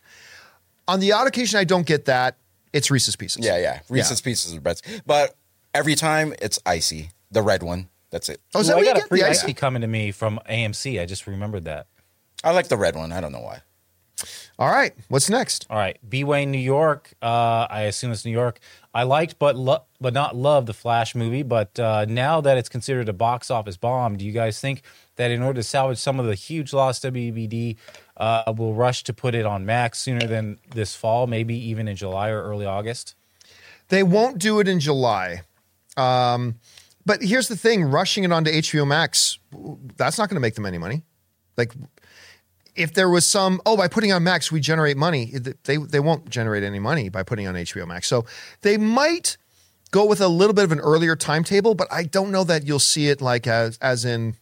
On 0.87 0.99
the 0.99 1.11
odd 1.13 1.27
occasion 1.27 1.59
I 1.59 1.63
don't 1.63 1.85
get 1.85 2.05
that, 2.05 2.37
it's 2.73 2.91
Reese's 2.91 3.15
Pieces. 3.15 3.45
Yeah, 3.45 3.57
yeah. 3.57 3.79
Reese's 3.89 4.21
Pieces 4.21 4.53
are 4.55 4.61
best, 4.61 4.85
but 5.05 5.35
every 5.73 5.95
time 5.95 6.33
it's 6.41 6.59
ICEE, 6.65 7.09
the 7.31 7.41
red 7.41 7.63
one. 7.63 7.89
That's 8.11 8.29
it. 8.29 8.39
Oh, 8.53 8.59
is 8.59 8.67
Ooh, 8.67 8.69
that 8.69 8.73
I 8.73 8.75
what 8.75 8.81
you 8.81 8.87
got 8.87 8.97
a 8.97 8.99
get? 9.01 9.09
free 9.09 9.19
The 9.21 9.29
ICEE 9.29 9.45
ICEE? 9.47 9.53
coming 9.55 9.81
to 9.81 9.87
me 9.87 10.11
from 10.11 10.39
AMC. 10.49 11.01
I 11.01 11.05
just 11.05 11.25
remembered 11.25 11.65
that. 11.65 11.87
I 12.43 12.51
like 12.51 12.67
the 12.67 12.77
red 12.77 12.95
one. 12.95 13.11
I 13.11 13.19
don't 13.19 13.31
know 13.31 13.41
why. 13.41 13.61
All 14.57 14.69
right, 14.69 14.93
what's 15.09 15.29
next? 15.29 15.67
All 15.69 15.77
right, 15.77 15.97
B 16.07 16.23
Wayne, 16.23 16.49
New 16.49 16.57
York. 16.57 17.13
Uh, 17.21 17.67
I 17.69 17.81
assume 17.81 18.13
it's 18.13 18.23
New 18.23 18.31
York. 18.31 18.59
I 18.93 19.03
liked 19.03 19.37
but 19.37 19.57
lo- 19.57 19.83
but 19.99 20.13
not 20.13 20.33
love 20.33 20.65
the 20.65 20.73
Flash 20.73 21.13
movie. 21.13 21.43
But 21.43 21.77
uh, 21.77 22.05
now 22.07 22.39
that 22.39 22.57
it's 22.57 22.69
considered 22.69 23.09
a 23.09 23.13
box 23.13 23.51
office 23.51 23.75
bomb, 23.75 24.15
do 24.15 24.25
you 24.25 24.31
guys 24.31 24.61
think 24.61 24.83
that 25.17 25.29
in 25.29 25.41
order 25.41 25.59
to 25.59 25.63
salvage 25.63 25.97
some 25.97 26.21
of 26.21 26.25
the 26.25 26.35
huge 26.35 26.71
loss, 26.71 27.01
WBD, 27.01 27.75
uh, 28.15 28.53
will 28.55 28.73
rush 28.73 29.03
to 29.03 29.13
put 29.13 29.35
it 29.35 29.45
on 29.45 29.65
Max 29.65 29.99
sooner 29.99 30.25
than 30.25 30.57
this 30.73 30.95
fall, 30.95 31.27
maybe 31.27 31.57
even 31.57 31.89
in 31.89 31.97
July 31.97 32.29
or 32.29 32.41
early 32.41 32.65
August? 32.65 33.13
They 33.89 34.03
won't 34.03 34.37
do 34.37 34.61
it 34.61 34.69
in 34.69 34.79
July. 34.79 35.41
Um, 35.97 36.55
but 37.05 37.21
here's 37.21 37.49
the 37.49 37.57
thing: 37.57 37.83
rushing 37.83 38.23
it 38.23 38.31
onto 38.31 38.51
HBO 38.51 38.87
Max, 38.87 39.37
that's 39.97 40.17
not 40.17 40.29
going 40.29 40.37
to 40.37 40.41
make 40.41 40.55
them 40.55 40.65
any 40.65 40.77
money. 40.77 41.03
Like, 41.57 41.73
if 42.75 42.93
there 42.93 43.09
was 43.09 43.25
some, 43.25 43.61
oh, 43.65 43.77
by 43.77 43.87
putting 43.87 44.11
on 44.11 44.23
Max, 44.23 44.51
we 44.51 44.59
generate 44.59 44.97
money. 44.97 45.33
They 45.63 45.77
they 45.77 45.99
won't 45.99 46.29
generate 46.29 46.63
any 46.63 46.79
money 46.79 47.09
by 47.09 47.23
putting 47.23 47.47
on 47.47 47.55
HBO 47.55 47.87
Max. 47.87 48.07
So 48.07 48.25
they 48.61 48.77
might 48.77 49.37
go 49.91 50.05
with 50.05 50.19
a 50.21 50.27
little 50.27 50.53
bit 50.53 50.65
of 50.65 50.71
an 50.71 50.79
earlier 50.79 51.15
timetable, 51.15 51.73
but 51.75 51.87
I 51.91 52.03
don't 52.03 52.31
know 52.31 52.43
that 52.43 52.65
you'll 52.65 52.79
see 52.79 53.07
it 53.07 53.21
like 53.21 53.47
as 53.47 53.77
as 53.81 54.03
in 54.05 54.35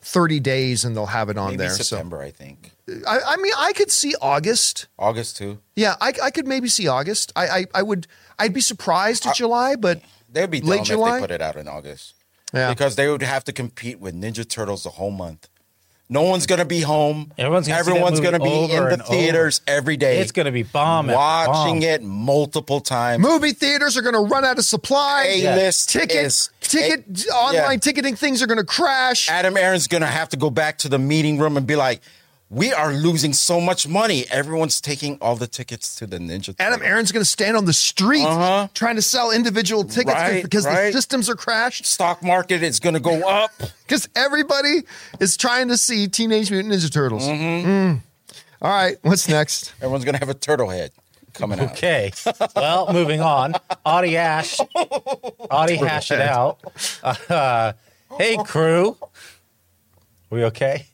30 0.00 0.40
days 0.40 0.84
and 0.84 0.96
they'll 0.96 1.06
have 1.06 1.28
it 1.28 1.36
on 1.36 1.50
Maybe 1.50 1.56
there. 1.58 1.70
September, 1.70 2.20
I 2.20 2.30
think. 2.30 2.72
I, 3.06 3.18
I 3.26 3.36
mean, 3.36 3.52
I 3.58 3.72
could 3.74 3.90
see 3.90 4.14
August. 4.22 4.86
August 4.98 5.36
too. 5.36 5.58
Yeah, 5.76 5.96
I, 6.00 6.12
I 6.22 6.30
could 6.30 6.46
maybe 6.46 6.68
see 6.68 6.88
August. 6.88 7.32
I, 7.36 7.48
I 7.48 7.64
I 7.74 7.82
would. 7.82 8.06
I'd 8.38 8.54
be 8.54 8.60
surprised 8.60 9.26
at 9.26 9.34
July, 9.34 9.76
but 9.76 10.00
They'd 10.30 10.50
be 10.50 10.60
dumb 10.60 10.70
late 10.70 10.80
if 10.82 10.86
July. 10.86 11.16
they 11.16 11.20
put 11.20 11.30
it 11.30 11.42
out 11.42 11.56
in 11.56 11.68
August. 11.68 12.14
Yeah. 12.54 12.70
Because 12.70 12.96
they 12.96 13.08
would 13.08 13.22
have 13.22 13.44
to 13.44 13.52
compete 13.52 14.00
with 14.00 14.14
Ninja 14.14 14.48
Turtles 14.48 14.84
the 14.84 14.90
whole 14.90 15.10
month. 15.10 15.48
No 16.10 16.22
one's 16.22 16.46
gonna 16.46 16.64
be 16.64 16.80
home. 16.80 17.32
Everyone's 17.36 17.68
gonna 17.68 17.80
Everyone's 17.80 18.20
gonna 18.20 18.38
be 18.40 18.50
in 18.72 18.84
the 18.84 18.92
and 18.94 19.04
theaters 19.04 19.60
every 19.66 19.96
day. 19.98 20.20
It's 20.20 20.32
going 20.32 20.46
to 20.46 20.52
be 20.52 20.62
bomb. 20.62 21.08
watching 21.08 21.80
bomb. 21.80 21.82
it 21.82 22.02
multiple 22.02 22.80
times. 22.80 23.22
movie 23.22 23.52
theaters 23.52 23.96
are 23.96 24.02
going 24.02 24.14
to 24.14 24.20
run 24.20 24.44
out 24.44 24.58
of 24.58 24.64
supply. 24.64 25.24
A-list 25.42 25.90
ticket 25.90 26.16
is- 26.16 26.50
ticket 26.62 27.04
A- 27.28 27.34
online 27.34 27.72
yeah. 27.74 27.76
ticketing 27.76 28.16
things 28.16 28.42
are 28.42 28.46
going 28.46 28.58
to 28.58 28.64
crash. 28.64 29.28
Adam 29.28 29.56
Aron's 29.56 29.86
gonna 29.86 30.06
have 30.06 30.30
to 30.30 30.36
go 30.38 30.48
back 30.50 30.78
to 30.78 30.88
the 30.88 30.98
meeting 30.98 31.38
room 31.38 31.56
and 31.58 31.66
be 31.66 31.76
like, 31.76 32.00
"We 32.50 32.72
are 32.72 32.92
losing 32.92 33.32
so 33.34 33.60
much 33.60 33.86
money. 33.86 34.24
Everyone's 34.30 34.80
taking 34.80 35.18
all 35.20 35.36
the 35.36 35.46
tickets 35.46 35.94
to 35.96 36.06
the 36.06 36.18
Ninja." 36.18 36.54
Adam 36.58 36.78
Turtles." 36.80 36.82
Aron's 36.90 37.12
going 37.12 37.24
to 37.24 37.30
stand 37.30 37.56
on 37.56 37.64
the 37.66 37.72
street 37.72 38.24
Uh-huh. 38.24 38.68
trying 38.74 38.96
to 38.96 39.02
sell 39.02 39.30
individual 39.30 39.84
tickets 39.84 40.14
Right, 40.14 40.42
because 40.42 40.64
the 40.64 40.90
systems 40.92 41.28
are 41.28 41.34
crashed. 41.36 41.84
stock 41.86 42.22
market 42.22 42.62
is 42.62 42.80
gonna 42.80 43.00
go 43.00 43.20
up. 43.28 43.50
Because 43.86 44.08
everybody 44.16 44.82
is 45.20 45.36
trying 45.36 45.68
to 45.68 45.76
see 45.76 46.08
Teenage 46.08 46.50
Mutant 46.50 46.72
Ninja 46.74 46.92
Turtles. 46.92 47.24
Mm-hmm. 47.26 47.68
Mm. 47.68 48.00
All 48.62 48.70
right, 48.70 48.96
what's 49.02 49.28
next? 49.28 49.72
Everyone's 49.80 50.04
gonna 50.04 50.18
have 50.18 50.28
a 50.28 50.34
turtle 50.34 50.68
head 50.70 50.90
coming 51.34 51.60
out. 51.60 51.70
Okay. 51.72 52.10
Well, 52.56 52.92
moving 52.92 53.20
on. 53.20 53.54
Audie 53.84 54.16
Ash. 54.16 54.58
Audie 55.50 55.76
hash 55.76 56.10
it 56.10 56.20
out. 56.20 56.58
Uh, 57.04 57.72
hey, 58.18 58.36
crew. 58.44 58.96
We 60.30 60.44
okay? 60.44 60.86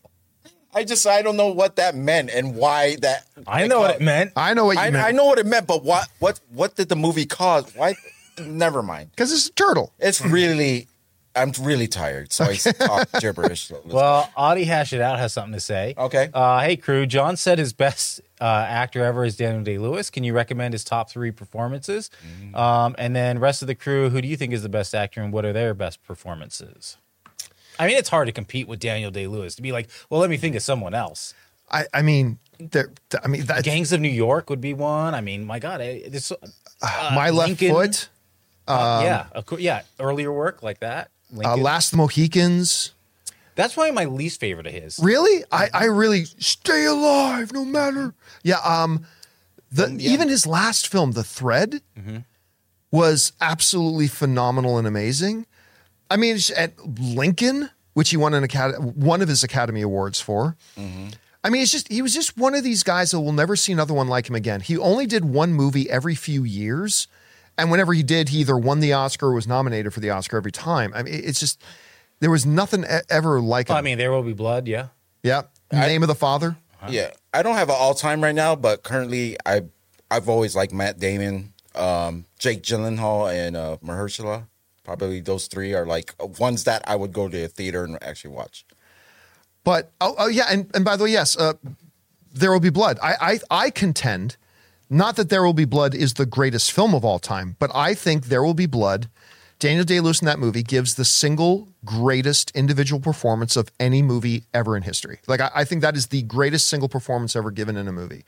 I 0.74 0.84
just 0.84 1.06
I 1.06 1.22
don't 1.22 1.36
know 1.36 1.52
what 1.52 1.76
that 1.76 1.94
meant 1.94 2.30
and 2.30 2.56
why 2.56 2.96
that. 2.96 3.26
I 3.46 3.66
know 3.66 3.80
what 3.80 3.94
it 3.96 4.00
meant. 4.00 4.32
I 4.36 4.54
know 4.54 4.66
what 4.66 4.76
you 4.76 4.82
I, 4.82 4.90
meant. 4.90 5.04
I 5.06 5.10
know 5.12 5.24
what 5.26 5.38
it 5.38 5.46
meant, 5.46 5.66
but 5.66 5.84
what 5.84 6.08
what 6.18 6.40
what 6.50 6.74
did 6.74 6.88
the 6.88 6.96
movie 6.96 7.26
cause? 7.26 7.72
Why? 7.74 7.94
Never 8.40 8.82
mind. 8.82 9.10
Because 9.10 9.32
it's 9.32 9.48
a 9.48 9.52
turtle. 9.52 9.92
It's 9.98 10.20
really. 10.24 10.88
I'm 11.36 11.50
really 11.60 11.88
tired, 11.88 12.32
so 12.32 12.44
I 12.44 12.54
talk 12.54 13.08
gibberish. 13.20 13.66
So 13.68 13.82
Well, 13.84 14.30
Audie 14.36 14.62
Hash 14.62 14.92
It 14.92 15.00
Out 15.00 15.18
has 15.18 15.32
something 15.32 15.54
to 15.54 15.58
say. 15.58 15.94
Okay. 15.98 16.30
Uh, 16.32 16.60
hey, 16.60 16.76
crew. 16.76 17.06
John 17.06 17.36
said 17.36 17.58
his 17.58 17.72
best 17.72 18.20
uh, 18.40 18.44
actor 18.44 19.02
ever 19.02 19.24
is 19.24 19.36
Daniel 19.36 19.64
Day 19.64 19.78
Lewis. 19.78 20.10
Can 20.10 20.22
you 20.22 20.32
recommend 20.32 20.74
his 20.74 20.84
top 20.84 21.10
three 21.10 21.32
performances? 21.32 22.08
Mm. 22.40 22.54
Um, 22.56 22.94
and 22.98 23.16
then, 23.16 23.40
rest 23.40 23.62
of 23.62 23.68
the 23.68 23.74
crew, 23.74 24.10
who 24.10 24.20
do 24.20 24.28
you 24.28 24.36
think 24.36 24.52
is 24.52 24.62
the 24.62 24.68
best 24.68 24.94
actor 24.94 25.22
and 25.22 25.32
what 25.32 25.44
are 25.44 25.52
their 25.52 25.74
best 25.74 26.04
performances? 26.04 26.98
I 27.78 27.86
mean, 27.86 27.96
it's 27.96 28.08
hard 28.08 28.26
to 28.26 28.32
compete 28.32 28.68
with 28.68 28.80
Daniel 28.80 29.10
Day 29.10 29.26
Lewis 29.26 29.54
to 29.56 29.62
be 29.62 29.72
like, 29.72 29.88
well, 30.10 30.20
let 30.20 30.30
me 30.30 30.36
think 30.36 30.54
of 30.54 30.62
someone 30.62 30.94
else. 30.94 31.34
I, 31.70 31.86
I 31.92 32.02
mean, 32.02 32.38
there. 32.58 32.92
I 33.22 33.28
mean, 33.28 33.46
that, 33.46 33.64
Gangs 33.64 33.92
of 33.92 34.00
New 34.00 34.08
York 34.08 34.50
would 34.50 34.60
be 34.60 34.74
one. 34.74 35.14
I 35.14 35.20
mean, 35.20 35.44
my 35.44 35.58
God, 35.58 35.80
eh, 35.80 36.08
this, 36.08 36.30
uh, 36.30 36.36
my 37.14 37.30
left 37.30 37.48
Lincoln- 37.60 37.70
foot. 37.72 38.08
yeah, 38.68 39.26
of 39.32 39.46
course, 39.46 39.60
yeah, 39.60 39.82
earlier 39.98 40.32
work 40.32 40.62
like 40.62 40.80
that. 40.80 41.10
Uh, 41.44 41.56
Last 41.56 41.94
Mohicans. 41.94 42.92
That's 43.56 43.74
probably 43.74 43.92
my 43.92 44.04
least 44.04 44.40
favorite 44.40 44.66
of 44.66 44.72
his. 44.72 44.98
Really? 45.00 45.44
I, 45.52 45.68
I 45.72 45.84
really 45.84 46.24
stay 46.24 46.84
alive 46.86 47.52
no 47.52 47.64
matter. 47.64 48.14
Yeah. 48.42 48.58
Um, 48.64 49.06
the 49.70 49.96
even 50.00 50.28
his 50.28 50.46
last 50.46 50.88
film, 50.88 51.12
The 51.12 51.22
Thread, 51.24 51.80
was 52.90 53.32
absolutely 53.40 54.06
phenomenal 54.08 54.78
and 54.78 54.86
amazing. 54.86 55.46
I 56.10 56.16
mean, 56.16 56.36
it's 56.36 56.50
at 56.50 56.72
Lincoln, 57.00 57.70
which 57.94 58.10
he 58.10 58.16
won 58.16 58.34
an 58.34 58.44
academy, 58.44 58.78
one 58.90 59.22
of 59.22 59.28
his 59.28 59.42
Academy 59.42 59.80
Awards 59.82 60.20
for. 60.20 60.56
I 61.46 61.50
mean, 61.50 61.62
it's 61.62 61.72
just 61.72 61.88
he 61.92 62.00
was 62.02 62.14
just 62.14 62.36
one 62.38 62.54
of 62.54 62.64
these 62.64 62.82
guys 62.82 63.10
that 63.10 63.20
we'll 63.20 63.32
never 63.32 63.54
see 63.56 63.72
another 63.72 63.92
one 63.94 64.08
like 64.08 64.28
him 64.28 64.34
again. 64.34 64.60
He 64.60 64.78
only 64.78 65.06
did 65.06 65.24
one 65.24 65.52
movie 65.52 65.90
every 65.90 66.14
few 66.14 66.42
years, 66.44 67.06
and 67.58 67.70
whenever 67.70 67.92
he 67.92 68.02
did, 68.02 68.30
he 68.30 68.38
either 68.38 68.56
won 68.56 68.80
the 68.80 68.92
Oscar 68.94 69.26
or 69.28 69.32
was 69.34 69.46
nominated 69.46 69.92
for 69.92 70.00
the 70.00 70.10
Oscar 70.10 70.36
every 70.38 70.52
time. 70.52 70.92
I 70.94 71.02
mean, 71.02 71.14
it's 71.22 71.40
just 71.40 71.62
there 72.20 72.30
was 72.30 72.46
nothing 72.46 72.84
ever 73.10 73.40
like 73.40 73.68
him. 73.68 73.76
I 73.76 73.82
mean, 73.82 73.98
There 73.98 74.10
Will 74.10 74.22
Be 74.22 74.32
Blood, 74.32 74.66
yeah. 74.66 74.88
Yeah. 75.22 75.42
Name 75.72 76.02
of 76.02 76.08
the 76.08 76.14
Father. 76.14 76.56
Yeah, 76.88 77.10
I 77.32 77.42
don't 77.42 77.56
have 77.56 77.68
an 77.70 77.76
all 77.78 77.94
time 77.94 78.22
right 78.22 78.34
now, 78.34 78.54
but 78.56 78.82
currently 78.82 79.36
I 79.46 79.62
I've 80.10 80.28
always 80.28 80.54
liked 80.54 80.72
Matt 80.72 80.98
Damon, 80.98 81.52
um, 81.74 82.26
Jake 82.38 82.62
Gyllenhaal, 82.62 83.32
and 83.32 83.56
uh, 83.56 83.76
Mahershala. 83.84 84.46
Probably 84.84 85.20
those 85.20 85.46
three 85.46 85.74
are 85.74 85.86
like 85.86 86.14
ones 86.38 86.64
that 86.64 86.82
I 86.86 86.94
would 86.94 87.12
go 87.12 87.28
to 87.28 87.44
a 87.44 87.48
theater 87.48 87.84
and 87.84 87.98
actually 88.02 88.34
watch. 88.34 88.64
But 89.64 89.90
oh, 90.00 90.14
oh 90.18 90.28
yeah, 90.28 90.44
and, 90.50 90.70
and 90.74 90.84
by 90.84 90.96
the 90.96 91.04
way, 91.04 91.10
yes, 91.10 91.36
uh, 91.36 91.54
there 92.32 92.52
will 92.52 92.60
be 92.60 92.70
blood. 92.70 92.98
I, 93.02 93.14
I 93.50 93.64
I 93.64 93.70
contend, 93.70 94.36
not 94.90 95.16
that 95.16 95.30
there 95.30 95.42
will 95.42 95.54
be 95.54 95.64
blood 95.64 95.94
is 95.94 96.14
the 96.14 96.26
greatest 96.26 96.70
film 96.70 96.94
of 96.94 97.04
all 97.04 97.18
time, 97.18 97.56
but 97.58 97.70
I 97.74 97.94
think 97.94 98.26
there 98.26 98.42
will 98.42 98.54
be 98.54 98.66
blood. 98.66 99.08
Daniel 99.58 99.84
Day 99.84 100.00
Lewis 100.00 100.20
in 100.20 100.26
that 100.26 100.38
movie 100.38 100.62
gives 100.62 100.96
the 100.96 101.04
single 101.04 101.68
greatest 101.84 102.50
individual 102.50 103.00
performance 103.00 103.56
of 103.56 103.70
any 103.80 104.02
movie 104.02 104.42
ever 104.52 104.76
in 104.76 104.82
history. 104.82 105.20
Like 105.26 105.40
I, 105.40 105.50
I 105.54 105.64
think 105.64 105.80
that 105.80 105.96
is 105.96 106.08
the 106.08 106.22
greatest 106.22 106.68
single 106.68 106.88
performance 106.88 107.34
ever 107.34 107.50
given 107.50 107.76
in 107.76 107.88
a 107.88 107.92
movie. 107.92 108.24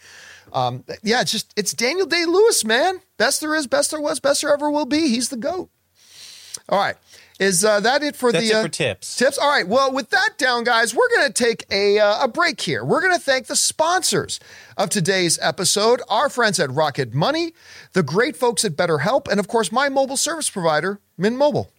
Um, 0.52 0.84
yeah, 1.02 1.20
it's 1.20 1.32
just 1.32 1.52
it's 1.54 1.74
Daniel 1.74 2.06
Day 2.06 2.24
Lewis, 2.24 2.64
man. 2.64 3.00
Best 3.18 3.42
there 3.42 3.54
is, 3.54 3.66
best 3.66 3.90
there 3.90 4.00
was, 4.00 4.20
best 4.20 4.40
there 4.40 4.54
ever 4.54 4.70
will 4.70 4.86
be. 4.86 5.08
He's 5.08 5.28
the 5.28 5.36
goat. 5.36 5.68
All 6.68 6.78
right. 6.78 6.96
Is 7.38 7.64
uh, 7.64 7.80
that 7.80 8.02
it 8.02 8.16
for 8.16 8.32
That's 8.32 8.48
the 8.48 8.50
it 8.50 8.56
uh, 8.56 8.62
for 8.62 8.68
tips. 8.68 9.16
Tips. 9.16 9.36
All 9.36 9.50
right. 9.50 9.68
Well, 9.68 9.92
with 9.92 10.08
that 10.10 10.38
down, 10.38 10.64
guys, 10.64 10.94
we're 10.94 11.08
going 11.14 11.26
to 11.26 11.32
take 11.32 11.66
a 11.70 11.98
uh, 11.98 12.24
a 12.24 12.28
break 12.28 12.60
here. 12.60 12.82
We're 12.82 13.02
going 13.02 13.12
to 13.12 13.20
thank 13.20 13.46
the 13.46 13.56
sponsors 13.56 14.40
of 14.78 14.88
today's 14.88 15.38
episode: 15.42 16.00
our 16.08 16.30
friends 16.30 16.58
at 16.58 16.70
Rocket 16.70 17.12
Money, 17.12 17.52
the 17.92 18.02
great 18.02 18.36
folks 18.36 18.64
at 18.64 18.72
BetterHelp, 18.72 19.28
and 19.28 19.38
of 19.38 19.48
course, 19.48 19.70
my 19.70 19.90
mobile 19.90 20.16
service 20.16 20.48
provider, 20.48 20.98
Mint 21.18 21.36
Mobile. 21.36 21.70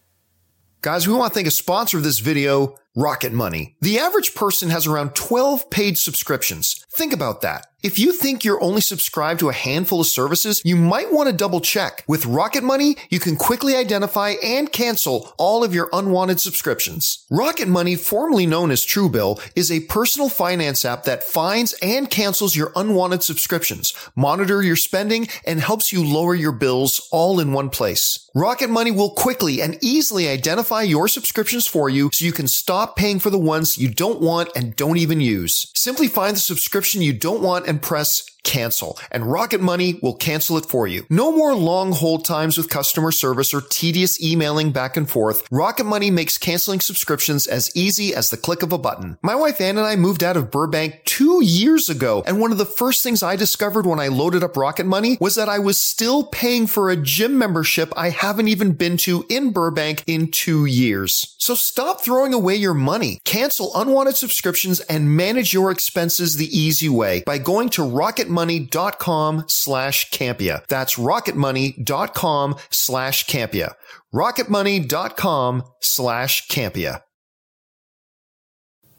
Guys, 0.80 1.08
we 1.08 1.14
want 1.14 1.32
to 1.32 1.34
thank 1.34 1.48
a 1.48 1.50
sponsor 1.50 1.96
of 1.96 2.04
this 2.04 2.20
video, 2.20 2.76
Rocket 2.96 3.32
Money. 3.32 3.76
The 3.80 3.98
average 3.98 4.34
person 4.34 4.70
has 4.70 4.86
around 4.86 5.14
12 5.14 5.70
paid 5.70 5.98
subscriptions. 5.98 6.84
Think 6.90 7.12
about 7.12 7.42
that. 7.42 7.66
If 7.80 7.96
you 7.96 8.10
think 8.10 8.42
you're 8.42 8.60
only 8.60 8.80
subscribed 8.80 9.38
to 9.38 9.50
a 9.50 9.52
handful 9.52 10.00
of 10.00 10.08
services, 10.08 10.60
you 10.64 10.74
might 10.74 11.12
want 11.12 11.28
to 11.28 11.32
double 11.32 11.60
check. 11.60 12.02
With 12.08 12.26
Rocket 12.26 12.64
Money, 12.64 12.96
you 13.08 13.20
can 13.20 13.36
quickly 13.36 13.76
identify 13.76 14.30
and 14.42 14.72
cancel 14.72 15.32
all 15.38 15.62
of 15.62 15.72
your 15.72 15.88
unwanted 15.92 16.40
subscriptions. 16.40 17.24
Rocket 17.30 17.68
Money, 17.68 17.94
formerly 17.94 18.46
known 18.46 18.72
as 18.72 18.84
Truebill, 18.84 19.40
is 19.54 19.70
a 19.70 19.78
personal 19.78 20.28
finance 20.28 20.84
app 20.84 21.04
that 21.04 21.22
finds 21.22 21.72
and 21.74 22.10
cancels 22.10 22.56
your 22.56 22.72
unwanted 22.74 23.22
subscriptions, 23.22 23.94
monitor 24.16 24.60
your 24.60 24.74
spending, 24.74 25.28
and 25.46 25.60
helps 25.60 25.92
you 25.92 26.04
lower 26.04 26.34
your 26.34 26.50
bills 26.50 27.08
all 27.12 27.38
in 27.38 27.52
one 27.52 27.70
place. 27.70 28.28
Rocket 28.34 28.70
Money 28.70 28.90
will 28.90 29.10
quickly 29.10 29.62
and 29.62 29.78
easily 29.80 30.28
identify 30.28 30.82
your 30.82 31.06
subscriptions 31.06 31.68
for 31.68 31.88
you 31.88 32.10
so 32.12 32.24
you 32.24 32.32
can 32.32 32.48
stop 32.48 32.77
paying 32.86 33.18
for 33.18 33.30
the 33.30 33.38
ones 33.38 33.78
you 33.78 33.88
don't 33.88 34.20
want 34.20 34.50
and 34.54 34.76
don't 34.76 34.98
even 34.98 35.20
use. 35.20 35.70
Simply 35.74 36.08
find 36.08 36.36
the 36.36 36.40
subscription 36.40 37.02
you 37.02 37.12
don't 37.12 37.42
want 37.42 37.66
and 37.66 37.82
press 37.82 38.24
cancel, 38.44 38.98
and 39.10 39.30
Rocket 39.30 39.60
Money 39.60 39.98
will 40.02 40.14
cancel 40.14 40.56
it 40.56 40.66
for 40.66 40.86
you. 40.86 41.04
No 41.10 41.30
more 41.30 41.54
long 41.54 41.92
hold 41.92 42.24
times 42.24 42.56
with 42.56 42.70
customer 42.70 43.12
service 43.12 43.52
or 43.52 43.60
tedious 43.60 44.20
emailing 44.22 44.72
back 44.72 44.96
and 44.96 45.08
forth. 45.08 45.46
Rocket 45.50 45.84
Money 45.84 46.10
makes 46.10 46.38
canceling 46.38 46.80
subscriptions 46.80 47.46
as 47.46 47.70
easy 47.76 48.14
as 48.14 48.30
the 48.30 48.36
click 48.36 48.62
of 48.62 48.72
a 48.72 48.78
button. 48.78 49.18
My 49.22 49.34
wife 49.34 49.60
Ann 49.60 49.78
and 49.78 49.86
I 49.86 49.96
moved 49.96 50.22
out 50.22 50.36
of 50.36 50.50
Burbank 50.50 51.04
two 51.04 51.42
years 51.44 51.88
ago, 51.88 52.22
and 52.26 52.40
one 52.40 52.52
of 52.52 52.58
the 52.58 52.64
first 52.64 53.02
things 53.02 53.22
I 53.22 53.36
discovered 53.36 53.86
when 53.86 54.00
I 54.00 54.08
loaded 54.08 54.42
up 54.42 54.56
Rocket 54.56 54.86
Money 54.86 55.18
was 55.20 55.34
that 55.34 55.48
I 55.48 55.58
was 55.58 55.82
still 55.82 56.24
paying 56.24 56.66
for 56.66 56.90
a 56.90 56.96
gym 56.96 57.38
membership 57.38 57.92
I 57.96 58.10
haven't 58.10 58.48
even 58.48 58.72
been 58.72 58.96
to 58.98 59.24
in 59.28 59.50
Burbank 59.50 60.04
in 60.06 60.30
two 60.30 60.64
years. 60.64 61.34
So 61.38 61.54
stop 61.54 62.00
throwing 62.00 62.34
away 62.34 62.56
your 62.56 62.74
money. 62.74 63.20
Cancel 63.24 63.72
unwanted 63.74 64.16
subscriptions 64.16 64.80
and 64.80 65.16
manage 65.16 65.52
your 65.52 65.70
expenses 65.70 66.36
the 66.36 66.58
easy 66.58 66.88
way 66.88 67.22
by 67.26 67.38
going 67.38 67.68
to 67.70 67.82
rocketmoney.com 68.28 69.44
slash 69.48 70.10
Campea. 70.10 70.66
That's 70.66 70.96
rocketmoney.com 70.96 72.56
slash 72.70 73.26
Campea. 73.26 73.74
rocketmoney.com 74.14 75.62
slash 75.80 76.48
Campea. 76.48 77.02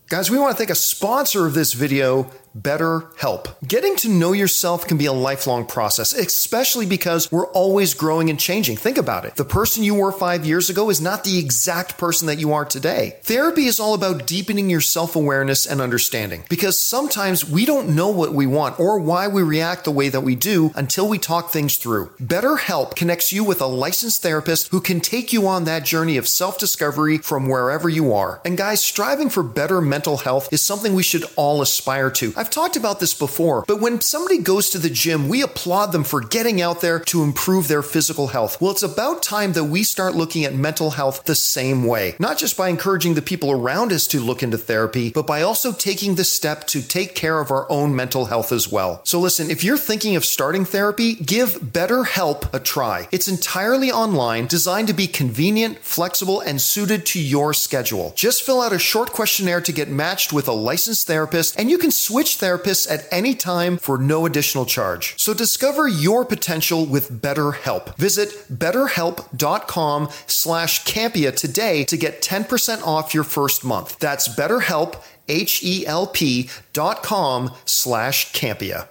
Guys, 0.10 0.32
we 0.32 0.40
want 0.40 0.52
to 0.52 0.58
thank 0.58 0.72
a 0.72 0.76
sponsor 0.76 1.46
of 1.46 1.54
this 1.54 1.74
video, 1.74 2.32
BetterHelp. 2.58 3.56
Getting 3.68 3.96
to 3.98 4.10
know 4.10 4.32
yourself 4.32 4.88
can 4.88 4.98
be 4.98 5.06
a 5.06 5.14
lifelong 5.14 5.66
process, 5.66 6.14
especially 6.14 6.86
because 6.86 7.32
we're 7.32 7.48
always 7.48 7.94
growing 7.94 8.30
and 8.30 8.40
changing. 8.40 8.78
Think 8.78 8.98
about 8.98 9.26
it. 9.26 9.36
The 9.36 9.46
person 9.46 9.84
you 9.84 9.96
were 9.96 10.12
five 10.12 10.46
years 10.46 10.70
ago 10.70 10.90
is 10.90 11.02
not 11.02 11.24
the 11.24 11.38
exact 11.38 11.98
person 11.98 12.28
that 12.28 12.40
you 12.40 12.54
are 12.54 12.66
today. 12.66 13.18
Therapy 13.24 13.66
is 13.66 13.80
all 13.80 13.94
about 13.94 14.26
deepening 14.26 14.70
your 14.70 14.82
self 14.82 15.16
awareness 15.16 15.66
and 15.66 15.82
understanding 15.82 16.44
because 16.50 16.80
sometimes 16.80 17.50
we 17.50 17.66
don't 17.66 17.96
know 17.96 18.10
what 18.10 18.34
we 18.34 18.48
want 18.48 18.80
or 18.80 19.00
why 19.00 19.28
we 19.28 19.42
react 19.42 19.86
the 19.86 19.92
way 19.92 20.10
that 20.10 20.22
we 20.22 20.36
do 20.36 20.72
until 20.76 21.08
we 21.08 21.18
talk 21.18 21.50
things 21.52 21.78
through. 21.78 22.08
BetterHelp 22.22 22.96
connects 22.96 23.32
you 23.32 23.44
with 23.44 23.62
a 23.62 23.66
licensed 23.66 24.22
therapist 24.22 24.70
who 24.70 24.82
can 24.82 25.00
take 25.00 25.32
you 25.32 25.48
on 25.48 25.66
that 25.66 25.86
journey 25.86 26.18
of 26.18 26.28
self 26.28 26.58
discovery 26.58 27.18
from 27.18 27.48
wherever 27.48 27.90
you 27.90 28.14
are. 28.14 28.42
And 28.44 28.58
guys, 28.58 28.82
striving 28.82 29.30
for 29.30 29.44
better 29.44 29.82
mental 29.82 30.18
health 30.18 30.52
is 30.52 30.62
something 30.62 30.94
we 30.94 31.04
should 31.04 31.26
all 31.36 31.62
aspire 31.62 32.10
to. 32.12 32.34
I've 32.40 32.50
talked 32.50 32.78
about 32.78 33.02
this 33.02 33.14
before, 33.14 33.66
but 33.68 33.82
when 33.82 34.00
somebody 34.00 34.38
goes 34.38 34.70
to 34.70 34.78
the 34.78 34.90
gym, 34.90 35.28
we 35.28 35.42
applaud 35.42 35.88
them 35.88 36.06
for 36.06 36.22
getting 36.22 36.62
out 36.62 36.80
there 36.80 36.98
to 36.98 37.22
improve 37.22 37.68
their 37.68 37.84
physical 37.84 38.28
health. 38.28 38.62
Well, 38.62 38.72
it's 38.72 38.82
about 38.82 39.22
time 39.22 39.52
that 39.54 39.66
we 39.66 39.84
start 39.84 40.16
looking 40.16 40.46
at 40.46 40.54
mental 40.54 40.92
health 40.92 41.26
the 41.26 41.36
same 41.36 41.84
way, 41.84 42.16
not 42.18 42.38
just 42.38 42.56
by 42.56 42.70
encouraging 42.70 43.16
the 43.16 43.22
people 43.22 43.52
around 43.52 43.92
us 43.92 44.08
to 44.08 44.22
look 44.22 44.42
into 44.42 44.58
therapy, 44.58 45.10
but 45.10 45.28
by 45.28 45.42
also 45.42 45.74
taking 45.74 46.16
the 46.16 46.24
step 46.24 46.66
to 46.68 46.82
take 46.82 47.14
care 47.14 47.42
of 47.42 47.52
our 47.52 47.70
own 47.70 47.94
mental 47.94 48.28
health 48.28 48.54
as 48.54 48.72
well. 48.72 49.02
So 49.04 49.20
listen, 49.20 49.52
if 49.52 49.66
you're 49.66 49.78
thinking 49.78 50.16
of 50.16 50.24
starting 50.24 50.64
therapy, 50.64 51.16
give 51.16 51.56
BetterHelp 51.56 52.54
a 52.54 52.62
try. 52.62 53.10
It's 53.12 53.28
entirely 53.28 53.92
online, 53.92 54.48
designed 54.48 54.88
to 54.88 54.94
be 54.94 55.08
convenient, 55.08 55.80
flexible, 55.80 56.40
and 56.40 56.62
suited 56.62 57.06
to 57.08 57.22
your 57.22 57.54
schedule. 57.54 58.14
Just 58.16 58.44
fill 58.44 58.62
out 58.62 58.72
a 58.72 58.80
short 58.80 59.12
questionnaire 59.12 59.60
to 59.60 59.74
get 59.74 59.90
matched 59.90 60.32
with 60.32 60.48
a 60.48 60.54
licensed 60.54 61.06
therapist, 61.06 61.60
and 61.60 61.70
you 61.70 61.78
can 61.78 61.92
switch 61.92 62.29
therapists 62.38 62.90
at 62.92 63.08
any 63.12 63.34
time 63.34 63.78
for 63.78 63.98
no 63.98 64.26
additional 64.26 64.66
charge. 64.66 65.20
So 65.20 65.34
discover 65.34 65.88
your 65.88 66.26
potential 66.26 66.86
with 66.86 67.22
BetterHelp. 67.22 67.96
Visit 67.98 68.30
betterhelp.com 68.52 70.10
slash 70.28 70.84
Campea 70.84 71.36
today 71.36 71.84
to 71.86 71.98
get 71.98 72.22
10% 72.22 72.86
off 72.86 73.14
your 73.14 73.24
first 73.24 73.64
month. 73.64 73.98
That's 74.00 74.28
betterhelp, 74.28 75.02
H-E-L-P 75.28 76.50
dot 76.74 77.04
com 77.04 77.52
slash 77.66 78.32
Campea. 78.34 78.88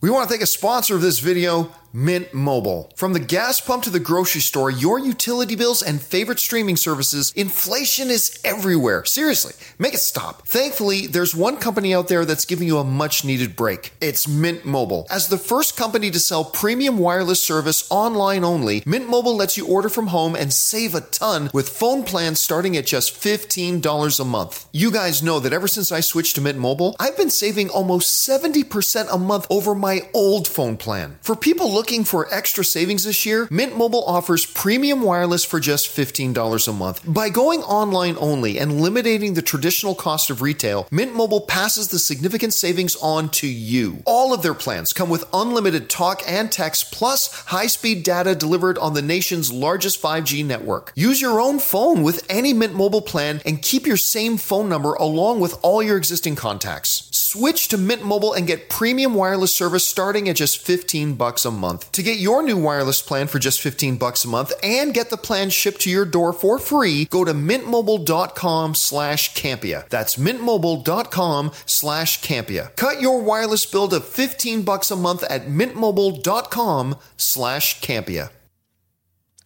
We 0.00 0.10
want 0.10 0.28
to 0.28 0.28
thank 0.28 0.42
a 0.42 0.46
sponsor 0.46 0.94
of 0.94 1.00
this 1.00 1.20
video, 1.20 1.72
Mint 1.96 2.34
Mobile. 2.34 2.92
From 2.94 3.14
the 3.14 3.20
gas 3.20 3.58
pump 3.58 3.82
to 3.84 3.88
the 3.88 3.98
grocery 3.98 4.42
store, 4.42 4.70
your 4.70 4.98
utility 4.98 5.56
bills 5.56 5.82
and 5.82 5.98
favorite 5.98 6.38
streaming 6.38 6.76
services, 6.76 7.32
inflation 7.34 8.10
is 8.10 8.38
everywhere. 8.44 9.02
Seriously, 9.06 9.54
make 9.78 9.94
it 9.94 10.00
stop. 10.00 10.46
Thankfully, 10.46 11.06
there's 11.06 11.34
one 11.34 11.56
company 11.56 11.94
out 11.94 12.08
there 12.08 12.26
that's 12.26 12.44
giving 12.44 12.68
you 12.68 12.76
a 12.76 12.84
much 12.84 13.24
needed 13.24 13.56
break. 13.56 13.94
It's 14.02 14.28
Mint 14.28 14.66
Mobile. 14.66 15.06
As 15.08 15.28
the 15.28 15.38
first 15.38 15.78
company 15.78 16.10
to 16.10 16.20
sell 16.20 16.44
premium 16.44 16.98
wireless 16.98 17.42
service 17.42 17.90
online 17.90 18.44
only, 18.44 18.82
Mint 18.84 19.08
Mobile 19.08 19.34
lets 19.34 19.56
you 19.56 19.66
order 19.66 19.88
from 19.88 20.08
home 20.08 20.34
and 20.34 20.52
save 20.52 20.94
a 20.94 21.00
ton 21.00 21.48
with 21.54 21.70
phone 21.70 22.04
plans 22.04 22.38
starting 22.38 22.76
at 22.76 22.84
just 22.84 23.18
$15 23.18 24.20
a 24.20 24.24
month. 24.26 24.66
You 24.70 24.90
guys 24.90 25.22
know 25.22 25.40
that 25.40 25.54
ever 25.54 25.66
since 25.66 25.90
I 25.90 26.00
switched 26.00 26.34
to 26.34 26.42
Mint 26.42 26.58
Mobile, 26.58 26.94
I've 27.00 27.16
been 27.16 27.30
saving 27.30 27.70
almost 27.70 28.28
70% 28.28 29.10
a 29.10 29.16
month 29.16 29.46
over 29.48 29.74
my 29.74 30.02
old 30.12 30.46
phone 30.46 30.76
plan. 30.76 31.16
For 31.22 31.34
people 31.34 31.72
looking 31.72 31.85
for 31.86 32.26
extra 32.34 32.64
savings 32.64 33.04
this 33.04 33.24
year, 33.24 33.46
Mint 33.48 33.76
Mobile 33.76 34.02
offers 34.06 34.44
premium 34.44 35.02
wireless 35.02 35.44
for 35.44 35.60
just 35.60 35.88
$15 35.88 36.66
a 36.66 36.72
month. 36.72 37.00
By 37.06 37.28
going 37.28 37.62
online 37.62 38.16
only 38.18 38.58
and 38.58 38.72
eliminating 38.72 39.34
the 39.34 39.42
traditional 39.42 39.94
cost 39.94 40.28
of 40.28 40.42
retail, 40.42 40.88
Mint 40.90 41.14
Mobile 41.14 41.42
passes 41.42 41.88
the 41.88 42.00
significant 42.00 42.54
savings 42.54 42.96
on 42.96 43.28
to 43.38 43.46
you. 43.46 44.02
All 44.04 44.34
of 44.34 44.42
their 44.42 44.52
plans 44.52 44.92
come 44.92 45.08
with 45.08 45.24
unlimited 45.32 45.88
talk 45.88 46.22
and 46.26 46.50
text 46.50 46.90
plus 46.90 47.32
high-speed 47.46 48.02
data 48.02 48.34
delivered 48.34 48.78
on 48.78 48.94
the 48.94 49.02
nation's 49.02 49.52
largest 49.52 50.02
5G 50.02 50.44
network. 50.44 50.92
Use 50.96 51.20
your 51.20 51.40
own 51.40 51.60
phone 51.60 52.02
with 52.02 52.26
any 52.28 52.52
Mint 52.52 52.74
Mobile 52.74 53.00
plan 53.00 53.40
and 53.46 53.62
keep 53.62 53.86
your 53.86 53.96
same 53.96 54.38
phone 54.38 54.68
number 54.68 54.94
along 54.94 55.38
with 55.38 55.56
all 55.62 55.82
your 55.84 55.96
existing 55.96 56.34
contacts. 56.34 57.05
Switch 57.36 57.68
to 57.68 57.76
Mint 57.76 58.02
Mobile 58.02 58.32
and 58.32 58.46
get 58.46 58.70
premium 58.70 59.12
wireless 59.12 59.54
service 59.54 59.86
starting 59.86 60.26
at 60.26 60.36
just 60.36 60.56
15 60.56 61.16
bucks 61.16 61.44
a 61.44 61.50
month. 61.50 61.92
To 61.92 62.02
get 62.02 62.18
your 62.18 62.42
new 62.42 62.56
wireless 62.56 63.02
plan 63.02 63.26
for 63.26 63.38
just 63.38 63.60
15 63.60 63.98
bucks 63.98 64.24
a 64.24 64.28
month 64.28 64.54
and 64.62 64.94
get 64.94 65.10
the 65.10 65.18
plan 65.18 65.50
shipped 65.50 65.82
to 65.82 65.90
your 65.90 66.06
door 66.06 66.32
for 66.32 66.58
free, 66.58 67.04
go 67.04 67.26
to 67.26 67.34
mintmobile.com 67.34 68.74
slash 68.74 69.34
Campea. 69.34 69.86
That's 69.90 70.16
mintmobile.com 70.16 71.52
slash 71.66 72.22
Campea. 72.22 72.74
Cut 72.74 73.02
your 73.02 73.20
wireless 73.20 73.66
bill 73.66 73.88
to 73.88 74.00
15 74.00 74.62
bucks 74.62 74.90
a 74.90 74.96
month 74.96 75.22
at 75.24 75.46
mintmobile.com 75.46 76.96
slash 77.18 77.80
Campea. 77.82 78.30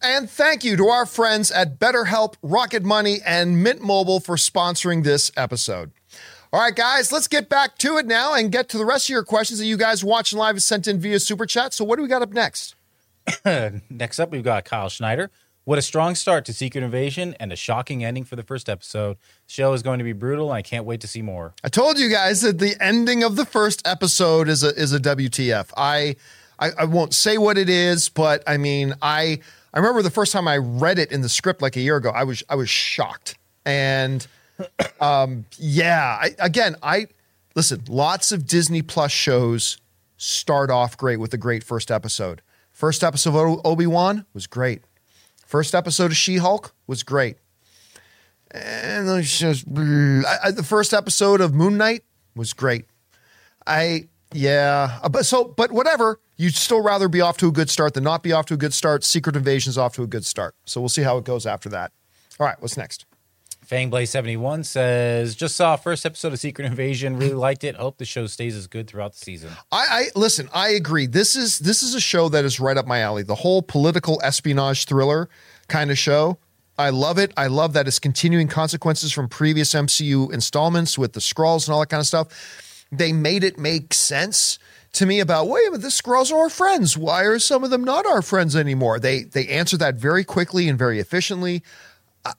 And 0.01 0.29
thank 0.29 0.63
you 0.63 0.77
to 0.77 0.87
our 0.87 1.05
friends 1.05 1.51
at 1.51 1.77
BetterHelp, 1.77 2.35
Rocket 2.41 2.83
Money, 2.83 3.19
and 3.25 3.61
Mint 3.61 3.81
Mobile 3.81 4.21
for 4.21 4.37
sponsoring 4.37 5.03
this 5.03 5.29
episode. 5.35 5.91
All 6.53 6.59
right, 6.59 6.75
guys, 6.75 7.13
let's 7.13 7.29
get 7.29 7.47
back 7.47 7.77
to 7.77 7.95
it 7.95 8.05
now 8.05 8.33
and 8.33 8.51
get 8.51 8.67
to 8.69 8.77
the 8.77 8.83
rest 8.83 9.05
of 9.05 9.13
your 9.13 9.23
questions 9.23 9.59
that 9.59 9.65
you 9.67 9.77
guys 9.77 10.03
watching 10.03 10.37
live 10.37 10.55
and 10.55 10.61
sent 10.61 10.85
in 10.85 10.99
via 10.99 11.17
Super 11.21 11.45
Chat. 11.45 11.73
So, 11.73 11.85
what 11.85 11.95
do 11.95 12.01
we 12.01 12.09
got 12.09 12.21
up 12.21 12.33
next? 12.33 12.75
Next 13.89 14.19
up, 14.19 14.31
we've 14.31 14.43
got 14.43 14.65
Kyle 14.65 14.89
Schneider. 14.89 15.31
What 15.63 15.79
a 15.79 15.81
strong 15.81 16.13
start 16.13 16.43
to 16.45 16.53
Secret 16.53 16.83
Invasion 16.83 17.37
and 17.39 17.53
a 17.53 17.55
shocking 17.55 18.03
ending 18.03 18.25
for 18.25 18.35
the 18.35 18.43
first 18.43 18.67
episode. 18.67 19.15
Show 19.47 19.71
is 19.71 19.81
going 19.81 19.99
to 19.99 20.03
be 20.03 20.11
brutal, 20.11 20.49
and 20.49 20.57
I 20.57 20.61
can't 20.61 20.83
wait 20.83 20.99
to 21.01 21.07
see 21.07 21.21
more. 21.21 21.53
I 21.63 21.69
told 21.69 21.97
you 21.97 22.09
guys 22.09 22.41
that 22.41 22.59
the 22.59 22.75
ending 22.81 23.23
of 23.23 23.37
the 23.37 23.45
first 23.45 23.87
episode 23.87 24.49
is 24.49 24.61
a 24.61 24.75
is 24.75 24.91
a 24.91 24.99
WTF. 24.99 25.71
I 25.77 26.17
I, 26.59 26.71
I 26.79 26.83
won't 26.83 27.13
say 27.13 27.37
what 27.37 27.57
it 27.57 27.69
is, 27.69 28.09
but 28.09 28.43
I 28.45 28.57
mean, 28.57 28.93
I 29.01 29.39
I 29.73 29.79
remember 29.79 30.01
the 30.01 30.11
first 30.11 30.33
time 30.33 30.49
I 30.49 30.57
read 30.57 30.99
it 30.99 31.13
in 31.13 31.21
the 31.21 31.29
script 31.29 31.61
like 31.61 31.77
a 31.77 31.81
year 31.81 31.95
ago. 31.95 32.09
I 32.09 32.25
was 32.25 32.43
I 32.49 32.55
was 32.55 32.69
shocked, 32.69 33.37
and 33.65 34.27
um, 34.99 35.45
yeah. 35.57 36.17
I, 36.21 36.35
again, 36.39 36.75
I 36.81 37.07
listen. 37.55 37.83
Lots 37.87 38.31
of 38.31 38.45
Disney 38.45 38.81
Plus 38.81 39.11
shows 39.11 39.77
start 40.17 40.69
off 40.69 40.97
great 40.97 41.17
with 41.17 41.33
a 41.33 41.37
great 41.37 41.63
first 41.63 41.91
episode. 41.91 42.41
First 42.71 43.03
episode 43.03 43.35
of 43.35 43.61
Obi 43.65 43.87
Wan 43.87 44.25
was 44.33 44.47
great. 44.47 44.83
First 45.45 45.75
episode 45.75 46.11
of 46.11 46.17
She 46.17 46.37
Hulk 46.37 46.73
was 46.87 47.03
great. 47.03 47.37
And 48.51 49.07
the, 49.07 49.21
just, 49.21 49.65
I, 49.67 50.47
I, 50.47 50.51
the 50.51 50.63
first 50.63 50.93
episode 50.93 51.41
of 51.41 51.53
Moon 51.53 51.77
Knight 51.77 52.03
was 52.35 52.53
great. 52.53 52.85
I 53.65 54.09
yeah, 54.33 54.99
uh, 55.03 55.09
but 55.09 55.25
so 55.25 55.45
but 55.45 55.71
whatever. 55.71 56.19
You'd 56.37 56.55
still 56.55 56.81
rather 56.81 57.07
be 57.07 57.21
off 57.21 57.37
to 57.37 57.49
a 57.49 57.51
good 57.51 57.69
start 57.69 57.93
than 57.93 58.03
not 58.03 58.23
be 58.23 58.31
off 58.33 58.47
to 58.47 58.55
a 58.55 58.57
good 58.57 58.73
start. 58.73 59.03
Secret 59.03 59.35
Invasion's 59.35 59.77
off 59.77 59.93
to 59.95 60.03
a 60.03 60.07
good 60.07 60.25
start. 60.25 60.55
So 60.65 60.81
we'll 60.81 60.89
see 60.89 61.03
how 61.03 61.17
it 61.17 61.23
goes 61.23 61.45
after 61.45 61.69
that. 61.69 61.91
All 62.39 62.47
right, 62.47 62.59
what's 62.59 62.77
next? 62.77 63.05
Fangblaze71 63.65 64.65
says, 64.65 65.35
just 65.35 65.55
saw 65.55 65.75
first 65.75 66.05
episode 66.05 66.33
of 66.33 66.39
Secret 66.39 66.65
Invasion, 66.65 67.17
really 67.17 67.33
liked 67.33 67.63
it. 67.63 67.75
Hope 67.75 67.97
the 67.97 68.05
show 68.05 68.27
stays 68.27 68.55
as 68.55 68.67
good 68.67 68.87
throughout 68.87 69.13
the 69.13 69.19
season. 69.19 69.51
I, 69.71 69.85
I 69.89 70.03
listen, 70.15 70.49
I 70.53 70.69
agree. 70.69 71.05
This 71.05 71.35
is 71.35 71.59
this 71.59 71.83
is 71.83 71.95
a 71.95 71.99
show 71.99 72.27
that 72.29 72.43
is 72.43 72.59
right 72.59 72.75
up 72.75 72.87
my 72.87 72.99
alley. 72.99 73.23
The 73.23 73.35
whole 73.35 73.61
political 73.61 74.19
espionage 74.23 74.85
thriller 74.85 75.29
kind 75.67 75.91
of 75.91 75.97
show. 75.97 76.37
I 76.77 76.89
love 76.89 77.17
it. 77.19 77.31
I 77.37 77.47
love 77.47 77.73
that 77.73 77.87
it's 77.87 77.99
continuing 77.99 78.47
consequences 78.47 79.11
from 79.11 79.29
previous 79.29 79.73
MCU 79.73 80.33
installments 80.33 80.97
with 80.97 81.13
the 81.13 81.19
Skrulls 81.19 81.67
and 81.67 81.73
all 81.73 81.81
that 81.81 81.89
kind 81.89 82.01
of 82.01 82.07
stuff. 82.07 82.85
They 82.91 83.13
made 83.13 83.43
it 83.43 83.59
make 83.59 83.93
sense 83.93 84.57
to 84.93 85.05
me 85.05 85.19
about 85.21 85.47
wait 85.47 85.69
but 85.71 85.81
the 85.81 85.87
Skrulls 85.87 86.33
are 86.33 86.39
our 86.39 86.49
friends 86.49 86.97
why 86.97 87.23
are 87.23 87.39
some 87.39 87.63
of 87.63 87.69
them 87.69 87.83
not 87.83 88.05
our 88.05 88.21
friends 88.21 88.57
anymore 88.57 88.99
they 88.99 89.23
they 89.23 89.47
answer 89.47 89.77
that 89.77 89.95
very 89.95 90.25
quickly 90.25 90.67
and 90.67 90.77
very 90.77 90.99
efficiently 90.99 91.63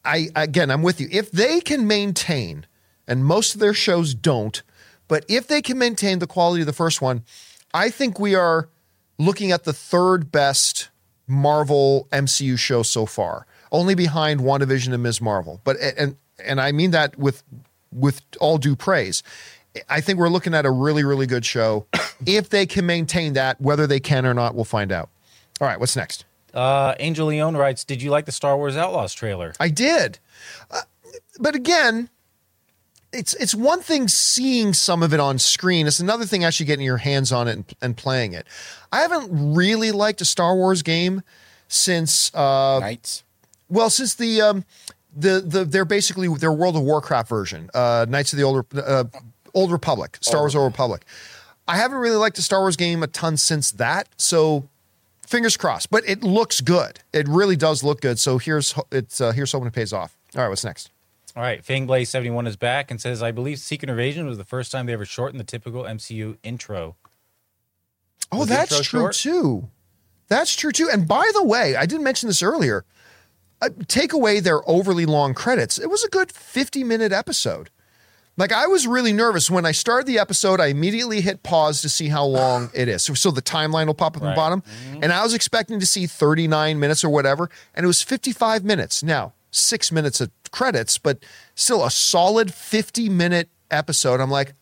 I 0.05 0.29
again 0.37 0.71
i'm 0.71 0.83
with 0.83 1.01
you 1.01 1.09
if 1.11 1.31
they 1.31 1.61
can 1.61 1.87
maintain 1.87 2.67
and 3.07 3.25
most 3.25 3.55
of 3.55 3.61
their 3.61 3.75
shows 3.75 4.15
don't 4.15 4.63
but 5.09 5.25
if 5.29 5.47
they 5.49 5.63
can 5.63 5.79
maintain 5.79 6.19
the 6.19 6.27
quality 6.27 6.63
of 6.63 6.67
the 6.67 6.73
first 6.73 7.03
one 7.03 7.25
i 7.75 7.91
think 7.91 8.21
we 8.21 8.35
are 8.35 8.69
looking 9.19 9.51
at 9.53 9.65
the 9.65 9.73
third 9.73 10.31
best 10.31 10.89
marvel 11.27 12.07
mcu 12.13 12.59
show 12.59 12.83
so 12.83 13.07
far 13.07 13.47
only 13.71 13.95
behind 13.95 14.41
WandaVision 14.41 14.93
and 14.93 15.03
ms 15.03 15.21
marvel 15.21 15.61
but 15.65 15.77
and 15.97 16.17
and 16.45 16.61
i 16.61 16.71
mean 16.71 16.93
that 16.93 17.19
with 17.19 17.43
with 17.93 18.23
all 18.41 18.59
due 18.59 18.77
praise 18.77 19.23
I 19.89 20.01
think 20.01 20.19
we're 20.19 20.29
looking 20.29 20.55
at 20.55 20.67
a 20.67 20.71
really, 20.71 21.05
really 21.05 21.27
good 21.27 21.45
show. 21.45 21.87
if 22.27 22.49
they 22.51 22.67
can 22.67 22.87
maintain 22.87 23.33
that, 23.35 23.61
whether 23.61 23.87
they 23.87 24.01
can 24.01 24.27
or 24.27 24.35
not, 24.35 24.55
we'll 24.55 24.65
find 24.65 24.93
out. 24.93 25.09
All 25.61 25.69
right, 25.69 25.79
what's 25.79 25.97
next? 25.97 26.25
Uh, 26.55 26.95
Angel 26.99 27.27
Leone 27.27 27.57
writes, 27.57 27.85
"Did 27.85 28.03
you 28.03 28.11
like 28.11 28.27
the 28.27 28.33
Star 28.33 28.57
Wars 28.57 28.77
Outlaws 28.77 29.15
trailer?" 29.15 29.55
I 29.59 29.69
did, 29.69 30.19
uh, 30.71 30.83
but 31.39 31.55
again, 31.55 32.09
it's 33.13 33.35
it's 33.35 33.55
one 33.55 33.81
thing 33.81 34.09
seeing 34.09 34.73
some 34.73 35.03
of 35.03 35.13
it 35.13 35.21
on 35.21 35.39
screen. 35.39 35.87
It's 35.87 36.01
another 36.01 36.25
thing 36.25 36.45
actually 36.45 36.67
getting 36.67 36.85
your 36.85 36.99
hands 36.99 37.33
on 37.33 37.49
it 37.49 37.53
and, 37.53 37.65
and 37.81 37.97
playing 37.97 38.33
it. 38.33 38.47
I 38.91 39.01
haven't 39.01 39.29
really 39.55 39.93
liked 39.93 40.21
a 40.21 40.25
Star 40.25 40.55
Wars 40.55 40.83
game 40.83 41.23
since 41.69 42.35
uh, 42.35 42.81
Knights. 42.81 43.25
Well, 43.69 43.91
since 43.91 44.15
the 44.15 44.41
um, 44.41 44.65
the 45.15 45.43
the 45.45 45.65
they're 45.65 45.85
basically 45.85 46.29
their 46.37 46.53
World 46.53 46.77
of 46.77 46.83
Warcraft 46.83 47.29
version, 47.29 47.71
uh, 47.75 48.07
Knights 48.09 48.33
of 48.33 48.39
the 48.39 48.45
Old 48.45 48.67
uh, 48.75 49.05
Old 49.55 49.73
Republic, 49.73 50.19
Star 50.21 50.41
Wars 50.41 50.55
Old 50.55 50.73
Republic. 50.73 51.05
I 51.69 51.77
haven't 51.77 51.99
really 51.99 52.17
liked 52.17 52.39
a 52.39 52.43
Star 52.43 52.61
Wars 52.61 52.77
game 52.77 53.03
a 53.03 53.07
ton 53.07 53.37
since 53.37 53.71
that, 53.73 54.09
so 54.17 54.69
fingers 55.33 55.57
crossed. 55.57 55.91
But 55.91 56.09
it 56.09 56.23
looks 56.23 56.61
good. 56.61 57.01
It 57.13 57.27
really 57.27 57.57
does 57.57 57.83
look 57.83 58.01
good. 58.01 58.21
So 58.21 58.39
here's 58.39 58.73
it's 58.93 59.21
uh, 59.21 59.33
here's 59.33 59.51
hoping 59.51 59.67
it 59.67 59.73
pays 59.75 59.93
off. 59.93 60.17
All 60.37 60.43
right, 60.43 60.49
what's 60.49 60.65
next? 60.65 60.91
All 61.35 61.43
right, 61.43 61.65
Fangblaze 61.65 62.07
seventy 62.07 62.31
one 62.31 62.47
is 62.47 62.57
back 62.57 62.91
and 62.93 63.01
says, 63.01 63.23
"I 63.23 63.33
believe 63.33 63.59
Secret 63.59 63.91
Invasion 63.91 64.27
was 64.27 64.39
the 64.39 64.45
first 64.45 64.71
time 64.71 64.87
they 64.87 64.93
ever 64.93 65.05
shortened 65.05 65.41
the 65.41 65.45
typical 65.45 65.83
MCU 65.83 66.37
intro." 66.45 66.95
Oh, 68.31 68.39
Was 68.41 68.49
that's 68.49 68.71
intro 68.73 68.83
true 68.85 69.01
short? 69.01 69.15
too. 69.15 69.69
That's 70.29 70.55
true 70.55 70.73
too. 70.73 70.89
And 70.91 71.09
by 71.09 71.29
the 71.35 71.45
way, 71.45 71.75
I 71.77 71.85
didn't 71.87 72.05
mention 72.05 72.29
this 72.29 72.43
earlier. 72.43 72.85
Uh, 73.61 73.69
take 73.89 74.13
away 74.13 74.41
their 74.41 74.69
overly 74.69 75.07
long 75.07 75.35
credits. 75.35 75.79
It 75.79 75.91
was 75.91 76.03
a 76.05 76.09
good 76.09 76.33
50 76.33 76.83
minute 76.85 77.13
episode. 77.13 77.71
Like 78.37 78.53
I 78.53 78.67
was 78.67 78.87
really 78.87 79.13
nervous 79.13 79.51
when 79.51 79.67
I 79.67 79.73
started 79.73 80.07
the 80.07 80.19
episode. 80.19 80.59
I 80.61 80.67
immediately 80.69 81.21
hit 81.21 81.43
pause 81.43 81.83
to 81.83 81.89
see 81.89 82.09
how 82.09 82.25
long 82.25 82.71
it 82.75 82.89
is. 82.89 83.03
So, 83.03 83.13
so 83.15 83.31
the 83.31 83.43
timeline 83.43 83.87
will 83.87 83.95
pop 83.95 84.17
up 84.17 84.17
at 84.17 84.21
the 84.23 84.27
Right. 84.29 84.37
bottom. 84.37 84.63
Mm-hmm. 84.63 85.03
And 85.05 85.13
I 85.13 85.23
was 85.23 85.35
expecting 85.35 85.79
to 85.81 85.87
see 85.87 86.07
39 86.07 86.79
minutes 86.81 87.05
or 87.05 87.11
whatever. 87.11 87.51
And 87.75 87.85
it 87.85 87.87
was 87.87 88.03
55 88.03 88.65
minutes. 88.65 89.03
Now, 89.03 89.35
six 89.51 89.93
minutes 89.93 90.21
of 90.21 90.31
credits, 90.51 90.97
but 90.97 91.19
still 91.55 91.85
a 91.85 91.91
solid 91.91 92.55
50 92.55 93.09
minute 93.11 93.51
episode. 93.71 94.19
I'm 94.21 94.31
like, 94.31 94.55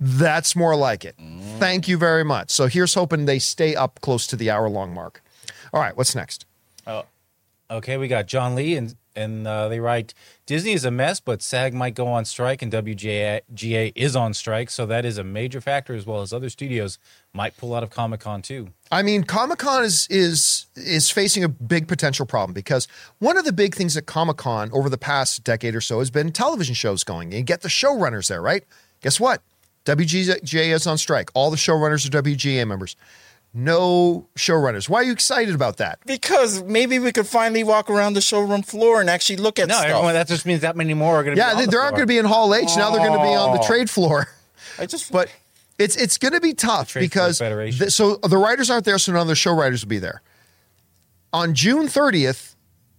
that's 0.00 0.56
more 0.56 0.74
like 0.74 1.04
it. 1.04 1.16
Mm. 1.16 1.58
Thank 1.60 1.86
you 1.86 1.96
very 1.96 2.24
much. 2.24 2.50
So 2.50 2.66
here's 2.66 2.94
hoping 2.94 3.26
they 3.26 3.38
stay 3.38 3.76
up 3.76 4.00
close 4.00 4.26
to 4.28 4.36
the 4.36 4.50
hour 4.50 4.68
long 4.68 4.92
mark. 4.92 5.22
All 5.72 5.80
right, 5.80 5.96
what's 5.96 6.16
next? 6.16 6.44
Oh, 6.88 7.04
okay, 7.70 7.96
we 7.98 8.08
got 8.08 8.26
John 8.26 8.56
Lee 8.56 8.76
and 8.76 8.96
and 9.14 9.46
uh, 9.46 9.68
they 9.68 9.80
write 9.80 10.14
Disney 10.46 10.72
is 10.72 10.84
a 10.84 10.90
mess, 10.90 11.20
but 11.20 11.42
SAG 11.42 11.72
might 11.74 11.94
go 11.94 12.06
on 12.06 12.24
strike 12.24 12.62
and 12.62 12.72
WGA 12.72 13.92
is 13.94 14.16
on 14.16 14.34
strike, 14.34 14.70
so 14.70 14.86
that 14.86 15.04
is 15.04 15.18
a 15.18 15.24
major 15.24 15.60
factor 15.60 15.94
as 15.94 16.06
well 16.06 16.20
as 16.20 16.32
other 16.32 16.50
studios 16.50 16.98
might 17.32 17.56
pull 17.56 17.74
out 17.74 17.82
of 17.82 17.90
Comic 17.90 18.20
Con 18.20 18.42
too. 18.42 18.68
I 18.90 19.02
mean, 19.02 19.24
Comic 19.24 19.58
Con 19.58 19.84
is 19.84 20.06
is 20.10 20.66
is 20.76 21.10
facing 21.10 21.44
a 21.44 21.48
big 21.48 21.88
potential 21.88 22.26
problem 22.26 22.52
because 22.52 22.88
one 23.18 23.36
of 23.36 23.44
the 23.44 23.52
big 23.52 23.74
things 23.74 23.96
at 23.96 24.06
Comic 24.06 24.36
Con 24.36 24.70
over 24.72 24.88
the 24.88 24.98
past 24.98 25.44
decade 25.44 25.74
or 25.74 25.80
so 25.80 25.98
has 26.00 26.10
been 26.10 26.32
television 26.32 26.74
shows 26.74 27.04
going. 27.04 27.32
You 27.32 27.42
get 27.42 27.62
the 27.62 27.68
showrunners 27.68 28.28
there, 28.28 28.42
right? 28.42 28.64
Guess 29.00 29.18
what? 29.18 29.42
WGA 29.84 30.72
is 30.72 30.86
on 30.86 30.96
strike. 30.96 31.30
All 31.34 31.50
the 31.50 31.56
showrunners 31.56 32.06
are 32.06 32.22
WGA 32.22 32.66
members. 32.66 32.96
No 33.54 34.28
showrunners. 34.34 34.88
Why 34.88 35.00
are 35.00 35.04
you 35.04 35.12
excited 35.12 35.54
about 35.54 35.76
that? 35.76 35.98
Because 36.06 36.62
maybe 36.62 36.98
we 36.98 37.12
could 37.12 37.26
finally 37.26 37.62
walk 37.62 37.90
around 37.90 38.14
the 38.14 38.22
showroom 38.22 38.62
floor 38.62 39.00
and 39.00 39.10
actually 39.10 39.36
look 39.36 39.58
at 39.58 39.68
No, 39.68 39.74
stuff. 39.74 39.86
everyone, 39.86 40.14
that 40.14 40.26
just 40.26 40.46
means 40.46 40.62
that 40.62 40.74
many 40.74 40.94
more 40.94 41.16
are 41.16 41.22
going 41.22 41.36
to 41.36 41.40
Yeah, 41.42 41.50
be. 41.50 41.56
they, 41.56 41.60
on 41.62 41.66
the 41.66 41.70
they 41.72 41.76
aren't 41.76 41.90
going 41.96 42.02
to 42.02 42.06
be 42.06 42.18
in 42.18 42.24
Hall 42.24 42.54
H. 42.54 42.70
Now 42.76 42.90
they're 42.90 43.06
going 43.06 43.18
to 43.18 43.24
be 43.24 43.34
on 43.34 43.52
the 43.54 43.60
Oh. 43.62 43.66
trade 43.66 43.90
floor. 43.90 44.28
I 44.78 44.86
just 44.86 45.12
But 45.12 45.28
it's 45.78 45.96
it's 45.96 46.16
going 46.16 46.32
to 46.32 46.40
be 46.40 46.54
tough 46.54 46.88
Trade 46.88 47.02
because 47.02 47.38
the, 47.40 47.90
so 47.90 48.16
the 48.16 48.38
writers 48.38 48.70
aren't 48.70 48.86
there, 48.86 48.98
so 48.98 49.12
none 49.12 49.22
of 49.22 49.28
the 49.28 49.34
show 49.34 49.52
writers 49.54 49.84
will 49.84 49.90
be 49.90 49.98
there. 49.98 50.22
On 51.34 51.54
June 51.54 51.88
30th, 51.88 52.54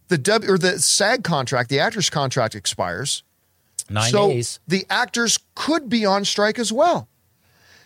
the 0.10 0.18
W 0.20 0.52
or 0.54 0.58
the 0.60 0.80
SAG 0.80 1.24
contract, 1.24 1.70
the 1.72 1.80
actors 1.80 2.12
contract 2.12 2.54
expires. 2.54 3.24
nine 3.90 4.12
so 4.12 4.28
days. 4.30 4.60
the 4.68 4.86
actors 4.90 5.40
could 5.56 5.90
be 5.90 6.06
on 6.06 6.26
strike 6.26 6.60
as 6.60 6.72
well. 6.72 7.08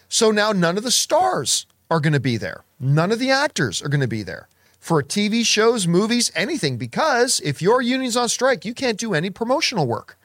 So 0.10 0.32
now 0.32 0.52
none 0.52 0.78
of 0.78 0.84
the 0.84 0.92
stars 0.92 1.66
are 1.90 2.00
going 2.00 2.14
to 2.14 2.20
be 2.20 2.38
there. 2.38 2.64
None 2.80 3.12
of 3.12 3.20
the 3.20 3.32
actors 3.32 3.82
are 3.82 3.90
going 3.90 4.02
to 4.02 4.08
be 4.08 4.24
there 4.24 4.48
for 4.80 5.04
TV 5.04 5.46
shows, 5.46 5.88
movies, 5.88 6.32
anything, 6.36 6.78
because 6.78 7.40
if 7.42 7.62
your 7.62 7.82
union's 7.82 8.16
on 8.16 8.30
strike, 8.30 8.64
you 8.64 8.74
can't 8.74 8.98
do 8.98 9.14
any 9.14 9.30
promotional 9.30 9.86
work. 9.88 10.18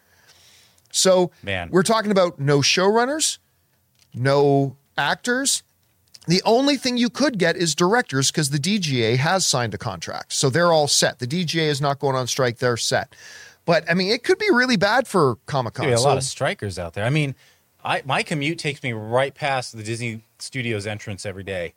So 0.90 1.30
Man. 1.42 1.68
we're 1.72 1.82
talking 1.82 2.10
about 2.10 2.38
no 2.38 2.58
showrunners, 2.58 3.38
no 4.14 4.76
actors. 4.96 5.62
The 6.28 6.42
only 6.44 6.76
thing 6.76 6.96
you 6.96 7.08
could 7.10 7.38
get 7.38 7.56
is 7.56 7.74
directors 7.74 8.30
because 8.30 8.50
the 8.50 8.58
DGA 8.58 9.16
has 9.16 9.44
signed 9.44 9.74
a 9.74 9.78
contract. 9.78 10.32
So 10.32 10.50
they're 10.50 10.70
all 10.70 10.86
set. 10.86 11.18
The 11.18 11.26
DGA 11.26 11.66
is 11.66 11.80
not 11.80 11.98
going 11.98 12.14
on 12.14 12.26
strike, 12.26 12.58
they're 12.58 12.76
set. 12.76 13.16
But 13.64 13.88
I 13.90 13.94
mean, 13.94 14.10
it 14.10 14.22
could 14.22 14.38
be 14.38 14.48
really 14.52 14.76
bad 14.76 15.08
for 15.08 15.36
Comic 15.46 15.74
Con. 15.74 15.88
A 15.88 16.00
lot 16.00 16.18
of 16.18 16.24
strikers 16.24 16.78
out 16.78 16.94
there. 16.94 17.04
I 17.04 17.10
mean, 17.10 17.34
I 17.84 18.02
my 18.04 18.22
commute 18.22 18.58
takes 18.58 18.82
me 18.82 18.92
right 18.92 19.34
past 19.34 19.76
the 19.76 19.82
Disney 19.82 20.22
Studios 20.38 20.86
entrance 20.86 21.24
every 21.26 21.42
day, 21.42 21.74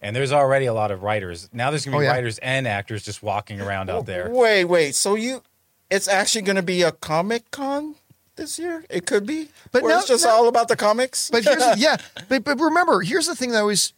and 0.00 0.14
there's 0.14 0.32
already 0.32 0.66
a 0.66 0.74
lot 0.74 0.90
of 0.90 1.02
writers. 1.02 1.48
Now 1.52 1.70
there's 1.70 1.84
going 1.84 1.92
to 1.92 1.96
Oh, 1.98 2.00
be 2.00 2.04
yeah. 2.06 2.12
writers 2.12 2.38
and 2.38 2.66
actors 2.66 3.02
just 3.04 3.22
walking 3.22 3.60
around 3.60 3.90
out 3.90 4.06
there. 4.06 4.28
Wait, 4.30 4.64
wait. 4.64 4.94
So 4.94 5.14
you, 5.14 5.42
it's 5.90 6.08
actually 6.08 6.42
going 6.42 6.56
to 6.56 6.62
be 6.62 6.82
a 6.82 6.92
Comic 6.92 7.50
Con 7.50 7.94
this 8.36 8.58
year? 8.58 8.84
It 8.90 9.06
could 9.06 9.26
be, 9.26 9.48
But 9.72 9.82
but 9.82 9.88
no- 9.88 9.98
it's 9.98 10.08
just 10.08 10.24
no. 10.24 10.30
all 10.30 10.48
about 10.48 10.68
the 10.68 10.76
comics. 10.76 11.30
But 11.30 11.44
here's 11.44 11.62
yeah, 11.78 11.96
but 12.28 12.44
but 12.44 12.58
remember, 12.60 13.00
here's 13.00 13.26
the 13.26 13.34
thing 13.34 13.52
that 13.52 13.60
always 13.60 13.92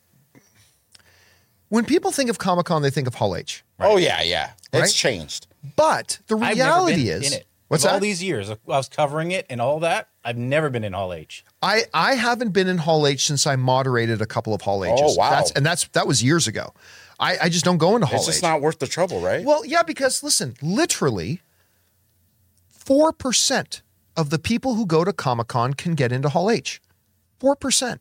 when 1.71 1.85
people 1.85 2.11
think 2.13 2.31
of 2.31 2.39
Comic 2.39 2.67
Con, 2.67 2.83
they 2.83 2.91
think 2.91 3.07
of 3.09 3.15
Hall 3.17 3.35
H. 3.37 3.65
oh 3.81 3.97
yeah, 3.97 4.23
yeah. 4.23 4.51
It's 4.73 4.93
changed. 4.93 5.47
But 5.77 6.21
the 6.29 6.37
I've 6.37 6.57
reality 6.57 7.05
never 7.05 7.05
been 7.19 7.23
is, 7.25 7.33
in 7.33 7.39
it. 7.41 7.47
What's 7.69 7.85
that? 7.85 7.95
All 7.95 8.01
these 8.01 8.23
years, 8.23 8.51
I 8.51 8.57
was 8.65 8.89
covering 8.89 9.31
it 9.31 9.47
and 9.49 9.61
all 9.61 9.81
that. 9.81 10.09
I've 10.25 10.37
never 10.37 10.69
been 10.69 10.85
in 10.85 10.93
Hall 10.93 11.13
H. 11.15 11.45
I 11.63 11.85
I 11.95 12.15
haven't 12.15 12.51
been 12.51 12.69
in 12.69 12.79
Hall 12.79 13.07
H 13.07 13.27
since 13.27 13.47
I 13.47 13.57
moderated 13.57 14.21
a 14.21 14.27
couple 14.27 14.53
of 14.53 14.63
Hall 14.63 14.85
H's. 14.85 15.01
Oh, 15.03 15.15
wow. 15.15 15.31
That's, 15.31 15.51
and 15.53 15.65
that's 15.65 15.89
that 15.89 16.07
was 16.07 16.23
years 16.23 16.47
ago. 16.47 16.75
I, 17.21 17.39
I 17.43 17.49
just 17.49 17.65
don't 17.65 17.79
go 17.79 17.95
into 17.95 18.07
Hall 18.07 18.17
H. 18.17 18.21
It's 18.21 18.27
just 18.27 18.39
H. 18.39 18.43
not 18.43 18.61
worth 18.61 18.79
the 18.79 18.87
trouble, 18.87 19.21
right? 19.21 19.45
Well, 19.45 19.65
yeah, 19.65 19.83
because 19.83 20.23
listen, 20.23 20.55
literally, 20.63 21.41
four 22.69 23.13
percent 23.13 23.83
of 24.17 24.31
the 24.31 24.39
people 24.39 24.75
who 24.75 24.85
go 24.85 25.05
to 25.05 25.13
Comic 25.13 25.49
Con 25.49 25.75
can 25.75 25.95
get 25.95 26.13
into 26.13 26.29
Hall 26.29 26.51
H. 26.51 26.81
Four 27.39 27.57
percent. 27.57 28.01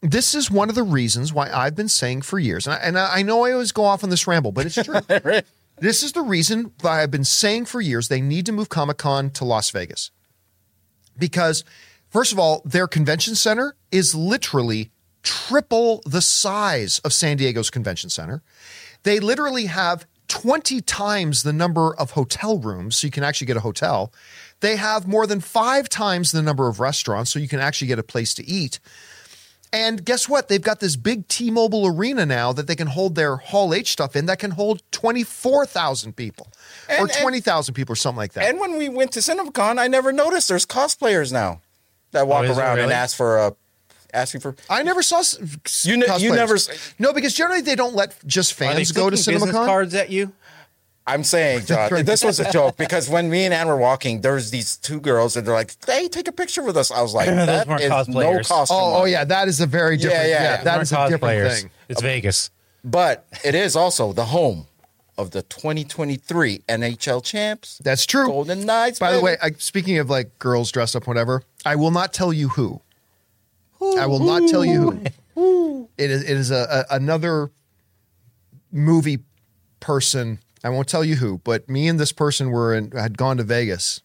This 0.00 0.34
is 0.34 0.50
one 0.50 0.68
of 0.68 0.76
the 0.76 0.84
reasons 0.84 1.32
why 1.32 1.50
I've 1.52 1.74
been 1.74 1.88
saying 1.88 2.22
for 2.22 2.38
years, 2.38 2.66
and 2.66 2.74
I, 2.74 2.78
and 2.78 2.98
I 2.98 3.22
know 3.22 3.44
I 3.44 3.50
always 3.52 3.72
go 3.72 3.84
off 3.84 4.04
on 4.04 4.10
this 4.10 4.28
ramble, 4.28 4.52
but 4.52 4.66
it's 4.66 4.76
true. 4.76 5.00
This 5.80 6.02
is 6.02 6.12
the 6.12 6.22
reason 6.22 6.72
why 6.80 7.02
I've 7.02 7.10
been 7.10 7.24
saying 7.24 7.66
for 7.66 7.80
years 7.80 8.08
they 8.08 8.20
need 8.20 8.46
to 8.46 8.52
move 8.52 8.68
Comic 8.68 8.98
Con 8.98 9.30
to 9.30 9.44
Las 9.44 9.70
Vegas. 9.70 10.10
Because, 11.16 11.64
first 12.10 12.32
of 12.32 12.38
all, 12.38 12.62
their 12.64 12.88
convention 12.88 13.34
center 13.34 13.76
is 13.92 14.14
literally 14.14 14.90
triple 15.22 16.02
the 16.06 16.22
size 16.22 16.98
of 17.00 17.12
San 17.12 17.36
Diego's 17.36 17.70
convention 17.70 18.10
center. 18.10 18.42
They 19.02 19.20
literally 19.20 19.66
have 19.66 20.06
20 20.28 20.80
times 20.82 21.42
the 21.42 21.52
number 21.52 21.94
of 21.94 22.12
hotel 22.12 22.58
rooms, 22.58 22.96
so 22.96 23.06
you 23.06 23.10
can 23.10 23.24
actually 23.24 23.46
get 23.46 23.56
a 23.56 23.60
hotel. 23.60 24.12
They 24.60 24.76
have 24.76 25.06
more 25.06 25.26
than 25.26 25.40
five 25.40 25.88
times 25.88 26.32
the 26.32 26.42
number 26.42 26.68
of 26.68 26.80
restaurants, 26.80 27.30
so 27.30 27.38
you 27.38 27.48
can 27.48 27.60
actually 27.60 27.88
get 27.88 27.98
a 27.98 28.04
place 28.04 28.34
to 28.34 28.46
eat. 28.46 28.78
And 29.72 30.02
guess 30.04 30.28
what? 30.28 30.48
They've 30.48 30.62
got 30.62 30.80
this 30.80 30.96
big 30.96 31.28
T 31.28 31.50
Mobile 31.50 31.86
arena 31.86 32.24
now 32.24 32.52
that 32.54 32.66
they 32.66 32.74
can 32.76 32.86
hold 32.86 33.14
their 33.14 33.36
Hall 33.36 33.74
H 33.74 33.92
stuff 33.92 34.16
in 34.16 34.26
that 34.26 34.38
can 34.38 34.52
hold 34.52 34.82
24,000 34.92 36.14
people 36.16 36.48
or 36.88 36.94
And- 36.94 37.10
and- 37.10 37.12
20,000 37.20 37.74
people 37.74 37.92
or 37.92 37.96
something 37.96 38.16
like 38.18 38.32
that. 38.32 38.44
And 38.48 38.58
when 38.60 38.78
we 38.78 38.88
went 38.88 39.12
to 39.12 39.20
CinemaCon, 39.20 39.78
I 39.78 39.86
never 39.88 40.10
noticed 40.12 40.48
there's 40.48 40.64
cosplayers 40.66 41.32
now 41.32 41.60
that 42.12 42.26
walk 42.26 42.40
oh, 42.46 42.50
is 42.50 42.56
there 42.56 42.64
around 42.64 42.78
and 42.78 42.92
ask 42.92 43.16
for 43.16 43.38
a 43.38 43.54
asking 44.14 44.40
for. 44.40 44.56
I 44.70 44.82
never 44.82 45.02
saw 45.02 45.22
You 45.82 45.98
ne- 45.98 46.18
you 46.18 46.34
never 46.34 46.56
No, 46.98 47.12
because 47.12 47.34
generally 47.34 47.60
they 47.60 47.74
don't 47.76 47.94
let 47.94 48.14
just 48.26 48.52
Are 48.52 48.64
they 48.72 48.74
fans 48.76 48.92
go 48.92 49.10
to 49.10 49.16
flicking 49.18 49.34
business 49.34 49.54
CinemaCon. 49.54 49.66
cards 49.66 49.94
at 49.94 50.08
you? 50.08 50.32
I'm 51.08 51.24
saying, 51.24 51.64
John, 51.66 52.04
this 52.04 52.22
was 52.22 52.38
a 52.38 52.50
joke 52.52 52.76
because 52.76 53.08
when 53.08 53.30
me 53.30 53.44
and 53.46 53.54
Ann 53.54 53.66
were 53.66 53.76
walking, 53.76 54.20
there's 54.20 54.50
these 54.50 54.76
two 54.76 55.00
girls 55.00 55.36
and 55.36 55.46
they're 55.46 55.54
like, 55.54 55.74
"Hey, 55.86 56.06
take 56.08 56.28
a 56.28 56.32
picture 56.32 56.62
with 56.62 56.76
us." 56.76 56.90
I 56.90 57.00
was 57.02 57.14
like, 57.14 57.26
Those 57.28 57.46
"That 57.46 57.66
weren't 57.66 57.82
is 57.82 57.88
no 57.90 57.96
cosplayers. 58.20 58.48
costume." 58.48 58.76
Oh, 58.78 59.02
oh 59.02 59.04
yeah, 59.06 59.24
that 59.24 59.48
is 59.48 59.60
a 59.60 59.66
very 59.66 59.96
different. 59.96 60.28
Yeah, 60.28 60.28
yeah, 60.28 60.42
yeah. 60.58 60.62
that 60.64 60.76
We're 60.76 60.82
is 60.82 60.92
a 60.92 61.08
different 61.08 61.22
cosplayers. 61.22 61.60
thing. 61.62 61.70
It's 61.88 62.02
Vegas. 62.02 62.50
But 62.84 63.26
it 63.44 63.54
is 63.54 63.74
also 63.74 64.12
the 64.12 64.26
home 64.26 64.66
of 65.16 65.32
the 65.32 65.42
2023 65.42 66.62
NHL 66.68 67.24
champs. 67.24 67.78
That's 67.78 68.06
true. 68.06 68.26
Golden 68.26 68.64
Knights. 68.64 68.98
By 69.00 69.10
the 69.12 69.16
baby. 69.18 69.24
way, 69.24 69.36
I, 69.42 69.50
speaking 69.58 69.98
of 69.98 70.08
like 70.08 70.38
girls 70.38 70.70
dressed 70.70 70.94
up, 70.94 71.06
whatever, 71.08 71.42
I 71.66 71.74
will 71.76 71.90
not 71.90 72.12
tell 72.12 72.32
you 72.32 72.48
who. 72.50 72.80
I 73.80 74.06
will 74.06 74.20
not 74.20 74.48
tell 74.48 74.64
you 74.64 75.00
who. 75.34 75.88
It 75.98 76.10
is. 76.10 76.22
It 76.22 76.36
is 76.36 76.50
a, 76.50 76.84
a 76.90 76.94
another 76.96 77.50
movie 78.70 79.18
person. 79.80 80.38
I 80.64 80.70
won't 80.70 80.88
tell 80.88 81.04
you 81.04 81.16
who, 81.16 81.38
but 81.38 81.68
me 81.68 81.88
and 81.88 81.98
this 81.98 82.12
person 82.12 82.50
were 82.50 82.74
in, 82.74 82.90
had 82.90 83.16
gone 83.16 83.36
to 83.36 83.42
Vegas, 83.44 84.00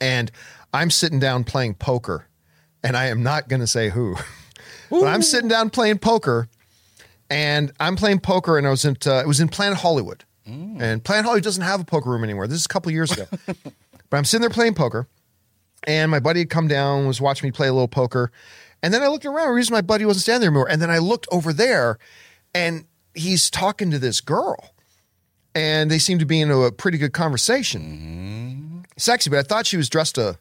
and 0.00 0.30
I'm 0.72 0.90
sitting 0.90 1.18
down 1.18 1.44
playing 1.44 1.74
poker, 1.74 2.26
and 2.82 2.96
I 2.96 3.06
am 3.06 3.22
not 3.22 3.48
going 3.48 3.60
to 3.60 3.66
say 3.66 3.90
who, 3.90 4.16
but 4.90 5.04
I'm 5.06 5.22
sitting 5.22 5.48
down 5.48 5.70
playing 5.70 5.98
poker, 5.98 6.48
and 7.30 7.72
I'm 7.80 7.96
playing 7.96 8.20
poker, 8.20 8.56
and 8.58 8.66
I 8.66 8.70
was 8.70 8.84
in 8.84 8.96
uh, 9.06 9.20
it 9.20 9.26
was 9.26 9.40
in 9.40 9.48
Planet 9.48 9.78
Hollywood, 9.78 10.24
and 10.80 11.02
Planet 11.04 11.24
Hollywood 11.24 11.44
doesn't 11.44 11.62
have 11.62 11.80
a 11.80 11.84
poker 11.84 12.10
room 12.10 12.24
anymore. 12.24 12.46
This 12.46 12.60
is 12.60 12.66
a 12.66 12.68
couple 12.68 12.92
years 12.92 13.12
ago, 13.12 13.26
but 13.46 14.16
I'm 14.16 14.24
sitting 14.24 14.42
there 14.42 14.50
playing 14.50 14.74
poker, 14.74 15.06
and 15.86 16.10
my 16.10 16.20
buddy 16.20 16.40
had 16.40 16.50
come 16.50 16.68
down, 16.68 17.06
was 17.06 17.20
watching 17.20 17.46
me 17.46 17.52
play 17.52 17.68
a 17.68 17.72
little 17.72 17.88
poker, 17.88 18.30
and 18.82 18.92
then 18.94 19.02
I 19.02 19.08
looked 19.08 19.26
around, 19.26 19.54
reason 19.54 19.74
my 19.74 19.80
buddy 19.80 20.04
wasn't 20.04 20.22
standing 20.22 20.40
there 20.42 20.50
anymore, 20.50 20.68
and 20.70 20.80
then 20.80 20.90
I 20.90 20.98
looked 20.98 21.26
over 21.32 21.52
there, 21.52 21.98
and 22.54 22.86
he's 23.14 23.50
talking 23.50 23.90
to 23.90 23.98
this 23.98 24.20
girl, 24.20 24.70
and 25.56 25.90
they 25.90 25.98
seemed 25.98 26.20
to 26.20 26.26
be 26.26 26.40
in 26.40 26.50
a 26.50 26.70
pretty 26.70 26.98
good 26.98 27.14
conversation, 27.14 27.80
mm-hmm. 27.80 28.78
sexy, 28.98 29.30
but 29.30 29.38
I 29.38 29.42
thought 29.42 29.66
she 29.66 29.78
was 29.78 29.88
dressed 29.88 30.18
a 30.18 30.38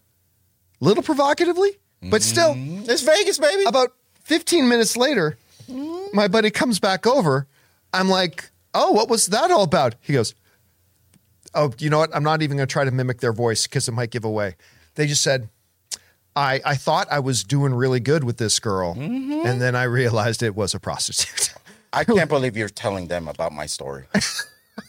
little 0.81 1.01
provocatively, 1.01 1.71
but 2.03 2.21
still, 2.21 2.53
mm-hmm. 2.53 2.89
it's 2.89 3.01
Vegas, 3.01 3.39
baby. 3.39 3.63
about 3.65 3.93
15 4.23 4.67
minutes 4.67 4.97
later, 4.97 5.37
mm-hmm. 5.71 6.15
my 6.15 6.27
buddy 6.27 6.51
comes 6.51 6.79
back 6.81 7.07
over. 7.07 7.47
I'm 7.93 8.09
like, 8.09 8.49
oh, 8.73 8.91
what 8.91 9.07
was 9.07 9.27
that 9.27 9.51
all 9.51 9.63
about? 9.63 9.95
He 10.01 10.11
goes, 10.11 10.35
oh, 11.53 11.73
you 11.79 11.89
know 11.89 11.99
what? 11.99 12.13
I'm 12.13 12.23
not 12.23 12.41
even 12.41 12.57
going 12.57 12.67
to 12.67 12.71
try 12.71 12.83
to 12.83 12.91
mimic 12.91 13.21
their 13.21 13.33
voice 13.33 13.67
because 13.67 13.87
it 13.87 13.93
might 13.93 14.11
give 14.11 14.25
away. 14.25 14.57
They 14.95 15.07
just 15.07 15.21
said, 15.21 15.47
I, 16.35 16.59
I 16.65 16.75
thought 16.75 17.07
I 17.09 17.19
was 17.19 17.45
doing 17.45 17.73
really 17.73 18.01
good 18.01 18.25
with 18.25 18.35
this 18.35 18.59
girl. 18.59 18.95
And 19.45 19.61
then 19.61 19.77
I 19.77 19.83
realized 19.83 20.43
it 20.43 20.55
was 20.55 20.73
a 20.73 20.79
prostitute. 20.79 21.53
I 21.93 22.03
can't 22.03 22.29
believe 22.29 22.57
you're 22.57 22.67
telling 22.67 23.07
them 23.07 23.29
about 23.29 23.53
my 23.53 23.65
story. 23.65 24.03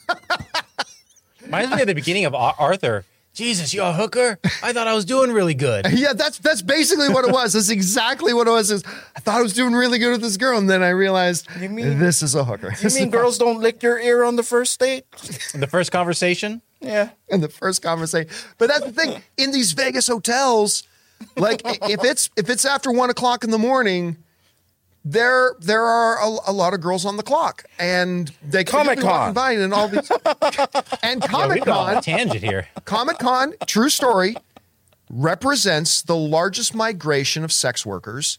Reminds 1.42 1.74
me 1.74 1.80
of 1.82 1.86
the 1.86 1.94
beginning 1.94 2.24
of 2.24 2.34
Ar- 2.34 2.54
Arthur. 2.58 3.04
Jesus, 3.34 3.74
you're 3.74 3.84
a 3.86 3.92
hooker? 3.92 4.38
I 4.62 4.72
thought 4.72 4.86
I 4.88 4.94
was 4.94 5.04
doing 5.04 5.30
really 5.30 5.52
good. 5.52 5.86
yeah, 5.92 6.14
that's 6.14 6.38
that's 6.38 6.62
basically 6.62 7.10
what 7.10 7.26
it 7.26 7.30
was. 7.32 7.52
That's 7.52 7.68
exactly 7.68 8.32
what 8.32 8.46
it 8.48 8.50
was. 8.50 8.70
Is 8.70 8.82
I 9.14 9.20
thought 9.20 9.38
I 9.38 9.42
was 9.42 9.52
doing 9.52 9.74
really 9.74 9.98
good 9.98 10.12
with 10.12 10.22
this 10.22 10.38
girl, 10.38 10.56
and 10.58 10.68
then 10.70 10.82
I 10.82 10.88
realized 10.88 11.46
You 11.60 11.68
mean- 11.68 11.98
this 11.98 12.22
is 12.22 12.34
a 12.34 12.44
hooker. 12.44 12.72
You 12.80 12.88
mean 12.94 13.10
girls 13.10 13.36
don't 13.36 13.60
lick 13.60 13.82
your 13.82 13.98
ear 13.98 14.24
on 14.24 14.36
the 14.36 14.42
first 14.42 14.80
date? 14.80 15.04
The 15.54 15.66
first 15.70 15.92
conversation? 15.92 16.62
Yeah. 16.80 17.10
in 17.28 17.40
the 17.40 17.48
first 17.48 17.82
conversation. 17.82 18.30
But 18.58 18.68
that's 18.68 18.84
the 18.84 18.92
thing 18.92 19.22
in 19.36 19.50
these 19.50 19.72
Vegas 19.72 20.06
hotels, 20.06 20.82
like 21.36 21.60
i- 21.66 21.78
if 21.90 22.04
it's 22.04 22.30
if 22.36 22.48
it's 22.48 22.64
after 22.64 22.90
one 22.90 23.10
o'clock 23.10 23.44
in 23.44 23.50
the 23.50 23.58
morning, 23.58 24.16
there 25.06 25.54
there 25.60 25.84
are 25.84 26.18
a, 26.20 26.50
a 26.50 26.52
lot 26.52 26.74
of 26.74 26.80
girls 26.80 27.06
on 27.06 27.16
the 27.16 27.22
clock, 27.22 27.64
and 27.78 28.32
they 28.46 28.64
Comic-Con. 28.64 29.32
by 29.34 29.52
and 29.52 29.72
all 29.72 29.86
these 29.86 30.10
and 31.02 31.22
Comic 31.22 31.54
we've 31.54 31.64
been 31.64 31.72
on 31.72 31.90
a 31.90 31.92
Con. 31.94 32.02
tangent 32.02 32.42
here. 32.42 32.66
Comic 32.84 33.18
Con, 33.18 33.54
true 33.66 33.88
story, 33.88 34.36
represents 35.10 36.02
the 36.02 36.16
largest 36.16 36.74
migration 36.74 37.44
of 37.44 37.52
sex 37.52 37.86
workers 37.86 38.38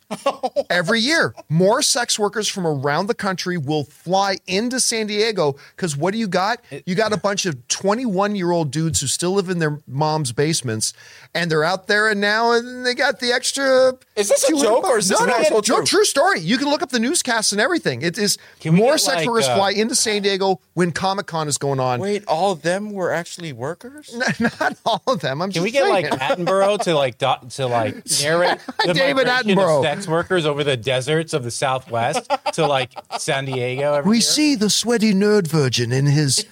every 0.69 0.99
year. 0.99 1.33
More 1.49 1.81
sex 1.81 2.19
workers 2.19 2.47
from 2.47 2.67
around 2.67 3.07
the 3.07 3.13
country 3.13 3.57
will 3.57 3.85
fly 3.85 4.37
into 4.47 4.79
San 4.79 5.07
Diego 5.07 5.55
because 5.75 5.95
what 5.95 6.11
do 6.11 6.19
you 6.19 6.27
got? 6.27 6.59
You 6.85 6.95
got 6.95 7.13
a 7.13 7.17
bunch 7.17 7.45
of 7.45 7.67
21 7.67 8.35
year 8.35 8.51
old 8.51 8.71
dudes 8.71 9.01
who 9.01 9.07
still 9.07 9.33
live 9.33 9.49
in 9.49 9.59
their 9.59 9.79
mom's 9.87 10.31
basements 10.31 10.93
and 11.33 11.49
they're 11.49 11.63
out 11.63 11.87
there 11.87 12.09
and 12.09 12.19
now 12.19 12.51
and 12.51 12.85
they 12.85 12.93
got 12.93 13.19
the 13.19 13.31
extra. 13.31 13.93
Is 14.15 14.29
this 14.29 14.43
a 14.43 14.51
200 14.51 14.67
joke 14.67 14.85
or 14.85 14.97
is 14.97 15.09
this 15.09 15.19
no, 15.19 15.25
no, 15.25 15.35
actual 15.35 15.57
no, 15.57 15.61
truth? 15.61 15.89
true 15.89 16.05
story. 16.05 16.39
You 16.39 16.57
can 16.57 16.69
look 16.69 16.81
up 16.81 16.89
the 16.89 16.99
newscasts 16.99 17.51
and 17.51 17.61
everything. 17.61 18.01
It 18.01 18.17
is 18.17 18.37
more 18.65 18.97
sex 18.97 19.17
like, 19.17 19.27
workers 19.27 19.47
uh, 19.47 19.55
fly 19.55 19.71
into 19.71 19.95
San 19.95 20.21
Diego 20.21 20.59
when 20.73 20.91
Comic 20.91 21.27
Con 21.27 21.47
is 21.47 21.57
going 21.57 21.79
on. 21.79 21.99
Wait, 21.99 22.25
all 22.27 22.51
of 22.51 22.61
them 22.61 22.91
were 22.91 23.11
actually 23.11 23.53
workers? 23.53 24.13
Not 24.39 24.77
all 24.85 25.03
of 25.07 25.21
them. 25.21 25.41
I'm 25.41 25.49
Can 25.49 25.53
just 25.53 25.63
we 25.63 25.71
get 25.71 25.87
like 25.87 26.05
saying. 26.05 26.45
Attenborough 26.61 26.83
to 26.83 26.95
like 26.95 27.17
dot, 27.17 27.49
to 27.51 27.67
like 27.67 27.95
narrate 28.21 28.59
the 28.85 28.93
David 28.93 29.27
migration 29.27 29.57
Attenborough. 29.57 29.79
of 29.79 29.83
sex 29.85 30.07
workers 30.07 30.45
over 30.45 30.63
the 30.63 30.77
deserts 30.77 31.33
of 31.33 31.43
the 31.43 31.51
Southwest 31.51 32.31
to 32.53 32.67
like 32.67 32.91
San 33.19 33.45
Diego? 33.45 33.93
Every 33.93 34.09
We 34.09 34.17
year? 34.17 34.21
see 34.21 34.55
the 34.55 34.69
sweaty 34.69 35.13
nerd 35.13 35.47
virgin 35.47 35.91
in 35.91 36.05
his 36.07 36.45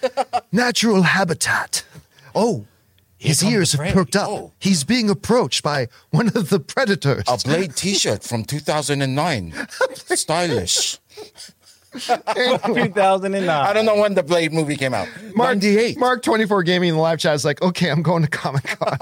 natural 0.51 1.03
habitat. 1.03 1.83
Oh, 2.33 2.65
his 3.17 3.41
comes 3.41 3.53
ears 3.53 3.71
the 3.71 3.83
have 3.85 3.93
perked 3.95 4.15
up. 4.15 4.29
Oh. 4.29 4.51
He's 4.59 4.83
being 4.83 5.09
approached 5.09 5.63
by 5.63 5.87
one 6.11 6.27
of 6.35 6.49
the 6.49 6.59
predators. 6.59 7.23
A 7.27 7.37
Blade 7.37 7.75
T-shirt 7.75 8.23
from 8.23 8.43
2009. 8.43 9.53
Stylish. 9.93 10.99
2009. 11.95 13.49
I 13.49 13.71
don't 13.71 13.85
know 13.85 13.95
when 13.95 14.15
the 14.15 14.21
Blade 14.21 14.51
movie 14.51 14.75
came 14.75 14.93
out. 14.93 15.07
Mark, 15.33 15.55
98. 15.55 15.97
Mark 15.97 16.21
24 16.23 16.63
Gaming 16.63 16.89
in 16.89 16.95
the 16.95 17.01
live 17.01 17.19
chat 17.19 17.35
is 17.35 17.45
like, 17.45 17.61
okay, 17.61 17.89
I'm 17.89 18.01
going 18.01 18.21
to 18.21 18.29
Comic 18.29 18.63
Con. 18.65 18.97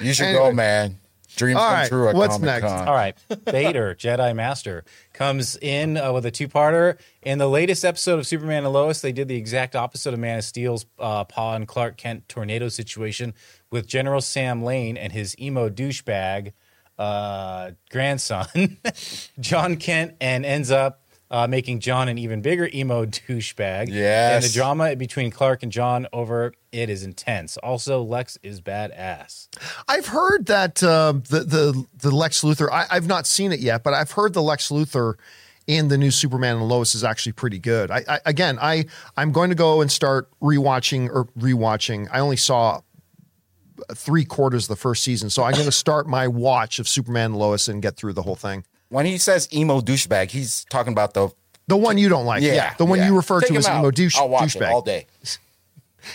You 0.00 0.12
should 0.12 0.26
Anyway. 0.26 0.42
go, 0.50 0.52
man. 0.52 0.96
Dreams 1.36 1.58
All 1.60 1.64
come 1.68 1.74
right, 1.74 1.88
true 1.88 2.08
at 2.08 2.14
what's 2.16 2.36
Comic-Con. 2.38 2.60
next? 2.70 2.88
All 2.88 2.94
right. 2.94 3.16
Vader, 3.46 3.94
Jedi 3.98 4.34
Master, 4.34 4.84
comes 5.12 5.56
in 5.62 5.96
uh, 5.96 6.12
with 6.12 6.26
a 6.26 6.30
two 6.30 6.48
parter. 6.48 6.98
In 7.22 7.38
the 7.38 7.48
latest 7.48 7.84
episode 7.84 8.18
of 8.18 8.26
Superman 8.26 8.64
and 8.64 8.72
Lois, 8.72 9.00
they 9.00 9.12
did 9.12 9.28
the 9.28 9.36
exact 9.36 9.76
opposite 9.76 10.12
of 10.12 10.18
Man 10.18 10.38
of 10.38 10.44
Steel's 10.44 10.86
uh, 10.98 11.22
Paw 11.24 11.54
and 11.54 11.68
Clark 11.68 11.96
Kent 11.96 12.28
tornado 12.28 12.68
situation 12.68 13.32
with 13.70 13.86
General 13.86 14.20
Sam 14.20 14.64
Lane 14.64 14.96
and 14.96 15.12
his 15.12 15.38
emo 15.38 15.70
douchebag 15.70 16.52
uh, 16.98 17.70
grandson, 17.90 18.78
John 19.40 19.76
Kent, 19.76 20.16
and 20.20 20.44
ends 20.44 20.70
up. 20.70 20.99
Uh, 21.32 21.46
making 21.46 21.78
John 21.78 22.08
an 22.08 22.18
even 22.18 22.42
bigger 22.42 22.68
emo 22.74 23.06
douchebag. 23.06 23.86
Yes. 23.88 24.34
And 24.34 24.44
the 24.44 24.52
drama 24.52 24.96
between 24.96 25.30
Clark 25.30 25.62
and 25.62 25.70
John 25.70 26.08
over 26.12 26.54
it 26.72 26.90
is 26.90 27.04
intense. 27.04 27.56
Also, 27.58 28.02
Lex 28.02 28.36
is 28.42 28.60
badass. 28.60 29.46
I've 29.86 30.06
heard 30.06 30.46
that 30.46 30.82
uh, 30.82 31.12
the, 31.28 31.40
the, 31.44 31.86
the 31.96 32.10
Lex 32.10 32.42
Luthor, 32.42 32.68
I, 32.72 32.86
I've 32.90 33.06
not 33.06 33.28
seen 33.28 33.52
it 33.52 33.60
yet, 33.60 33.84
but 33.84 33.94
I've 33.94 34.10
heard 34.10 34.32
the 34.32 34.42
Lex 34.42 34.70
Luthor 34.70 35.14
in 35.66 35.86
the 35.86 35.96
new 35.96 36.10
Superman 36.10 36.56
and 36.56 36.68
Lois 36.68 36.96
is 36.96 37.04
actually 37.04 37.32
pretty 37.32 37.60
good. 37.60 37.92
I, 37.92 38.02
I 38.08 38.20
again, 38.26 38.58
I 38.60 38.86
I'm 39.16 39.30
going 39.30 39.50
to 39.50 39.54
go 39.56 39.80
and 39.80 39.90
start 39.90 40.28
rewatching 40.40 41.08
or 41.08 41.26
rewatching. 41.38 42.08
I 42.10 42.18
only 42.18 42.36
saw 42.36 42.80
three 43.94 44.24
quarters 44.24 44.64
of 44.64 44.68
the 44.68 44.76
first 44.76 45.04
season, 45.04 45.30
so 45.30 45.44
I'm 45.44 45.52
going 45.52 45.66
to 45.66 45.72
start 45.72 46.08
my 46.08 46.26
watch 46.26 46.80
of 46.80 46.88
Superman 46.88 47.26
and 47.26 47.36
Lois 47.36 47.68
and 47.68 47.80
get 47.80 47.96
through 47.96 48.14
the 48.14 48.22
whole 48.22 48.34
thing. 48.34 48.64
When 48.90 49.06
he 49.06 49.16
says 49.18 49.48
emo 49.52 49.80
douchebag, 49.80 50.30
he's 50.30 50.66
talking 50.68 50.92
about 50.92 51.14
the 51.14 51.30
The 51.68 51.76
one 51.76 51.96
you 51.96 52.08
don't 52.08 52.26
like, 52.26 52.42
yeah, 52.42 52.74
the 52.74 52.84
one 52.84 52.98
yeah. 52.98 53.06
you 53.06 53.16
refer 53.16 53.40
Take 53.40 53.50
to 53.50 53.56
as 53.56 53.66
out. 53.66 53.78
emo 53.80 53.90
douche, 53.90 54.16
I'll 54.18 54.28
watch 54.28 54.54
it 54.54 54.60
douchebag. 54.60 54.70
all 54.70 54.82
day. 54.82 55.06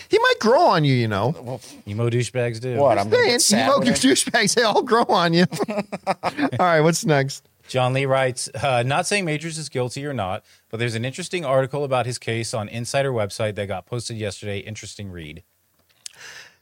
He 0.08 0.18
might 0.18 0.40
grow 0.40 0.62
on 0.62 0.82
you, 0.84 0.94
you 0.94 1.06
know. 1.06 1.60
Emo 1.86 2.10
douchebags 2.10 2.60
do. 2.60 2.76
What? 2.76 2.98
I'm 2.98 3.08
gonna 3.08 3.22
Man, 3.22 3.30
get 3.34 3.40
sad 3.40 3.68
emo 3.68 3.78
douchebags, 3.84 4.54
they 4.56 4.62
all 4.62 4.82
grow 4.82 5.04
on 5.04 5.32
you. 5.32 5.44
all 5.68 6.48
right, 6.58 6.80
what's 6.80 7.04
next? 7.04 7.48
John 7.68 7.92
Lee 7.92 8.04
writes, 8.04 8.48
uh, 8.60 8.82
not 8.84 9.06
saying 9.06 9.24
Majors 9.24 9.58
is 9.58 9.68
guilty 9.68 10.04
or 10.04 10.12
not, 10.12 10.44
but 10.70 10.78
there's 10.78 10.96
an 10.96 11.04
interesting 11.04 11.44
article 11.44 11.84
about 11.84 12.04
his 12.04 12.18
case 12.18 12.52
on 12.52 12.68
Insider 12.68 13.12
website 13.12 13.54
that 13.54 13.66
got 13.68 13.86
posted 13.86 14.16
yesterday. 14.16 14.58
Interesting 14.58 15.08
read. 15.10 15.44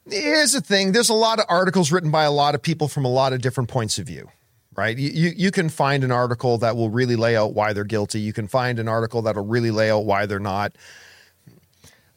Here's 0.09 0.53
the 0.53 0.61
thing: 0.61 0.93
there's 0.93 1.09
a 1.09 1.15
lot 1.15 1.39
of 1.39 1.47
articles 1.49 1.91
written 1.91 2.11
by 2.11 2.25
a 2.25 2.31
lot 2.31 2.55
of 2.55 2.61
people 2.61 2.89
from 2.89 3.07
a 3.07 3.11
lot 3.11 3.33
of 3.33 3.41
different 3.41 3.71
points 3.71 3.99
of 3.99 4.07
view. 4.07 4.29
Right? 4.77 4.99
You, 4.99 5.33
you 5.37 5.51
can 5.51 5.69
find 5.69 6.03
an 6.03 6.11
article 6.11 6.59
that 6.59 6.77
will 6.77 6.91
really 6.91 7.15
lay 7.17 7.37
out 7.37 7.55
why 7.55 7.73
they're 7.73 7.85
guilty. 7.85 8.21
You 8.21 8.33
can 8.33 8.49
find 8.49 8.79
an 8.81 8.89
article 8.89 9.23
that'll 9.23 9.47
really 9.47 9.71
lay 9.71 9.91
out 9.91 10.05
why 10.05 10.27
they're 10.27 10.41
not. 10.41 10.73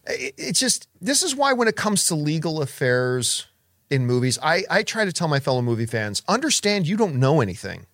it- 0.07 0.33
it's 0.37 0.59
just 0.59 0.87
this 1.01 1.21
is 1.23 1.35
why 1.35 1.53
when 1.53 1.67
it 1.67 1.75
comes 1.75 2.05
to 2.07 2.15
legal 2.15 2.61
affairs 2.61 3.45
in 3.89 4.05
movies, 4.05 4.37
I, 4.41 4.63
I 4.69 4.83
try 4.83 5.05
to 5.05 5.13
tell 5.13 5.27
my 5.27 5.39
fellow 5.39 5.61
movie 5.61 5.85
fans, 5.85 6.21
understand 6.27 6.87
you 6.87 6.97
don't 6.97 7.15
know 7.15 7.41
anything. 7.41 7.85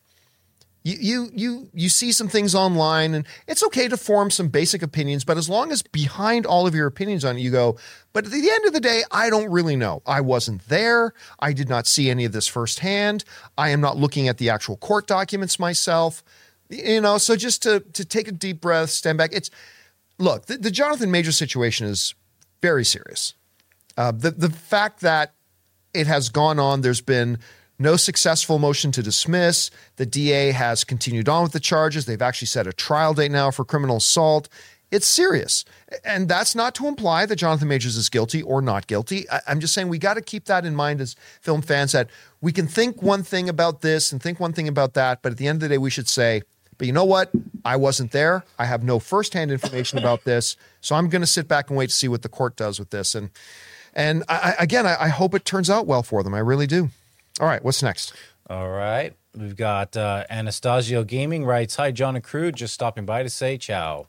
You 0.85 0.97
you 0.99 1.29
you 1.33 1.69
you 1.73 1.89
see 1.89 2.11
some 2.11 2.27
things 2.27 2.53
online 2.53 3.13
and 3.13 3.25
it's 3.47 3.63
okay 3.63 3.87
to 3.87 3.95
form 3.95 4.29
some 4.29 4.49
basic 4.49 4.81
opinions, 4.81 5.23
but 5.23 5.37
as 5.37 5.47
long 5.47 5.71
as 5.71 5.81
behind 5.81 6.45
all 6.45 6.67
of 6.67 6.75
your 6.75 6.87
opinions 6.87 7.23
on 7.23 7.37
it 7.37 7.41
you 7.41 7.51
go, 7.51 7.77
but 8.13 8.25
at 8.25 8.31
the 8.31 8.49
end 8.49 8.65
of 8.65 8.73
the 8.73 8.79
day, 8.79 9.03
I 9.11 9.29
don't 9.29 9.51
really 9.51 9.75
know. 9.75 10.03
I 10.05 10.21
wasn't 10.21 10.67
there. 10.67 11.13
I 11.39 11.51
did 11.51 11.67
not 11.67 11.87
see 11.87 12.09
any 12.09 12.25
of 12.25 12.31
this 12.31 12.47
firsthand. 12.47 13.25
I 13.57 13.69
am 13.69 13.81
not 13.81 13.97
looking 13.97 14.27
at 14.27 14.37
the 14.37 14.51
actual 14.51 14.77
court 14.77 15.07
documents 15.07 15.59
myself. 15.59 16.23
You 16.69 17.01
know, 17.01 17.17
so 17.17 17.35
just 17.35 17.63
to 17.63 17.81
to 17.81 18.05
take 18.05 18.27
a 18.27 18.31
deep 18.31 18.61
breath, 18.61 18.91
stand 18.91 19.17
back. 19.17 19.31
It's 19.33 19.49
look, 20.19 20.45
the, 20.45 20.57
the 20.57 20.71
Jonathan 20.71 21.11
Major 21.11 21.31
situation 21.31 21.87
is 21.87 22.13
very 22.61 22.85
serious. 22.85 23.33
Uh, 23.97 24.11
the 24.11 24.31
the 24.31 24.49
fact 24.49 25.01
that 25.01 25.33
it 25.93 26.07
has 26.07 26.29
gone 26.29 26.59
on, 26.59 26.81
there's 26.81 27.01
been 27.01 27.39
no 27.79 27.95
successful 27.95 28.59
motion 28.59 28.91
to 28.91 29.03
dismiss. 29.03 29.69
The 29.97 30.05
DA 30.05 30.51
has 30.51 30.83
continued 30.83 31.27
on 31.27 31.43
with 31.43 31.51
the 31.51 31.59
charges. 31.59 32.05
They've 32.05 32.21
actually 32.21 32.47
set 32.47 32.67
a 32.67 32.73
trial 32.73 33.13
date 33.13 33.31
now 33.31 33.51
for 33.51 33.65
criminal 33.65 33.97
assault. 33.97 34.49
It's 34.93 35.07
serious. 35.07 35.65
And 36.05 36.29
that's 36.29 36.53
not 36.53 36.75
to 36.75 36.87
imply 36.87 37.25
that 37.25 37.37
Jonathan 37.37 37.67
Majors 37.67 37.97
is 37.97 38.09
guilty 38.09 38.43
or 38.43 38.61
not 38.61 38.85
guilty. 38.85 39.27
I, 39.31 39.41
I'm 39.47 39.59
just 39.59 39.73
saying 39.73 39.89
we 39.89 39.97
got 39.97 40.13
to 40.13 40.21
keep 40.21 40.45
that 40.45 40.65
in 40.67 40.75
mind 40.75 41.01
as 41.01 41.15
film 41.41 41.63
fans 41.63 41.93
that 41.93 42.09
we 42.41 42.51
can 42.51 42.67
think 42.67 43.01
one 43.01 43.23
thing 43.23 43.49
about 43.49 43.81
this 43.81 44.11
and 44.11 44.21
think 44.21 44.39
one 44.39 44.53
thing 44.53 44.67
about 44.67 44.93
that, 44.93 45.23
but 45.23 45.31
at 45.31 45.39
the 45.39 45.47
end 45.47 45.57
of 45.57 45.61
the 45.61 45.69
day, 45.69 45.77
we 45.79 45.89
should 45.89 46.07
say, 46.07 46.43
but 46.77 46.85
you 46.85 46.93
know 46.93 47.05
what? 47.05 47.31
I 47.65 47.75
wasn't 47.75 48.11
there. 48.11 48.43
I 48.59 48.65
have 48.65 48.83
no 48.83 48.99
firsthand 48.99 49.51
information 49.51 49.97
about 49.97 50.25
this. 50.25 50.57
So 50.81 50.95
I'm 50.95 51.09
going 51.09 51.21
to 51.23 51.27
sit 51.27 51.47
back 51.47 51.69
and 51.71 51.77
wait 51.77 51.89
to 51.89 51.95
see 51.95 52.07
what 52.07 52.21
the 52.21 52.29
court 52.29 52.55
does 52.55 52.77
with 52.77 52.91
this. 52.91 53.15
And 53.15 53.31
and 53.95 54.23
I- 54.29 54.55
again, 54.59 54.85
I, 54.85 54.95
I 55.05 55.07
hope 55.07 55.33
it 55.33 55.43
turns 55.43 55.71
out 55.71 55.87
well 55.87 56.03
for 56.03 56.21
them. 56.21 56.35
I 56.35 56.39
really 56.39 56.67
do. 56.67 56.89
All 57.39 57.47
right, 57.47 57.63
what's 57.63 57.81
next? 57.81 58.13
All 58.47 58.69
right. 58.69 59.13
We've 59.35 59.55
got 59.55 59.97
uh, 59.97 60.25
Anastasio 60.29 61.03
Gaming 61.03 61.45
writes 61.45 61.77
Hi, 61.77 61.89
John 61.89 62.15
and 62.15 62.23
crew. 62.23 62.51
Just 62.51 62.75
stopping 62.75 63.05
by 63.07 63.23
to 63.23 63.29
say 63.29 63.57
ciao. 63.57 64.05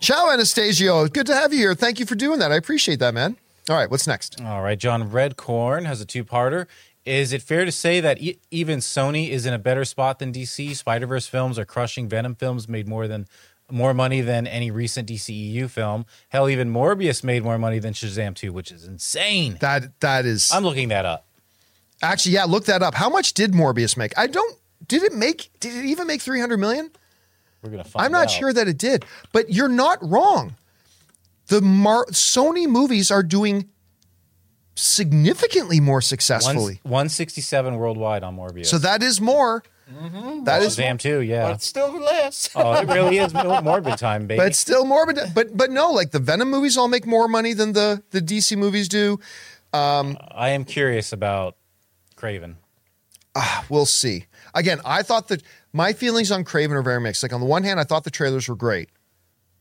Ciao, 0.00 0.30
Anastasio. 0.30 1.06
Good 1.08 1.26
to 1.26 1.34
have 1.34 1.52
you 1.52 1.58
here. 1.58 1.74
Thank 1.74 1.98
you 1.98 2.06
for 2.06 2.14
doing 2.14 2.38
that. 2.38 2.52
I 2.52 2.56
appreciate 2.56 3.00
that, 3.00 3.14
man. 3.14 3.36
All 3.68 3.76
right, 3.76 3.90
what's 3.90 4.06
next? 4.06 4.40
All 4.40 4.62
right. 4.62 4.78
John 4.78 5.10
Redcorn 5.10 5.86
has 5.86 6.00
a 6.00 6.06
two 6.06 6.24
parter. 6.24 6.66
Is 7.04 7.32
it 7.32 7.42
fair 7.42 7.64
to 7.64 7.72
say 7.72 8.00
that 8.00 8.20
e- 8.20 8.38
even 8.50 8.78
Sony 8.78 9.28
is 9.30 9.44
in 9.46 9.52
a 9.54 9.58
better 9.58 9.84
spot 9.84 10.18
than 10.18 10.32
DC? 10.32 10.76
Spider 10.76 11.06
Verse 11.06 11.26
films 11.26 11.58
are 11.58 11.64
crushing. 11.64 12.08
Venom 12.08 12.34
films 12.34 12.68
made 12.68 12.86
more 12.86 13.08
than 13.08 13.26
more 13.70 13.92
money 13.92 14.20
than 14.22 14.46
any 14.46 14.70
recent 14.70 15.08
DCEU 15.08 15.68
film. 15.68 16.06
Hell, 16.30 16.48
even 16.48 16.72
Morbius 16.72 17.22
made 17.22 17.42
more 17.42 17.58
money 17.58 17.78
than 17.78 17.92
Shazam 17.92 18.34
2, 18.34 18.50
which 18.52 18.70
is 18.70 18.84
insane. 18.86 19.58
That 19.60 19.98
that 20.00 20.24
is 20.24 20.50
I'm 20.52 20.62
looking 20.64 20.88
that 20.88 21.04
up. 21.04 21.26
actually 22.02 22.32
yeah. 22.32 22.44
Look 22.44 22.66
that 22.66 22.82
up. 22.82 22.94
How 22.94 23.10
much 23.10 23.34
did 23.34 23.52
Morbius 23.52 23.96
make? 23.96 24.16
I 24.18 24.26
don't. 24.28 24.56
Did 24.86 25.02
it 25.02 25.12
make? 25.12 25.50
Did 25.60 25.74
it 25.76 25.84
even 25.86 26.06
make 26.06 26.22
three 26.22 26.40
hundred 26.40 26.58
million? 26.58 26.90
We're 27.62 27.70
gonna 27.70 27.84
find 27.84 28.04
I'm 28.06 28.12
not 28.12 28.24
out. 28.24 28.30
sure 28.30 28.52
that 28.52 28.68
it 28.68 28.78
did, 28.78 29.04
but 29.32 29.50
you're 29.52 29.68
not 29.68 29.98
wrong. 30.02 30.56
The 31.48 31.60
Mar- 31.60 32.06
Sony 32.12 32.66
movies 32.68 33.10
are 33.10 33.22
doing 33.22 33.68
significantly 34.74 35.80
more 35.80 35.96
One- 35.96 36.02
successfully. 36.02 36.80
167 36.84 37.76
worldwide 37.76 38.22
on 38.22 38.36
Morbius. 38.36 38.66
So 38.66 38.78
that 38.78 39.02
is 39.02 39.20
more. 39.20 39.62
Mm-hmm. 39.92 40.44
That 40.44 40.62
is 40.62 40.76
Shazam 40.76 40.98
2, 40.98 41.20
yeah. 41.22 41.50
But 41.50 41.62
still 41.62 41.90
less. 41.98 42.50
oh, 42.54 42.74
it 42.74 42.88
really 42.88 43.16
is 43.18 43.32
mor- 43.32 43.62
morbid 43.62 43.96
time, 43.96 44.26
baby. 44.26 44.38
but 44.38 44.54
still 44.54 44.84
more. 44.84 45.06
But 45.06 45.32
but 45.34 45.56
but 45.56 45.70
no, 45.70 45.90
like 45.92 46.10
the 46.10 46.18
Venom 46.18 46.50
movies 46.50 46.76
all 46.76 46.88
make 46.88 47.06
more 47.06 47.26
money 47.26 47.54
than 47.54 47.72
the 47.72 48.02
the 48.10 48.20
DC 48.20 48.56
movies 48.56 48.86
do. 48.88 49.18
Um, 49.72 50.18
uh, 50.20 50.26
I 50.34 50.50
am 50.50 50.64
curious 50.64 51.12
about 51.12 51.56
Kraven. 52.16 52.56
Ah, 53.34 53.64
we'll 53.70 53.86
see. 53.86 54.26
Again, 54.54 54.80
I 54.84 55.02
thought 55.02 55.28
that 55.28 55.42
my 55.72 55.92
feelings 55.92 56.30
on 56.30 56.44
Kraven 56.44 56.72
are 56.72 56.82
very 56.82 57.00
mixed. 57.00 57.22
Like 57.22 57.32
on 57.32 57.40
the 57.40 57.46
one 57.46 57.62
hand, 57.64 57.78
I 57.80 57.84
thought 57.84 58.04
the 58.04 58.10
trailers 58.10 58.48
were 58.48 58.56
great, 58.56 58.88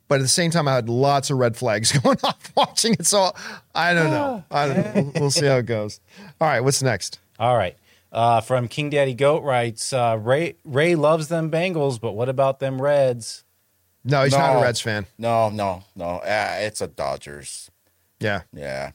but 0.08 0.16
at 0.20 0.22
the 0.22 0.28
same 0.28 0.51
time, 0.51 0.68
I 0.68 0.76
had 0.76 0.89
lots 0.89 1.30
of 1.30 1.38
red 1.38 1.58
flags 1.58 1.91
going 1.99 2.18
off 2.24 2.51
watching 2.55 2.93
it. 2.93 3.05
So 3.05 3.32
I 3.76 3.93
don't 3.93 4.12
know. 4.12 4.43
I 4.51 4.68
don't 4.68 4.78
know. 4.78 4.91
We'll, 4.95 5.12
we'll 5.22 5.32
see 5.32 5.45
how 5.45 5.58
it 5.58 5.66
goes. 5.66 5.99
All 6.41 6.47
right, 6.47 6.62
what's 6.62 6.82
next? 6.82 7.20
All 7.39 7.55
right. 7.58 7.76
Uh, 8.12 8.39
from 8.41 8.68
King 8.70 8.89
Daddy 8.89 9.14
Goat 9.14 9.43
writes 9.43 9.91
uh, 9.91 10.18
Ray 10.22 10.55
Ray 10.64 10.95
loves 10.95 11.28
them 11.28 11.51
Bengals, 11.51 11.99
but 11.99 12.14
what 12.14 12.30
about 12.30 12.60
them 12.60 12.82
Reds? 12.82 13.43
No, 14.03 14.24
he's 14.24 14.32
not 14.32 14.55
a 14.58 14.62
Reds 14.62 14.80
fan. 14.80 15.05
No, 15.18 15.49
no, 15.49 15.84
no. 15.93 16.05
Uh, 16.20 16.55
it's 16.60 16.80
a 16.80 16.88
Dodgers. 16.88 17.70
Yeah, 18.20 18.43
Yeah. 18.53 18.91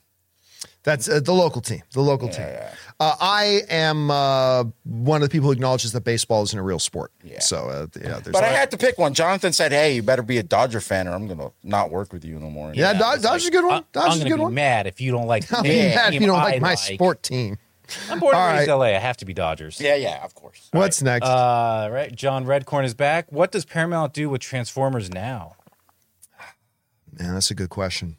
That's 0.84 1.08
uh, 1.08 1.20
the 1.20 1.32
local 1.32 1.60
team. 1.60 1.82
The 1.92 2.00
local 2.00 2.28
team. 2.28 2.46
Uh, 3.00 3.16
I 3.20 3.62
am 3.68 4.10
uh, 4.10 4.64
one 4.84 5.22
of 5.22 5.28
the 5.28 5.32
people 5.32 5.46
who 5.48 5.52
acknowledges 5.52 5.92
that 5.92 6.02
baseball 6.04 6.42
isn't 6.44 6.58
a 6.58 6.62
real 6.62 6.78
sport. 6.78 7.10
Yeah. 7.24 7.40
So 7.40 7.68
uh, 7.68 7.86
yeah, 8.00 8.20
there's. 8.20 8.32
But 8.32 8.44
I 8.44 8.48
had 8.48 8.70
to 8.72 8.76
pick 8.76 8.98
one. 8.98 9.14
Jonathan 9.14 9.52
said, 9.52 9.72
"Hey, 9.72 9.96
you 9.96 10.02
better 10.02 10.22
be 10.22 10.38
a 10.38 10.42
Dodger 10.42 10.80
fan, 10.80 11.08
or 11.08 11.12
I'm 11.12 11.26
gonna 11.28 11.50
not 11.62 11.90
work 11.90 12.12
with 12.12 12.24
you 12.24 12.38
no 12.38 12.50
more." 12.50 12.72
yeah, 12.74 12.92
Dod- 12.92 13.14
It's 13.14 13.22
Dodgers 13.24 13.44
like, 13.44 13.52
a 13.52 13.56
good 13.56 13.64
one. 13.66 13.82
I- 13.82 13.84
Dodgers 13.92 14.14
I'm 14.14 14.20
a 14.20 14.24
gonna 14.24 14.30
good 14.30 14.36
be 14.36 14.42
one. 14.44 14.54
mad 14.54 14.86
if 14.86 15.00
you 15.00 15.12
don't 15.12 15.26
like. 15.26 15.52
I'll 15.52 15.62
the 15.62 15.68
be 15.68 15.76
mad 15.94 16.14
if 16.14 16.20
you 16.20 16.26
don't 16.26 16.38
I 16.40 16.44
like 16.44 16.60
my 16.60 16.68
like. 16.70 16.78
sport 16.78 17.22
team. 17.22 17.58
I'm 18.08 18.20
born 18.20 18.34
and 18.34 18.42
All 18.42 18.52
raised 18.56 18.68
right. 18.68 18.74
LA. 18.74 18.84
I 18.96 19.00
have 19.00 19.16
to 19.18 19.24
be 19.24 19.34
Dodgers. 19.34 19.80
yeah, 19.80 19.96
yeah. 19.96 20.24
Of 20.24 20.34
course. 20.34 20.68
What's 20.72 21.02
next? 21.02 21.26
Uh, 21.26 21.88
right. 21.92 22.14
John 22.14 22.46
Redcorn 22.46 22.84
is 22.84 22.94
back. 22.94 23.30
What 23.30 23.50
does 23.52 23.64
Paramount 23.66 24.14
do 24.14 24.30
with 24.30 24.40
Transformers 24.40 25.10
now? 25.12 25.56
Man, 27.18 27.34
that's 27.34 27.50
a 27.50 27.54
good 27.54 27.68
question. 27.68 28.16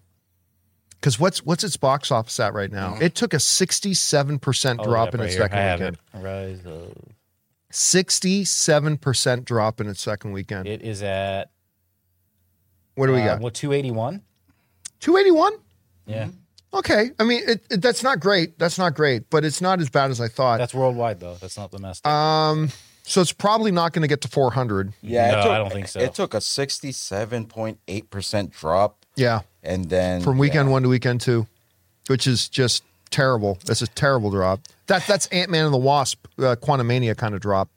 Because 1.03 1.19
what's 1.19 1.43
what's 1.45 1.65
its 1.65 1.75
box 1.75 2.11
office 2.11 2.39
at 2.39 2.53
right 2.53 2.71
now? 2.71 2.97
It 3.01 3.13
took 3.13 3.33
a 3.33 3.39
sixty-seven 3.41 4.39
percent 4.39 4.79
Oh, 4.81 4.85
drop 4.85 5.07
yep, 5.07 5.15
in 5.15 5.19
right 5.19 5.25
its 5.25 5.33
here. 5.35 5.43
second 5.43 5.57
I 5.59 5.61
have 5.63 5.79
weekend. 5.81 5.97
it. 6.13 6.17
Rise 6.17 6.65
of- 6.65 6.93
Sixty-seven 7.71 8.97
percent 8.99 9.43
drop 9.43 9.81
in 9.81 9.87
its 9.89 9.99
second 10.01 10.31
weekend. 10.31 10.65
It 10.65 10.81
is 10.81 11.03
at 11.03 11.51
what 12.95 13.07
do 13.07 13.11
we 13.11 13.19
uh, 13.19 13.25
got? 13.35 13.41
what 13.41 13.53
281? 13.53 14.21
Two 15.01 15.17
eighty-one. 15.17 15.51
Yeah, 16.05 16.29
Okay, 16.73 17.11
I 17.19 17.23
mean 17.25 17.41
it, 17.47 17.65
it- 17.69 17.81
that's 17.81 18.01
not 18.01 18.21
great. 18.21 18.57
That's 18.57 18.77
not 18.77 18.95
great, 18.95 19.29
but 19.29 19.43
it's 19.43 19.59
not 19.59 19.81
as 19.81 19.89
bad 19.89 20.09
as 20.09 20.21
I 20.21 20.29
thought. 20.29 20.57
that's 20.57 20.73
worldwide 20.73 21.19
though. 21.19 21.35
That's 21.35 21.57
not 21.57 21.69
domestic. 21.71 22.07
um, 22.07 22.69
so 23.03 23.19
it's 23.19 23.33
probably 23.33 23.71
not 23.71 23.91
going 23.91 24.03
to 24.03 24.07
get 24.07 24.21
to 24.21 24.29
four 24.29 24.51
hundred. 24.51 24.93
Yeah, 25.01 25.31
No, 25.31 25.41
took, 25.43 25.51
I 25.51 25.57
don't 25.57 25.73
think 25.73 25.89
so. 25.89 25.99
It 25.99 26.13
took 26.13 26.33
a 26.33 26.39
sixty-seven 26.39 27.47
point 27.47 27.79
eight 27.89 28.09
percent 28.09 28.51
drop, 28.51 29.02
Yeah, 29.15 29.41
and 29.63 29.89
then 29.89 30.21
from 30.21 30.37
weekend 30.37 30.67
yeah. 30.69 30.73
one 30.73 30.83
to 30.83 30.89
weekend 30.89 31.21
two, 31.21 31.47
which 32.07 32.25
is 32.27 32.49
just 32.49 32.83
terrible. 33.11 33.57
That's 33.65 33.81
a 33.81 33.87
terrible 33.87 34.31
drop. 34.31 34.61
That 34.87 35.05
that's 35.07 35.27
Ant 35.27 35.49
Man 35.51 35.65
and 35.65 35.73
the 35.73 35.77
Wasp, 35.77 36.25
uh, 36.39 36.55
Quantumania 36.61 37.15
kind 37.15 37.33
of 37.35 37.41
drop. 37.41 37.69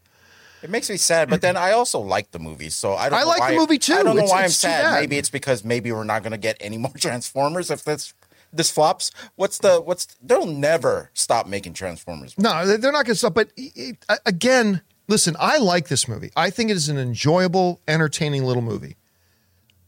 It 0.63 0.71
makes 0.71 0.89
me 0.91 0.97
sad, 0.97 1.29
but 1.31 1.43
then 1.43 1.57
I 1.57 1.73
also 1.73 2.01
like 2.01 2.31
the 2.33 2.39
movie, 2.39 2.71
so 2.71 2.95
I 2.95 3.09
don't. 3.11 3.19
I 3.19 3.23
know 3.23 3.29
like 3.29 3.51
the 3.53 3.57
movie, 3.59 3.79
too. 3.79 3.93
I 3.95 4.03
don't 4.03 4.17
know 4.17 4.23
It's- 4.23 4.31
why 4.31 4.39
I'm 4.41 4.45
it's 4.47 4.57
sad. 4.57 4.83
bad. 4.83 5.01
Maybe 5.01 5.19
it's 5.19 5.29
because 5.31 5.63
maybe 5.63 5.93
we're 5.93 6.03
not 6.05 6.23
going 6.23 6.33
to 6.33 6.39
get 6.39 6.57
any 6.61 6.79
more 6.85 6.93
Transformers 6.97 7.71
if 7.71 7.85
this 7.85 8.15
this 8.53 8.71
flops. 8.71 9.11
What's 9.37 9.59
the 9.59 9.81
what's? 9.81 10.07
They'll 10.23 10.47
never 10.47 11.11
stop 11.13 11.47
making 11.47 11.75
Transformers. 11.75 12.35
No, 12.39 12.67
they- 12.67 12.79
they're 12.79 12.91
not 12.91 13.05
going 13.05 13.15
to 13.15 13.19
stop. 13.19 13.35
But 13.35 13.51
it- 13.57 13.99
again, 14.25 14.81
listen, 15.07 15.37
I 15.39 15.59
like 15.59 15.89
this 15.89 16.09
movie. 16.09 16.33
I 16.35 16.49
think 16.51 16.71
it 16.71 16.77
is 16.77 16.89
an 16.89 16.99
enjoyable, 16.99 17.81
entertaining 17.87 18.45
little 18.45 18.63
movie. 18.63 18.97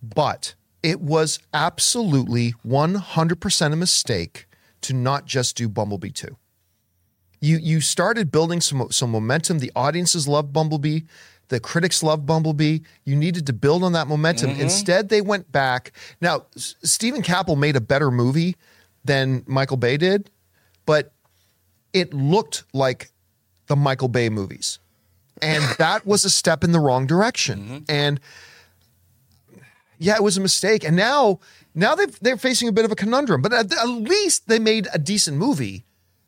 But 0.02 0.54
it 0.82 1.00
was 1.00 1.38
absolutely 1.52 2.54
100% 2.66 3.72
a 3.72 3.76
mistake 3.76 4.46
to 4.82 4.92
not 4.92 5.26
just 5.26 5.56
do 5.56 5.68
Bumblebee 5.68 6.10
2. 6.10 6.36
You 7.40 7.58
you 7.58 7.80
started 7.80 8.32
building 8.32 8.60
some 8.60 8.90
some 8.90 9.10
momentum. 9.10 9.60
The 9.60 9.70
audiences 9.76 10.26
loved 10.26 10.52
Bumblebee. 10.52 11.02
The 11.48 11.60
critics 11.60 12.02
loved 12.02 12.26
Bumblebee. 12.26 12.80
You 13.04 13.16
needed 13.16 13.46
to 13.46 13.52
build 13.52 13.84
on 13.84 13.92
that 13.92 14.08
momentum. 14.08 14.50
Mm-hmm. 14.50 14.62
Instead, 14.62 15.08
they 15.08 15.20
went 15.20 15.50
back. 15.50 15.92
Now, 16.20 16.46
S- 16.56 16.74
Steven 16.82 17.22
Caple 17.22 17.56
made 17.56 17.76
a 17.76 17.80
better 17.80 18.10
movie 18.10 18.56
than 19.04 19.44
Michael 19.46 19.76
Bay 19.76 19.96
did, 19.96 20.30
but 20.84 21.12
it 21.92 22.12
looked 22.12 22.64
like 22.74 23.12
the 23.68 23.76
Michael 23.76 24.08
Bay 24.08 24.28
movies. 24.28 24.78
And 25.40 25.62
that 25.78 26.04
was 26.04 26.24
a 26.24 26.30
step 26.30 26.64
in 26.64 26.72
the 26.72 26.80
wrong 26.80 27.06
direction. 27.06 27.60
Mm-hmm. 27.60 27.84
And 27.88 28.20
yeah, 29.98 30.14
it 30.16 30.22
was 30.22 30.36
a 30.36 30.40
mistake. 30.40 30.84
And 30.84 30.96
now, 30.96 31.40
now 31.74 31.94
they've, 31.94 32.18
they're 32.20 32.36
facing 32.36 32.68
a 32.68 32.72
bit 32.72 32.84
of 32.84 32.92
a 32.92 32.96
conundrum. 32.96 33.42
But 33.42 33.52
at, 33.52 33.72
at 33.72 33.88
least 33.88 34.48
they 34.48 34.58
made 34.58 34.88
a 34.92 34.98
decent 34.98 35.36
movie. 35.36 35.84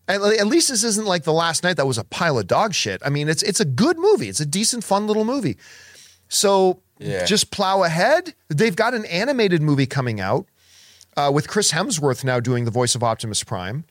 At, 0.09 0.21
at 0.23 0.47
least 0.47 0.69
this 0.71 0.83
isn't 0.85 1.07
like 1.07 1.23
the 1.25 1.33
Last 1.33 1.63
Knight 1.63 1.77
that 1.77 1.87
was 1.87 1.99
a 1.99 2.05
pile 2.05 2.39
of 2.39 2.47
dog 2.47 2.75
shit. 2.75 3.01
I 3.05 3.11
mean, 3.11 3.29
it's 3.29 3.43
it's 3.45 3.61
a 3.61 3.65
good 3.65 3.97
movie. 3.99 4.29
It's 4.29 4.41
a 4.41 4.47
decent, 4.47 4.83
fun 4.85 5.07
little 5.07 5.25
movie. 5.25 5.57
So 6.29 6.83
Yeah. 6.99 7.25
just 7.25 7.51
plow 7.51 7.83
ahead. 7.85 8.35
They've 8.49 8.75
got 8.77 8.93
an 8.95 9.05
animated 9.07 9.63
movie 9.63 9.87
coming 9.87 10.21
out 10.21 10.47
uh, 11.17 11.31
with 11.33 11.49
Chris 11.49 11.73
Hemsworth 11.73 12.25
now 12.25 12.41
doing 12.41 12.65
the 12.65 12.71
voice 12.71 12.95
of 12.95 13.03
Optimus 13.03 13.43
Prime. 13.45 13.85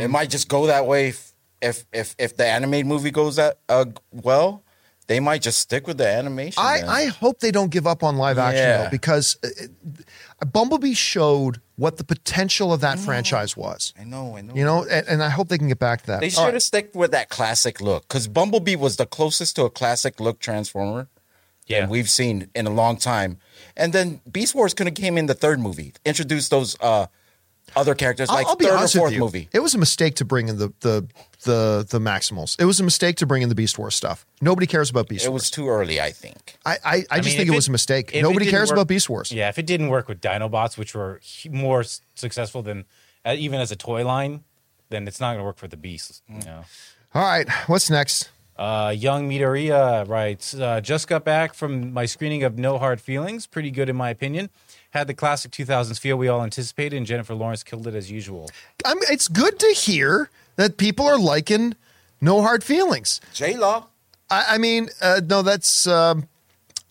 it 0.00 0.08
might 0.08 0.30
just 0.30 0.48
go 0.48 0.66
that 0.66 0.86
way 0.86 1.08
if 1.08 1.32
if 1.60 1.84
if, 1.92 2.14
if 2.18 2.36
the 2.36 2.46
animated 2.46 2.86
movie 2.86 3.10
goes 3.10 3.36
that 3.36 3.58
uh, 3.68 3.84
well. 4.10 4.62
They 5.10 5.18
might 5.18 5.42
just 5.42 5.58
stick 5.58 5.88
with 5.88 5.98
the 5.98 6.06
animation. 6.06 6.62
I. 6.62 6.82
I 6.86 7.04
hope 7.06 7.40
they 7.40 7.50
don't 7.50 7.72
give 7.72 7.84
up 7.84 8.04
on 8.04 8.16
live 8.16 8.38
action 8.38 8.62
Yeah. 8.62 8.84
though, 8.84 8.90
because 8.90 9.36
uh, 9.42 9.48
uh, 10.40 10.44
Bumblebee 10.46 10.94
showed 10.94 11.60
what 11.74 11.96
the 11.96 12.04
potential 12.04 12.72
of 12.72 12.80
that 12.82 12.96
franchise 13.00 13.56
was. 13.56 13.92
I 13.98 14.04
know, 14.04 14.36
I 14.36 14.42
know. 14.42 14.54
You 14.54 14.64
know, 14.64 14.84
and, 14.84 15.08
and 15.08 15.20
I 15.20 15.28
hope 15.28 15.48
they 15.48 15.58
can 15.58 15.66
get 15.66 15.80
back 15.80 16.02
to 16.02 16.06
that. 16.12 16.20
They 16.20 16.26
All 16.26 16.30
should 16.30 16.44
right. 16.44 16.54
have 16.54 16.62
stick 16.62 16.94
with 16.94 17.10
that 17.10 17.28
classic 17.28 17.80
look 17.80 18.06
because 18.06 18.28
Bumblebee 18.28 18.76
was 18.76 18.98
the 18.98 19.06
closest 19.06 19.56
to 19.56 19.64
a 19.64 19.70
classic 19.70 20.20
look 20.20 20.38
Transformer 20.38 21.08
Yeah. 21.66 21.80
that 21.80 21.90
we've 21.90 22.08
seen 22.08 22.48
in 22.54 22.68
a 22.68 22.70
long 22.70 22.96
time. 22.96 23.38
And 23.76 23.92
then 23.92 24.20
Beast 24.30 24.54
Wars 24.54 24.74
could 24.74 24.86
have 24.86 24.94
came 24.94 25.18
in 25.18 25.26
the 25.26 25.34
third 25.34 25.58
movie, 25.58 25.92
introduced 26.04 26.50
those 26.52 26.76
uh, 26.80 27.06
other 27.76 27.94
characters 27.94 28.28
I'll- 28.28 28.36
like 28.36 28.46
I'll 28.46 28.56
be 28.56 28.64
third 28.66 28.74
or 28.74 28.76
honest 28.78 28.94
with 28.94 29.00
fourth 29.02 29.12
you. 29.12 29.18
movie. 29.20 29.48
It 29.52 29.60
was 29.60 29.74
a 29.74 29.78
mistake 29.78 30.16
to 30.16 30.24
bring 30.24 30.48
in 30.48 30.58
the 30.58 30.72
the 30.80 31.06
the 31.44 31.86
the 31.88 31.98
Maximals. 31.98 32.56
It 32.60 32.64
was 32.64 32.80
a 32.80 32.84
mistake 32.84 33.16
to 33.16 33.26
bring 33.26 33.42
in 33.42 33.48
the 33.48 33.54
Beast 33.54 33.78
Wars 33.78 33.94
stuff. 33.94 34.26
Nobody 34.40 34.66
cares 34.66 34.90
about 34.90 35.08
Beast 35.08 35.22
Wars. 35.22 35.26
It 35.26 35.30
Wars. 35.30 35.42
was 35.42 35.50
too 35.50 35.68
early, 35.68 36.00
I 36.00 36.10
think. 36.12 36.56
I 36.66 36.76
I, 36.84 37.04
I, 37.10 37.16
just 37.18 37.28
mean, 37.28 37.36
think 37.36 37.48
if 37.48 37.52
it 37.52 37.56
was 37.56 37.68
a 37.68 37.72
mistake. 37.72 38.10
if 38.10 38.16
it 38.16 38.22
Nobody 38.22 38.44
didn't 38.46 38.52
cares 38.58 38.68
work- 38.70 38.76
about 38.78 38.88
Beast 38.88 39.08
Wars. 39.08 39.32
Yeah, 39.32 39.48
if 39.48 39.58
it 39.58 39.66
didn't 39.66 39.88
work 39.88 40.08
with 40.08 40.20
Dinobots, 40.20 40.76
which 40.76 40.94
were 40.94 41.20
hu- 41.42 41.50
more 41.50 41.80
s- 41.80 42.00
successful 42.14 42.62
than 42.62 42.84
uh, 43.24 43.34
even 43.38 43.60
as 43.60 43.70
a 43.70 43.76
toy 43.76 44.04
line, 44.04 44.44
then 44.90 45.06
it's 45.08 45.20
not 45.20 45.28
going 45.32 45.38
to 45.38 45.44
work 45.44 45.56
for 45.58 45.68
the 45.68 45.76
Beasts. 45.76 46.22
You 46.28 46.40
know? 46.44 46.64
All 47.14 47.22
right, 47.22 47.48
what's 47.66 47.88
next? 47.90 48.30
Uh, 48.56 48.94
Young 48.94 49.28
Midoriya 49.30 50.06
writes, 50.06 50.52
uh, 50.54 50.80
just 50.82 51.08
got 51.08 51.24
back 51.24 51.54
from 51.54 51.92
my 51.94 52.04
screening 52.04 52.42
of 52.42 52.58
No 52.58 52.76
Hard 52.78 53.00
Feelings. 53.00 53.46
Pretty 53.46 53.70
good 53.70 53.88
in 53.88 53.96
my 53.96 54.10
opinion. 54.10 54.50
Had 54.90 55.06
the 55.06 55.14
classic 55.14 55.52
2000s 55.52 55.98
feel 56.00 56.16
we 56.16 56.26
all 56.28 56.42
anticipated, 56.42 56.96
and 56.96 57.06
Jennifer 57.06 57.34
Lawrence 57.34 57.62
killed 57.62 57.86
it 57.86 57.94
as 57.94 58.10
usual. 58.10 58.50
I 58.84 58.94
mean, 58.94 59.04
it's 59.08 59.28
good 59.28 59.58
to 59.60 59.68
hear 59.68 60.30
that 60.56 60.76
people 60.78 61.06
are 61.06 61.18
liking 61.18 61.74
No 62.20 62.42
Hard 62.42 62.64
Feelings. 62.64 63.20
J 63.32 63.56
Law. 63.56 63.86
I, 64.28 64.44
I 64.50 64.58
mean, 64.58 64.88
uh, 65.00 65.20
no, 65.24 65.42
that's 65.42 65.86
um, 65.86 66.26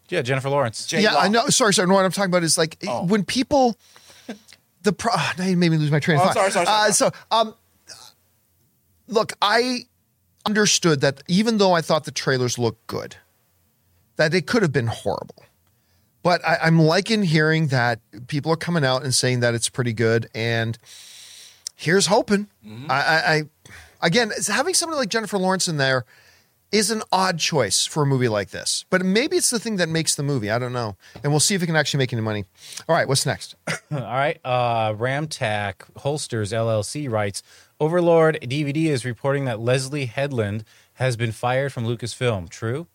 Yeah, 0.10 0.22
Jennifer 0.22 0.50
Lawrence. 0.50 0.86
J- 0.86 1.02
yeah. 1.02 1.16
I 1.16 1.28
know. 1.28 1.48
Sorry, 1.48 1.74
sorry. 1.74 1.88
No, 1.90 1.96
what 1.96 2.06
I'm 2.06 2.12
talking 2.12 2.32
about 2.32 2.44
is 2.44 2.58
like 2.58 2.78
Oh. 2.88 3.06
when 3.06 3.26
people 3.26 3.78
the 4.84 4.94
pro. 4.94 5.12
Now 5.38 5.46
you 5.46 5.58
made 5.58 5.70
me 5.72 5.78
lose 5.78 5.92
my 5.92 6.00
train 6.00 6.18
of 6.20 6.22
Oh, 6.22 6.26
thought. 6.28 6.34
sorry, 6.36 6.52
sorry, 6.52 6.66
sorry. 6.68 6.88
Uh, 6.90 6.92
so, 6.92 7.12
um, 7.32 7.54
look, 9.08 9.34
I 9.42 9.86
understood 10.46 11.02
that 11.02 11.22
even 11.28 11.58
though 11.58 11.74
I 11.74 11.82
thought 11.82 12.06
the 12.06 12.12
trailers 12.12 12.58
looked 12.58 12.88
good, 12.88 13.18
that 14.16 14.34
it 14.34 14.48
could 14.48 14.62
have 14.62 14.72
been 14.72 14.88
horrible. 14.88 15.44
But 16.22 16.46
I, 16.46 16.58
I'm 16.64 16.80
liking 16.80 17.24
hearing 17.24 17.68
that 17.68 18.00
people 18.28 18.52
are 18.52 18.58
coming 18.58 18.84
out 18.84 19.04
and 19.04 19.14
saying 19.14 19.40
that 19.40 19.54
it's 19.54 19.70
pretty 19.70 19.94
good, 19.94 20.30
and 20.36 20.78
here's 21.76 22.08
hoping. 22.08 22.48
Mm-hmm. 22.66 22.92
I, 22.92 22.96
I, 22.96 23.34
I 23.36 23.44
again, 24.02 24.32
having 24.48 24.74
somebody 24.74 24.98
like 24.98 25.10
Jennifer 25.10 25.38
Lawrence 25.38 25.68
in 25.68 25.78
there 25.78 26.06
is 26.72 26.92
an 26.92 27.02
odd 27.12 27.40
choice 27.40 27.86
for 27.86 28.04
a 28.04 28.06
movie 28.06 28.28
like 28.28 28.52
this. 28.52 28.86
But 28.90 29.04
maybe 29.04 29.38
it's 29.38 29.50
the 29.50 29.60
thing 29.60 29.78
that 29.78 29.90
makes 29.90 30.16
the 30.16 30.24
movie. 30.24 30.52
I 30.52 30.60
don't 30.60 30.74
know, 30.74 30.98
and 31.24 31.32
we'll 31.32 31.40
see 31.40 31.56
if 31.56 31.64
it 31.64 31.66
can 31.66 31.76
actually 31.76 32.00
make 32.00 32.14
any 32.14 32.22
money. 32.22 32.46
All 32.88 32.96
right, 32.96 33.08
what's 33.08 33.26
next? 33.26 33.56
All 33.92 34.00
right. 34.00 34.40
Uh, 34.44 34.94
Ramtack 34.94 35.76
Holsters 35.98 36.52
LLC 36.52 37.10
writes 37.10 37.42
Overlord 37.80 38.40
DVD 38.42 38.88
is 38.88 39.06
reporting 39.06 39.46
that 39.46 39.60
Leslie 39.60 40.06
Headland 40.06 40.64
has 40.96 41.16
been 41.16 41.32
fired 41.32 41.72
from 41.72 41.86
Lucasfilm. 41.86 42.50
True? 42.50 42.88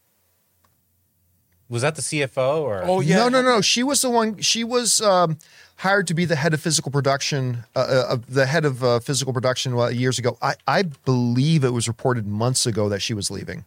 Was 1.68 1.82
that 1.82 1.94
the 1.96 2.02
CFO 2.02 2.60
or? 2.60 2.82
Oh 2.84 3.00
yeah. 3.00 3.16
No, 3.16 3.28
no, 3.28 3.42
no. 3.42 3.60
She 3.60 3.82
was 3.82 4.02
the 4.02 4.10
one. 4.10 4.38
She 4.40 4.62
was 4.64 5.00
um, 5.00 5.38
hired 5.76 6.06
to 6.08 6.14
be 6.14 6.24
the 6.24 6.36
head 6.36 6.52
of 6.54 6.60
physical 6.60 6.92
production, 6.92 7.64
uh, 7.74 7.78
uh, 7.80 8.06
of 8.12 8.32
the 8.32 8.46
head 8.46 8.64
of 8.64 8.84
uh, 8.84 9.00
physical 9.00 9.32
production 9.32 9.72
uh, 9.74 9.86
years 9.88 10.18
ago. 10.18 10.36
I, 10.42 10.54
I 10.66 10.82
believe 10.82 11.64
it 11.64 11.70
was 11.72 11.88
reported 11.88 12.26
months 12.26 12.66
ago 12.66 12.88
that 12.90 13.00
she 13.00 13.14
was 13.14 13.30
leaving. 13.30 13.64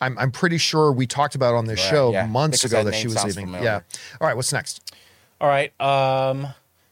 I'm, 0.00 0.18
I'm 0.18 0.32
pretty 0.32 0.58
sure 0.58 0.90
we 0.90 1.06
talked 1.06 1.34
about 1.36 1.54
on 1.54 1.66
this 1.66 1.78
Right, 1.80 1.90
show 1.90 2.12
yeah. 2.12 2.26
months 2.26 2.58
Because 2.62 2.72
ago 2.72 2.84
that 2.84 2.90
that 2.92 2.96
she 2.96 3.06
was 3.06 3.22
leaving. 3.24 3.46
familiar. 3.46 3.64
Yeah. 3.64 3.80
All 4.20 4.26
right. 4.26 4.34
What's 4.36 4.52
next? 4.52 4.92
All 5.40 5.48
right. 5.48 5.78
Um, 5.80 6.48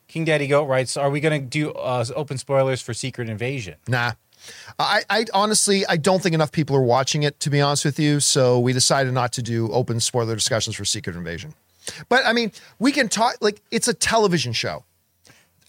King 0.07 0.25
Daddy 0.27 0.47
Goat 0.47 0.67
writes 0.67 0.97
Are 0.97 1.11
we 1.11 1.19
going 1.21 1.41
to 1.41 1.45
do 1.47 1.73
uh, 1.73 2.05
open 2.15 2.39
spoilers 2.39 2.81
for 2.83 2.95
Secret 2.95 3.29
Invasion? 3.29 3.77
Nah. 3.89 4.13
I, 4.79 5.03
I 5.11 5.27
honestly, 5.35 5.85
I 5.87 5.97
don't 5.97 6.23
think 6.23 6.35
enough 6.35 6.53
people 6.53 6.77
are 6.77 6.83
watching 6.83 7.23
it, 7.23 7.39
to 7.41 7.51
be 7.51 7.61
honest 7.61 7.85
with 7.85 7.99
you. 7.99 8.21
So 8.21 8.59
we 8.59 8.73
decided 8.73 9.13
not 9.13 9.33
to 9.35 9.43
do 9.43 9.71
open 9.73 10.01
spoiler 10.01 10.35
discussions 10.35 10.77
for 10.77 10.85
Secret 10.85 11.17
Invasion. 11.17 11.55
But 12.09 12.25
I 12.27 12.33
mean, 12.33 12.53
we 12.79 12.93
can 12.93 13.09
talk, 13.09 13.37
like, 13.41 13.61
it's 13.71 13.89
a 13.89 13.95
television 13.95 14.53
show. 14.53 14.85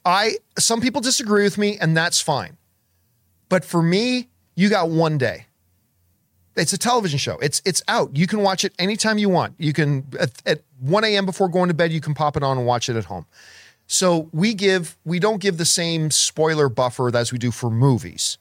I, 0.06 0.38
some 0.58 0.82
people 0.82 1.02
disagree 1.02 1.44
with 1.44 1.58
me, 1.58 1.78
and 1.80 1.96
that's 1.96 2.20
fine. 2.20 2.58
But 3.50 3.66
for 3.66 3.82
me, 3.82 4.30
you 4.56 4.70
got 4.70 4.90
one 4.90 5.18
day. 5.18 5.46
It's 6.56 6.74
a 6.74 6.78
television 6.78 7.18
show. 7.18 7.38
It's 7.38 7.62
it's 7.66 7.82
out. 7.88 8.16
You 8.16 8.28
can 8.28 8.42
watch 8.42 8.66
it 8.66 8.74
anytime 8.78 9.18
you 9.18 9.30
want. 9.30 9.56
You 9.58 9.72
can 9.72 10.06
at, 10.20 10.32
at 10.46 10.62
1 10.82 11.04
a.m. 11.06 11.26
before 11.26 11.48
going 11.48 11.70
to 11.70 11.74
bed, 11.74 11.94
you 11.94 12.02
can 12.02 12.14
pop 12.14 12.36
it 12.36 12.44
on 12.44 12.58
and 12.58 12.68
watch 12.68 12.90
it 12.90 12.98
at 12.98 13.06
home. 13.06 13.26
So 13.88 14.30
we 14.34 14.54
give 14.54 14.98
we 15.06 15.20
don't 15.20 15.42
give 15.42 15.58
the 15.58 15.66
same 15.66 16.12
spoiler 16.12 16.70
buffer 16.70 17.16
as 17.16 17.32
we 17.32 17.38
do 17.38 17.52
for 17.52 17.70
movies. 17.70 18.38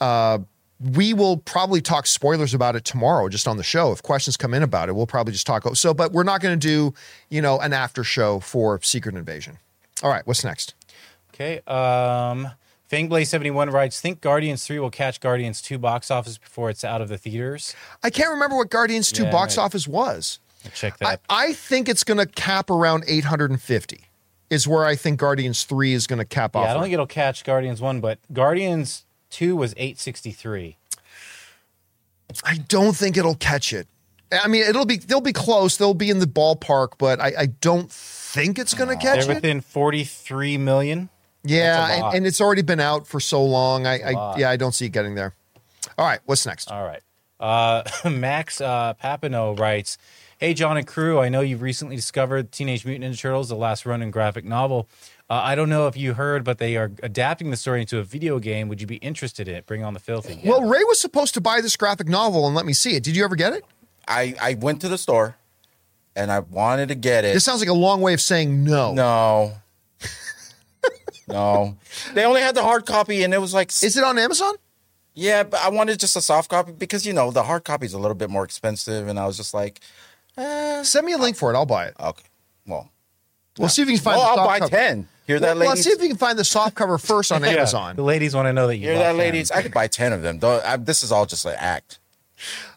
Uh, 0.00 0.38
we 0.78 1.14
will 1.14 1.38
probably 1.38 1.80
talk 1.80 2.06
spoilers 2.06 2.52
about 2.52 2.76
it 2.76 2.84
tomorrow, 2.84 3.28
just 3.30 3.48
on 3.48 3.56
the 3.56 3.62
show. 3.62 3.92
If 3.92 4.02
questions 4.02 4.36
come 4.36 4.52
in 4.52 4.62
about 4.62 4.88
it, 4.90 4.92
we'll 4.94 5.06
probably 5.06 5.32
just 5.32 5.46
talk. 5.46 5.64
So, 5.76 5.94
but 5.94 6.12
we're 6.12 6.22
not 6.22 6.40
going 6.42 6.58
to 6.58 6.66
do 6.66 6.92
you 7.30 7.40
know 7.40 7.58
an 7.60 7.72
after 7.72 8.04
show 8.04 8.40
for 8.40 8.78
Secret 8.82 9.14
Invasion. 9.14 9.58
All 10.02 10.10
right, 10.10 10.26
what's 10.26 10.44
next? 10.44 10.74
Okay. 11.32 11.60
Um, 11.66 12.50
Fangblaze71 12.90 13.72
writes 13.72 14.00
Think 14.00 14.20
Guardians 14.20 14.66
3 14.66 14.78
will 14.78 14.90
catch 14.90 15.20
Guardians 15.20 15.60
2 15.62 15.78
box 15.78 16.10
office 16.10 16.38
before 16.38 16.70
it's 16.70 16.84
out 16.84 17.00
of 17.00 17.08
the 17.08 17.18
theaters? 17.18 17.74
I 18.02 18.10
can't 18.10 18.30
remember 18.30 18.56
what 18.56 18.70
Guardians 18.70 19.10
Two 19.10 19.24
Yeah, 19.24 19.30
box 19.32 19.56
right. 19.56 19.64
office 19.64 19.88
was. 19.88 20.38
Check 20.74 20.98
that. 20.98 21.20
I 21.30 21.52
think 21.52 21.88
it's 21.88 22.04
going 22.04 22.18
to 22.18 22.26
cap 22.26 22.70
around 22.70 23.04
850. 23.08 24.02
Is 24.50 24.68
where 24.68 24.84
I 24.84 24.94
think 24.94 25.18
Guardians 25.18 25.64
Three 25.64 25.92
is 25.94 26.06
going 26.06 26.18
to 26.20 26.24
cap 26.24 26.54
off. 26.54 26.60
yeah, 26.62 26.66
off. 26.66 26.70
I 26.70 26.74
don't 26.74 26.82
think 26.84 26.92
it'll 26.94 27.06
catch 27.06 27.42
Guardians 27.44 27.80
1, 27.80 28.00
but 28.00 28.18
Guardians 28.32 29.04
2 29.30 29.56
was 29.56 29.72
863. 29.72 30.76
I 32.44 32.56
don't 32.68 32.96
think 32.96 33.16
it'll 33.16 33.36
catch 33.36 33.72
it. 33.72 33.86
I 34.32 34.48
mean, 34.48 34.64
it'll 34.64 34.86
be 34.86 34.96
they'll 34.96 35.20
be 35.20 35.32
close. 35.32 35.76
They'll 35.76 35.94
be 35.94 36.10
in 36.10 36.18
the 36.18 36.26
ballpark, 36.26 36.92
but 36.98 37.20
I, 37.20 37.32
I 37.38 37.46
don't 37.46 37.90
think 37.90 38.58
it's 38.58 38.74
going 38.74 38.88
to 38.90 38.96
catch 38.96 39.24
They're 39.24 39.32
it. 39.32 39.34
within 39.36 39.60
43 39.60 40.58
million. 40.58 41.08
Yeah, 41.44 42.08
and, 42.08 42.16
and 42.16 42.26
it's 42.26 42.40
already 42.40 42.62
been 42.62 42.80
out 42.80 43.06
for 43.06 43.20
so 43.20 43.44
long. 43.44 43.86
I, 43.86 44.00
I 44.00 44.36
yeah, 44.36 44.50
I 44.50 44.56
don't 44.56 44.72
see 44.72 44.86
it 44.86 44.90
getting 44.90 45.14
there. 45.14 45.32
All 45.96 46.04
right, 46.04 46.18
what's 46.24 46.44
next? 46.44 46.70
All 46.70 46.84
right. 46.84 47.02
Uh, 47.38 47.84
Max 48.10 48.60
uh, 48.60 48.94
Papineau 49.02 49.58
writes, 49.58 49.96
"Hey 50.38 50.54
John 50.54 50.76
and 50.76 50.86
crew, 50.86 51.20
I 51.20 51.28
know 51.28 51.40
you've 51.40 51.62
recently 51.62 51.94
discovered 51.94 52.50
Teenage 52.50 52.84
Mutant 52.84 53.14
Ninja 53.14 53.20
Turtles: 53.20 53.48
The 53.48 53.54
Last 53.54 53.86
Ronin 53.86 54.10
graphic 54.10 54.44
novel. 54.44 54.88
Uh, 55.28 55.40
I 55.42 55.54
don't 55.56 55.68
know 55.68 55.88
if 55.88 55.96
you 55.96 56.14
heard, 56.14 56.44
but 56.44 56.58
they 56.58 56.76
are 56.76 56.92
adapting 57.02 57.50
the 57.50 57.56
story 57.56 57.80
into 57.80 57.98
a 57.98 58.04
video 58.04 58.38
game. 58.38 58.68
Would 58.68 58.80
you 58.80 58.86
be 58.86 58.96
interested 58.96 59.48
in 59.48 59.56
it? 59.56 59.66
Bring 59.66 59.82
on 59.82 59.92
the 59.94 60.00
filthy." 60.00 60.40
Well, 60.44 60.62
Ray 60.62 60.84
was 60.84 61.00
supposed 61.00 61.34
to 61.34 61.40
buy 61.40 61.60
this 61.60 61.76
graphic 61.76 62.08
novel 62.08 62.46
and 62.46 62.54
let 62.54 62.64
me 62.64 62.72
see 62.72 62.94
it. 62.94 63.02
Did 63.02 63.16
you 63.16 63.24
ever 63.24 63.34
get 63.36 63.52
it? 63.52 63.64
I 64.06 64.34
I 64.40 64.54
went 64.54 64.80
to 64.82 64.88
the 64.88 64.98
store, 64.98 65.36
and 66.14 66.30
I 66.30 66.38
wanted 66.40 66.88
to 66.88 66.94
get 66.94 67.24
it. 67.24 67.34
This 67.34 67.44
sounds 67.44 67.60
like 67.60 67.68
a 67.68 67.72
long 67.74 68.00
way 68.02 68.14
of 68.14 68.20
saying 68.20 68.62
no. 68.62 68.92
no. 68.94 69.52
no, 71.28 71.76
they 72.14 72.24
only 72.24 72.40
had 72.40 72.54
the 72.54 72.62
hard 72.62 72.86
copy, 72.86 73.24
and 73.24 73.34
it 73.34 73.38
was 73.40 73.52
like 73.52 73.70
Is 73.82 73.96
it 73.96 74.04
on 74.04 74.16
Amazon? 74.18 74.54
Yeah, 75.14 75.42
but 75.42 75.58
I 75.60 75.70
wanted 75.70 75.98
just 75.98 76.14
a 76.14 76.20
soft 76.20 76.50
copy 76.50 76.70
because 76.72 77.04
you 77.04 77.12
know 77.12 77.30
the 77.32 77.42
hard 77.42 77.64
copy 77.64 77.86
is 77.86 77.94
a 77.94 77.98
little 77.98 78.14
bit 78.14 78.30
more 78.30 78.44
expensive, 78.44 79.08
and 79.08 79.18
I 79.18 79.26
was 79.26 79.36
just 79.36 79.52
like, 79.54 79.80
eh, 80.36 80.84
Send 80.84 81.04
me 81.04 81.14
a 81.14 81.18
link 81.18 81.36
for 81.36 81.52
it. 81.52 81.56
I'll 81.56 81.66
buy 81.66 81.86
it. 81.86 81.94
okay, 81.98 82.22
well, 82.66 82.90
We'll 83.58 83.68
see 83.70 83.82
if 83.82 83.88
you 83.88 83.96
can 83.96 84.04
find. 84.04 84.18
well, 84.18 84.26
the 84.36 84.42
I'll 84.42 84.46
soft 84.46 84.48
buy 84.48 84.58
cover. 84.60 84.70
ten. 84.76 85.08
Hear 85.26 85.36
Well, 85.40 85.54
that, 85.54 85.56
ladies? 85.58 85.68
let's 85.70 85.82
see 85.82 85.90
if 85.90 86.00
you 86.02 86.08
can 86.08 86.16
find 86.16 86.38
the 86.38 86.44
soft 86.44 86.74
cover 86.76 86.98
first 86.98 87.32
on 87.32 87.42
Yeah, 87.42 87.48
Amazon. 87.50 87.96
the 87.96 88.02
ladies 88.02 88.34
want 88.34 88.46
to 88.46 88.52
know 88.52 88.66
that 88.68 88.76
you. 88.76 88.88
Hear 88.88 88.98
that, 88.98 89.08
them. 89.08 89.16
ladies? 89.18 89.50
I 89.50 89.62
could 89.62 89.72
buy 89.74 89.88
ten 89.88 90.12
of 90.12 90.22
them. 90.22 90.38
Though 90.38 90.60
I, 90.64 90.76
this 90.76 91.02
is 91.02 91.10
all 91.12 91.26
just 91.26 91.44
an 91.44 91.54
act. 91.58 91.98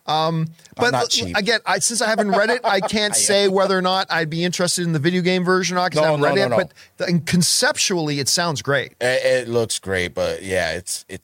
Um, 0.08 0.48
but 0.76 0.92
not 0.92 1.02
l- 1.02 1.08
cheap. 1.08 1.36
again, 1.38 1.60
I, 1.66 1.80
since 1.80 2.02
I 2.02 2.08
haven't 2.08 2.32
read 2.32 2.50
it, 2.50 2.62
I 2.64 2.80
can't 2.80 3.16
say 3.30 3.48
whether 3.48 3.78
or 3.78 3.82
not 3.82 4.08
I'd 4.10 4.30
be 4.30 4.44
interested 4.44 4.84
in 4.86 4.94
the 4.94 5.00
video 5.00 5.22
game 5.22 5.44
version 5.44 5.78
or 5.78 5.82
not 5.82 5.92
because 5.92 6.04
I 6.04 6.06
haven't 6.08 6.22
no, 6.22 6.28
read 6.28 6.36
no, 6.36 6.44
it. 6.46 6.50
no. 6.50 6.58
But 6.58 6.74
the, 6.98 7.06
and 7.06 7.26
conceptually, 7.26 8.20
it 8.20 8.28
sounds 8.28 8.62
great. 8.64 8.94
It, 9.00 9.26
it 9.26 9.48
looks 9.50 9.78
great, 9.78 10.16
but 10.16 10.42
yeah, 10.42 10.72
it's 10.72 11.06
it. 11.10 11.22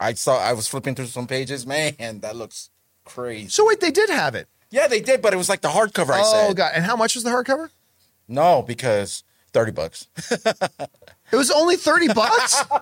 I 0.00 0.14
saw. 0.14 0.38
I 0.38 0.54
was 0.54 0.66
flipping 0.68 0.94
through 0.94 1.06
some 1.06 1.26
pages. 1.26 1.66
Man, 1.66 2.20
that 2.20 2.36
looks 2.36 2.70
crazy. 3.04 3.48
So 3.48 3.66
wait, 3.66 3.80
they 3.80 3.90
did 3.90 4.08
have 4.08 4.34
it. 4.34 4.48
Yeah, 4.70 4.86
they 4.88 5.00
did, 5.00 5.20
but 5.20 5.34
it 5.34 5.36
was 5.36 5.48
like 5.50 5.60
the 5.60 5.68
hardcover. 5.68 6.10
I 6.10 6.22
said. 6.22 6.44
oh 6.44 6.46
said 6.48 6.56
god! 6.56 6.72
And 6.74 6.84
how 6.84 6.96
much 6.96 7.14
was 7.16 7.24
the 7.24 7.30
hardcover? 7.30 7.68
no 8.26 8.62
because 8.66 9.22
thirty 9.54 9.72
bucks. 9.72 10.06
It 11.32 11.36
was 11.36 11.50
only 11.50 11.76
thirty 11.76 12.08
bucks. 12.08 12.62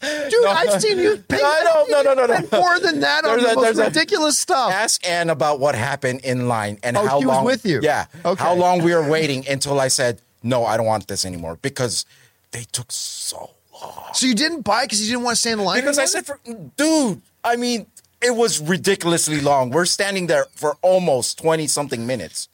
Dude, 0.00 0.46
I've 0.46 0.80
seen 0.80 0.98
you 0.98 1.18
pay 1.28 1.36
No, 1.36 1.84
no, 1.90 2.02
no, 2.02 2.14
no, 2.14 2.26
no, 2.26 2.38
no. 2.38 2.58
more 2.58 2.78
than 2.80 3.00
that 3.00 3.24
on 3.26 3.32
There's 3.38 3.42
the 3.44 3.50
a- 3.50 3.54
most 3.54 3.64
there's 3.64 3.78
a- 3.78 3.84
ridiculous 3.84 4.38
stuff. 4.38 4.72
Ask 4.72 5.06
Ann 5.06 5.28
about 5.28 5.60
what 5.60 5.74
happened 5.74 6.20
in 6.24 6.48
line 6.48 6.78
and 6.82 6.96
Oh, 6.96 7.06
how 7.06 7.20
she 7.20 7.26
was 7.26 7.36
long. 7.36 7.44
with 7.44 7.66
you. 7.66 7.80
Yeah. 7.82 8.06
Okay. 8.24 8.42
How 8.42 8.54
long 8.54 8.82
we 8.82 8.94
were 8.94 9.06
waiting 9.06 9.46
until 9.46 9.78
I 9.80 9.88
said 9.88 10.20
no, 10.42 10.64
I 10.64 10.76
don't 10.78 10.86
want 10.86 11.06
this 11.08 11.24
anymore 11.26 11.58
because 11.60 12.06
they 12.52 12.64
took 12.72 12.90
so 12.92 13.50
long. 13.82 14.04
So 14.14 14.26
you 14.26 14.34
didn't 14.34 14.62
buy 14.62 14.84
because 14.84 15.02
you 15.02 15.08
didn't 15.14 15.24
want 15.24 15.36
to 15.36 15.40
stay 15.40 15.52
in 15.52 15.58
line. 15.58 15.80
Because 15.80 15.98
I 15.98 16.04
said, 16.06 16.24
for, 16.26 16.38
dude, 16.76 17.20
I 17.42 17.56
mean, 17.56 17.86
it 18.22 18.34
was 18.34 18.60
ridiculously 18.60 19.40
long. 19.40 19.70
We're 19.70 19.84
standing 19.86 20.26
there 20.28 20.44
for 20.54 20.76
almost 20.82 21.38
20 21.38 21.66
something 21.66 22.06
minutes. 22.06 22.48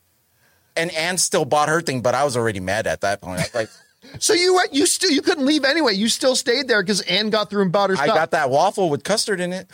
And 0.80 0.90
Anne 0.92 1.18
still 1.18 1.44
bought 1.44 1.68
her 1.68 1.80
thing, 1.80 2.00
but 2.00 2.14
I 2.14 2.24
was 2.24 2.36
already 2.36 2.60
mad 2.60 2.86
at 2.86 3.00
that 3.02 3.20
point. 3.20 3.40
I 3.40 3.42
was 3.42 3.54
like, 3.54 3.68
So 4.18 4.32
you 4.32 4.54
went, 4.54 4.72
you 4.74 4.86
still 4.86 5.10
you 5.10 5.20
couldn't 5.22 5.44
leave 5.46 5.64
anyway. 5.64 5.94
You 5.94 6.08
still 6.08 6.34
stayed 6.34 6.66
there 6.68 6.82
because 6.82 7.00
Anne 7.02 7.30
got 7.30 7.50
through 7.50 7.62
and 7.62 7.70
bought 7.72 7.90
her 7.90 7.96
I 7.96 8.04
stuff. 8.04 8.16
got 8.16 8.30
that 8.32 8.48
waffle 8.50 8.88
with 8.90 9.04
custard 9.04 9.40
in 9.40 9.52
it. 9.52 9.68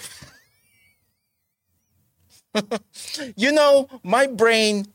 you 3.37 3.53
know, 3.53 3.89
my 4.03 4.27
brain 4.27 4.87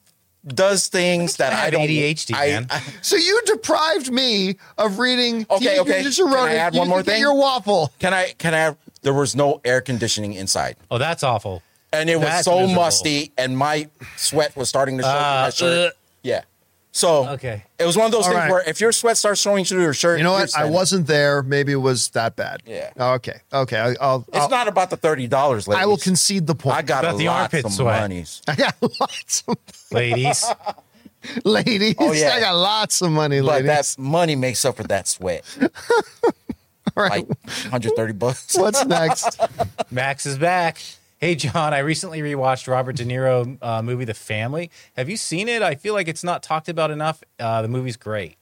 does 0.45 0.88
things 0.88 1.38
that 1.38 1.53
I 1.53 1.55
have 1.57 1.72
don't 1.74 1.88
ADHD, 1.88 2.34
I- 2.36 2.47
man. 2.47 2.68
I- 2.70 2.80
so 3.01 3.16
you 3.16 3.41
deprived 3.45 4.12
me 4.12 4.57
of 4.78 4.99
reading. 4.99 5.45
Okay, 5.49 5.59
Teenage 5.59 5.80
okay. 5.80 6.01
Mutant 6.01 6.14
Ninja 6.14 6.18
Turtles. 6.18 6.34
Can 6.36 6.49
I 6.49 6.53
add 6.55 6.74
You 6.74 6.80
one 6.80 6.89
more 6.89 6.97
didn't 6.99 7.14
thing? 7.14 7.22
Your 7.22 7.36
waffle. 7.36 7.91
can 7.99 8.14
I 8.14 8.34
can 8.38 8.53
I 8.53 8.57
have 8.57 8.78
there 9.03 9.14
was 9.14 9.36
no 9.36 9.62
air 9.64 9.82
conditioning 9.82 10.34
inside. 10.34 10.76
Oh, 10.89 10.97
that's 10.97 11.24
awful. 11.24 11.62
And 11.93 12.09
it 12.09 12.18
was 12.20 12.43
so 12.45 12.51
miserable. 12.62 12.76
musty 12.82 13.32
and 13.38 13.57
my 13.57 13.89
sweat 14.18 14.55
was 14.55 14.70
starting 14.70 14.97
to 14.97 15.03
show 15.03 15.09
through 15.09 15.20
Uh, 15.20 15.41
my 15.45 15.49
shirt. 15.49 15.93
uh. 15.93 15.95
Yeah. 16.24 16.42
So 16.94 17.26
Okay. 17.30 17.64
it 17.80 17.86
was 17.86 17.96
one 17.96 18.06
of 18.08 18.12
those 18.12 18.26
All 18.26 18.32
things 18.32 18.42
right. 18.44 18.52
where 18.52 18.64
if 18.68 18.82
your 18.82 18.92
sweat 18.92 19.16
starts 19.16 19.40
showing 19.40 19.64
through 19.64 19.82
your 19.82 19.94
shirt, 19.94 20.18
You 20.18 20.26
know 20.26 20.34
what? 20.34 20.54
I 20.58 20.66
wasn't 20.66 21.08
there. 21.08 21.42
Maybe 21.42 21.72
it 21.72 21.78
was 21.78 22.10
that 22.10 22.36
bad. 22.36 22.64
Yeah. 22.66 22.92
Oh, 23.00 23.14
okay. 23.14 23.40
Okay. 23.54 23.78
I, 23.80 23.96
I'll. 24.02 24.26
It's 24.28 24.38
I'll 24.38 24.50
not 24.50 24.68
about 24.68 24.90
the 24.90 24.98
thirty 24.98 25.26
dollars. 25.28 25.70
I 25.70 25.86
will 25.86 25.96
concede 25.98 26.48
the 26.48 26.56
point. 26.56 26.76
I 26.76 26.82
got 26.82 27.06
About 27.06 27.16
a 27.16 27.18
the 27.18 27.28
lot 27.28 27.42
armpit 27.44 27.64
of 27.66 27.72
sweat. 27.72 28.02
monies. 28.02 28.42
I 28.48 28.56
got 28.56 28.76
lots 29.00 29.44
of 29.48 29.58
Ladies. 29.94 30.46
ladies. 31.46 31.96
Oh, 31.98 32.12
yeah. 32.12 32.34
I 32.34 32.40
got 32.42 32.56
lots 32.56 33.02
of 33.02 33.10
money, 33.12 33.40
But 33.40 33.64
ladies. 33.64 33.96
that 33.96 34.02
money 34.02 34.36
makes 34.36 34.66
up 34.66 34.76
for 34.76 34.84
that 34.84 35.08
sweat. 35.08 35.46
All 36.98 37.04
right. 37.04 37.26
Like 37.30 37.40
130 37.72 38.14
bucks. 38.14 38.58
What's 38.58 38.84
next? 38.86 39.40
Max 39.92 40.26
is 40.26 40.38
back. 40.38 40.82
Hey, 41.22 41.36
John, 41.36 41.72
I 41.72 41.78
recently 41.80 42.20
rewatched 42.22 42.68
Robert 42.68 42.96
De 42.96 43.06
Niro 43.06 43.56
uh, 43.62 43.84
movie 43.84 44.06
The 44.06 44.16
Family. 44.16 44.72
Have 44.98 45.08
you 45.08 45.16
seen 45.18 45.48
it? 45.48 45.62
I 45.62 45.76
feel 45.76 45.94
like 45.94 46.08
it's 46.08 46.24
not 46.24 46.42
talked 46.42 46.68
about 46.68 46.90
enough. 46.90 47.24
Uh, 47.40 47.62
the 47.62 47.68
movie's 47.68 47.96
great. 47.96 48.38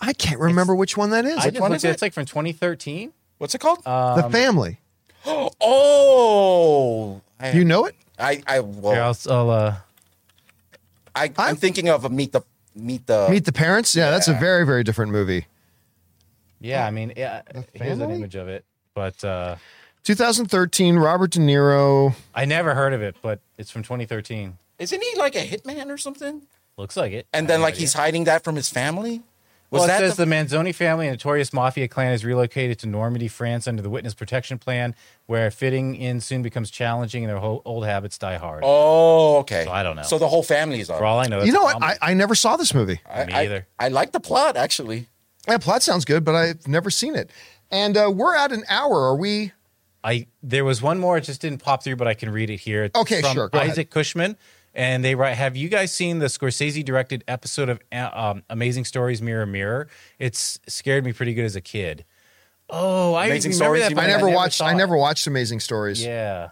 I 0.00 0.12
can't 0.12 0.38
remember 0.38 0.72
which 0.76 0.96
one 0.96 1.10
that 1.10 1.24
is. 1.24 1.36
I 1.38 1.50
just 1.50 1.60
one 1.60 1.72
looked 1.72 1.80
is 1.80 1.84
at 1.84 1.88
it? 1.88 1.92
It's 1.94 2.02
like 2.02 2.12
from 2.12 2.26
2013. 2.26 3.12
What's 3.38 3.56
it 3.56 3.60
called? 3.60 3.82
the 3.84 4.28
family. 4.30 4.78
oh, 5.26 7.20
I, 7.40 7.50
You 7.50 7.64
know 7.64 7.86
it? 7.86 7.96
I, 8.20 8.40
I, 8.46 8.60
well, 8.60 8.92
Here, 8.94 9.02
I'll, 9.02 9.16
I'll, 9.28 9.50
uh, 9.50 9.74
I, 11.16 11.22
I'm- 11.24 11.34
I'm 11.38 11.56
thinking 11.56 11.88
of 11.88 12.04
a 12.04 12.08
meet 12.08 12.30
the 12.30 12.42
meet 12.76 13.04
the. 13.08 13.26
Meet 13.28 13.46
the 13.46 13.52
Parents. 13.52 13.96
Yeah, 13.96 14.10
that's 14.10 14.28
a 14.28 14.32
Yeah. 14.32 14.38
very 14.40 14.64
very 14.64 14.84
different 14.84 15.10
movie. 15.10 15.46
yeah, 16.60 16.86
I 16.86 16.92
mean, 16.92 17.12
yeah, 17.16 17.42
here's 17.74 17.94
an 17.94 17.98
Family? 17.98 18.14
image 18.14 18.36
of 18.36 18.46
it. 18.48 18.64
But 18.94 19.24
uh, 19.24 19.56
2013. 20.04 20.96
Robert 20.96 21.30
De 21.30 21.38
Niro. 21.40 22.14
I 22.34 22.44
never 22.44 22.74
heard 22.74 22.92
of 22.92 23.02
it, 23.02 23.16
but 23.22 23.40
it's 23.58 23.70
from 23.70 23.82
2013. 23.82 24.56
Isn't 24.78 25.02
he 25.02 25.18
like 25.18 25.34
a 25.34 25.46
hitman 25.46 25.88
or 25.90 25.98
something? 25.98 26.42
Looks 26.76 26.96
like 26.96 27.12
it. 27.12 27.26
And 27.32 27.48
then 27.48 27.60
like 27.60 27.74
he's 27.74 27.92
hiding 27.92 28.24
that 28.24 28.42
from 28.42 28.56
his 28.56 28.70
family. 28.70 29.22
Was 29.70 29.80
well, 29.80 29.84
it 29.84 29.88
that 29.88 29.98
says 30.00 30.16
the, 30.16 30.24
the, 30.24 30.30
Manzoni 30.30 30.74
family, 30.74 31.06
a 31.06 31.12
notorious 31.12 31.52
mafia 31.52 31.86
clan, 31.86 32.12
is 32.12 32.24
relocated 32.24 32.80
to 32.80 32.88
Normandy, 32.88 33.28
France, 33.28 33.68
under 33.68 33.80
the 33.80 33.90
Witness 33.90 34.14
Protection 34.14 34.58
Plan, 34.58 34.96
where 35.26 35.48
fitting 35.52 35.94
in 35.94 36.20
soon 36.20 36.42
becomes 36.42 36.72
challenging 36.72 37.22
and 37.22 37.30
their 37.30 37.38
whole 37.38 37.62
old 37.64 37.84
habits 37.84 38.18
die 38.18 38.36
hard. 38.36 38.64
Oh, 38.66 39.36
okay. 39.38 39.64
So 39.64 39.70
I 39.70 39.84
don't 39.84 39.94
know. 39.94 40.02
So 40.02 40.18
the 40.18 40.26
whole 40.26 40.42
family 40.42 40.80
is 40.80 40.90
on. 40.90 40.98
For 40.98 41.04
all 41.04 41.20
I 41.20 41.26
know, 41.26 41.42
You 41.42 41.52
know 41.52 41.62
what? 41.62 41.80
I, 41.80 41.96
I 42.02 42.14
never 42.14 42.34
saw 42.34 42.56
this 42.56 42.74
movie. 42.74 43.00
I, 43.08 43.26
Me 43.26 43.32
I- 43.32 43.42
either. 43.44 43.66
I, 43.78 43.88
like 43.88 44.10
the 44.10 44.18
plot 44.18 44.56
actually. 44.56 45.06
Yeah, 45.46 45.58
plot 45.58 45.82
sounds 45.82 46.04
good, 46.04 46.24
but 46.24 46.34
I've 46.34 46.66
never 46.66 46.90
seen 46.90 47.14
it. 47.14 47.30
And 47.70 47.96
uh, 47.96 48.10
we're 48.12 48.34
at 48.34 48.50
an 48.50 48.64
hour. 48.68 49.04
Are 49.06 49.16
we? 49.16 49.52
I 50.02 50.26
there 50.42 50.64
was 50.64 50.80
one 50.80 50.98
more. 50.98 51.16
It 51.18 51.22
just 51.24 51.40
didn't 51.40 51.62
pop 51.62 51.82
through, 51.82 51.96
but 51.96 52.08
I 52.08 52.14
can 52.14 52.30
read 52.30 52.50
it 52.50 52.58
here. 52.60 52.84
It's 52.84 52.98
Okay, 52.98 53.20
from 53.20 53.34
sure, 53.34 53.48
go 53.48 53.58
ahead. 53.58 53.72
Isaac 53.72 53.90
Cushman, 53.90 54.36
and 54.74 55.04
they 55.04 55.14
write. 55.14 55.36
Have 55.36 55.56
you 55.56 55.68
guys 55.68 55.92
seen 55.92 56.18
the 56.20 56.26
Scorsese 56.26 56.84
directed 56.84 57.22
episode 57.28 57.68
of 57.68 57.80
uh, 57.92 58.08
um, 58.12 58.42
Amazing 58.48 58.84
Stories 58.86 59.20
Mirror 59.20 59.46
Mirror? 59.46 59.88
It's 60.18 60.58
scared 60.66 61.04
me 61.04 61.12
pretty 61.12 61.34
good 61.34 61.44
as 61.44 61.54
a 61.56 61.60
kid. 61.60 62.04
Oh, 62.70 63.14
I 63.14 63.26
Amazing 63.26 63.50
remember 63.52 63.64
Stories, 63.64 63.82
that. 63.82 63.90
you 63.90 63.96
but 63.96 64.04
I 64.04 64.08
never 64.08 64.28
watched. 64.30 64.54
saw 64.58 64.66
I 64.66 64.74
never 64.74 64.96
watched 64.96 65.26
Amazing 65.26 65.60
Stories. 65.60 66.02
Yeah. 66.04 66.50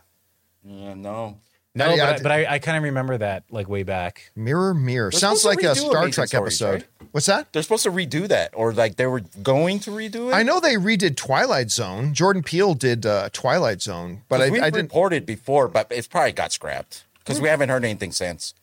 Yeah, 0.65 0.95
no. 0.95 1.39
No, 1.75 1.95
Yeah, 1.95 2.07
but, 2.07 2.21
I, 2.21 2.23
but 2.23 2.33
I, 2.33 2.55
I 2.55 2.59
kind 2.59 2.77
of 2.77 2.83
remember 2.83 3.19
that 3.19 3.45
like 3.51 3.69
way 3.69 3.83
back. 3.83 4.31
Mirror, 4.35 4.75
mirror. 4.75 5.11
They're 5.11 5.21
Sounds 5.21 5.45
like 5.45 5.63
a 5.63 5.75
Star 5.75 5.99
Amazing 5.99 6.13
Trek 6.13 6.29
Stories, 6.29 6.63
episode. 6.63 6.73
right? 7.01 7.09
What's 7.13 7.27
that? 7.27 7.53
They're 7.53 7.63
supposed 7.63 7.85
to 7.85 7.91
redo 7.91 8.29
that, 8.29 8.51
or 8.55 8.73
like 8.73 8.97
they 8.97 9.07
were 9.07 9.21
going 9.43 9.79
to 9.81 9.91
redo 9.91 10.31
it. 10.31 10.35
I 10.35 10.43
know 10.43 10.61
they 10.61 10.75
redid 10.75 11.17
Twilight 11.17 11.71
Zone. 11.71 12.13
Jordan 12.15 12.43
Peele 12.43 12.75
did 12.75 13.07
uh, 13.07 13.29
Twilight 13.33 13.81
Zone, 13.81 14.23
but 14.29 14.41
I, 14.41 14.51
we've 14.51 14.63
I 14.63 14.71
didn't. 14.71 14.87
reported 14.87 15.25
before, 15.25 15.69
but 15.69 15.87
it's 15.91 16.07
probably 16.07 16.33
got 16.33 16.53
scrapped 16.53 17.05
because 17.19 17.41
we 17.41 17.49
haven't 17.49 17.69
heard 17.69 17.85
anything 17.85 18.13
since. 18.13 18.55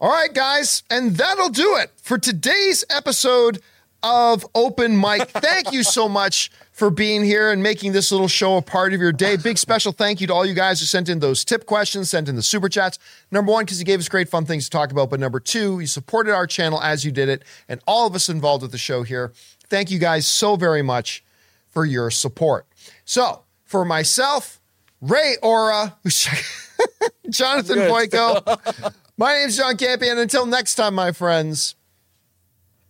All 0.00 0.10
right, 0.10 0.32
guys, 0.32 0.82
and 0.90 1.16
that'll 1.16 1.48
do 1.48 1.76
it 1.76 1.92
for 1.96 2.18
today's 2.18 2.84
episode 2.90 3.60
of 4.02 4.46
Open 4.54 5.00
Mic. 5.00 5.28
Thank 5.30 5.72
you 5.72 5.82
so 5.82 6.08
much 6.08 6.50
for 6.74 6.90
being 6.90 7.22
here 7.22 7.52
and 7.52 7.62
making 7.62 7.92
this 7.92 8.10
little 8.10 8.26
show 8.26 8.56
a 8.56 8.62
part 8.62 8.92
of 8.92 9.00
your 9.00 9.12
day. 9.12 9.36
Big 9.36 9.58
special 9.58 9.92
thank 9.92 10.20
you 10.20 10.26
to 10.26 10.34
all 10.34 10.44
you 10.44 10.54
guys 10.54 10.80
who 10.80 10.86
sent 10.86 11.08
in 11.08 11.20
those 11.20 11.44
tip 11.44 11.66
questions, 11.66 12.10
sent 12.10 12.28
in 12.28 12.34
the 12.34 12.42
super 12.42 12.68
chats. 12.68 12.98
Number 13.30 13.52
one, 13.52 13.64
because 13.64 13.78
you 13.78 13.84
gave 13.84 14.00
us 14.00 14.08
great 14.08 14.28
fun 14.28 14.44
things 14.44 14.64
to 14.64 14.70
talk 14.70 14.90
about, 14.90 15.08
but 15.08 15.20
number 15.20 15.38
two, 15.38 15.78
you 15.78 15.86
supported 15.86 16.34
our 16.34 16.48
channel 16.48 16.82
as 16.82 17.04
you 17.04 17.12
did 17.12 17.28
it, 17.28 17.44
and 17.68 17.80
all 17.86 18.08
of 18.08 18.14
us 18.16 18.28
involved 18.28 18.62
with 18.62 18.72
the 18.72 18.78
show 18.78 19.04
here. 19.04 19.32
Thank 19.68 19.92
you 19.92 20.00
guys 20.00 20.26
so 20.26 20.56
very 20.56 20.82
much 20.82 21.22
for 21.70 21.84
your 21.84 22.10
support. 22.10 22.66
So, 23.04 23.44
for 23.64 23.84
myself, 23.84 24.60
Ray 25.00 25.36
Ora, 25.42 25.96
Jonathan 27.30 27.78
Boyko, 27.78 28.92
my 29.16 29.34
name's 29.34 29.56
John 29.56 29.76
Campea. 29.76 30.18
Until 30.20 30.44
next 30.44 30.74
time, 30.74 30.96
my 30.96 31.12
friends, 31.12 31.76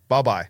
bye 0.07 0.23
bye. 0.23 0.49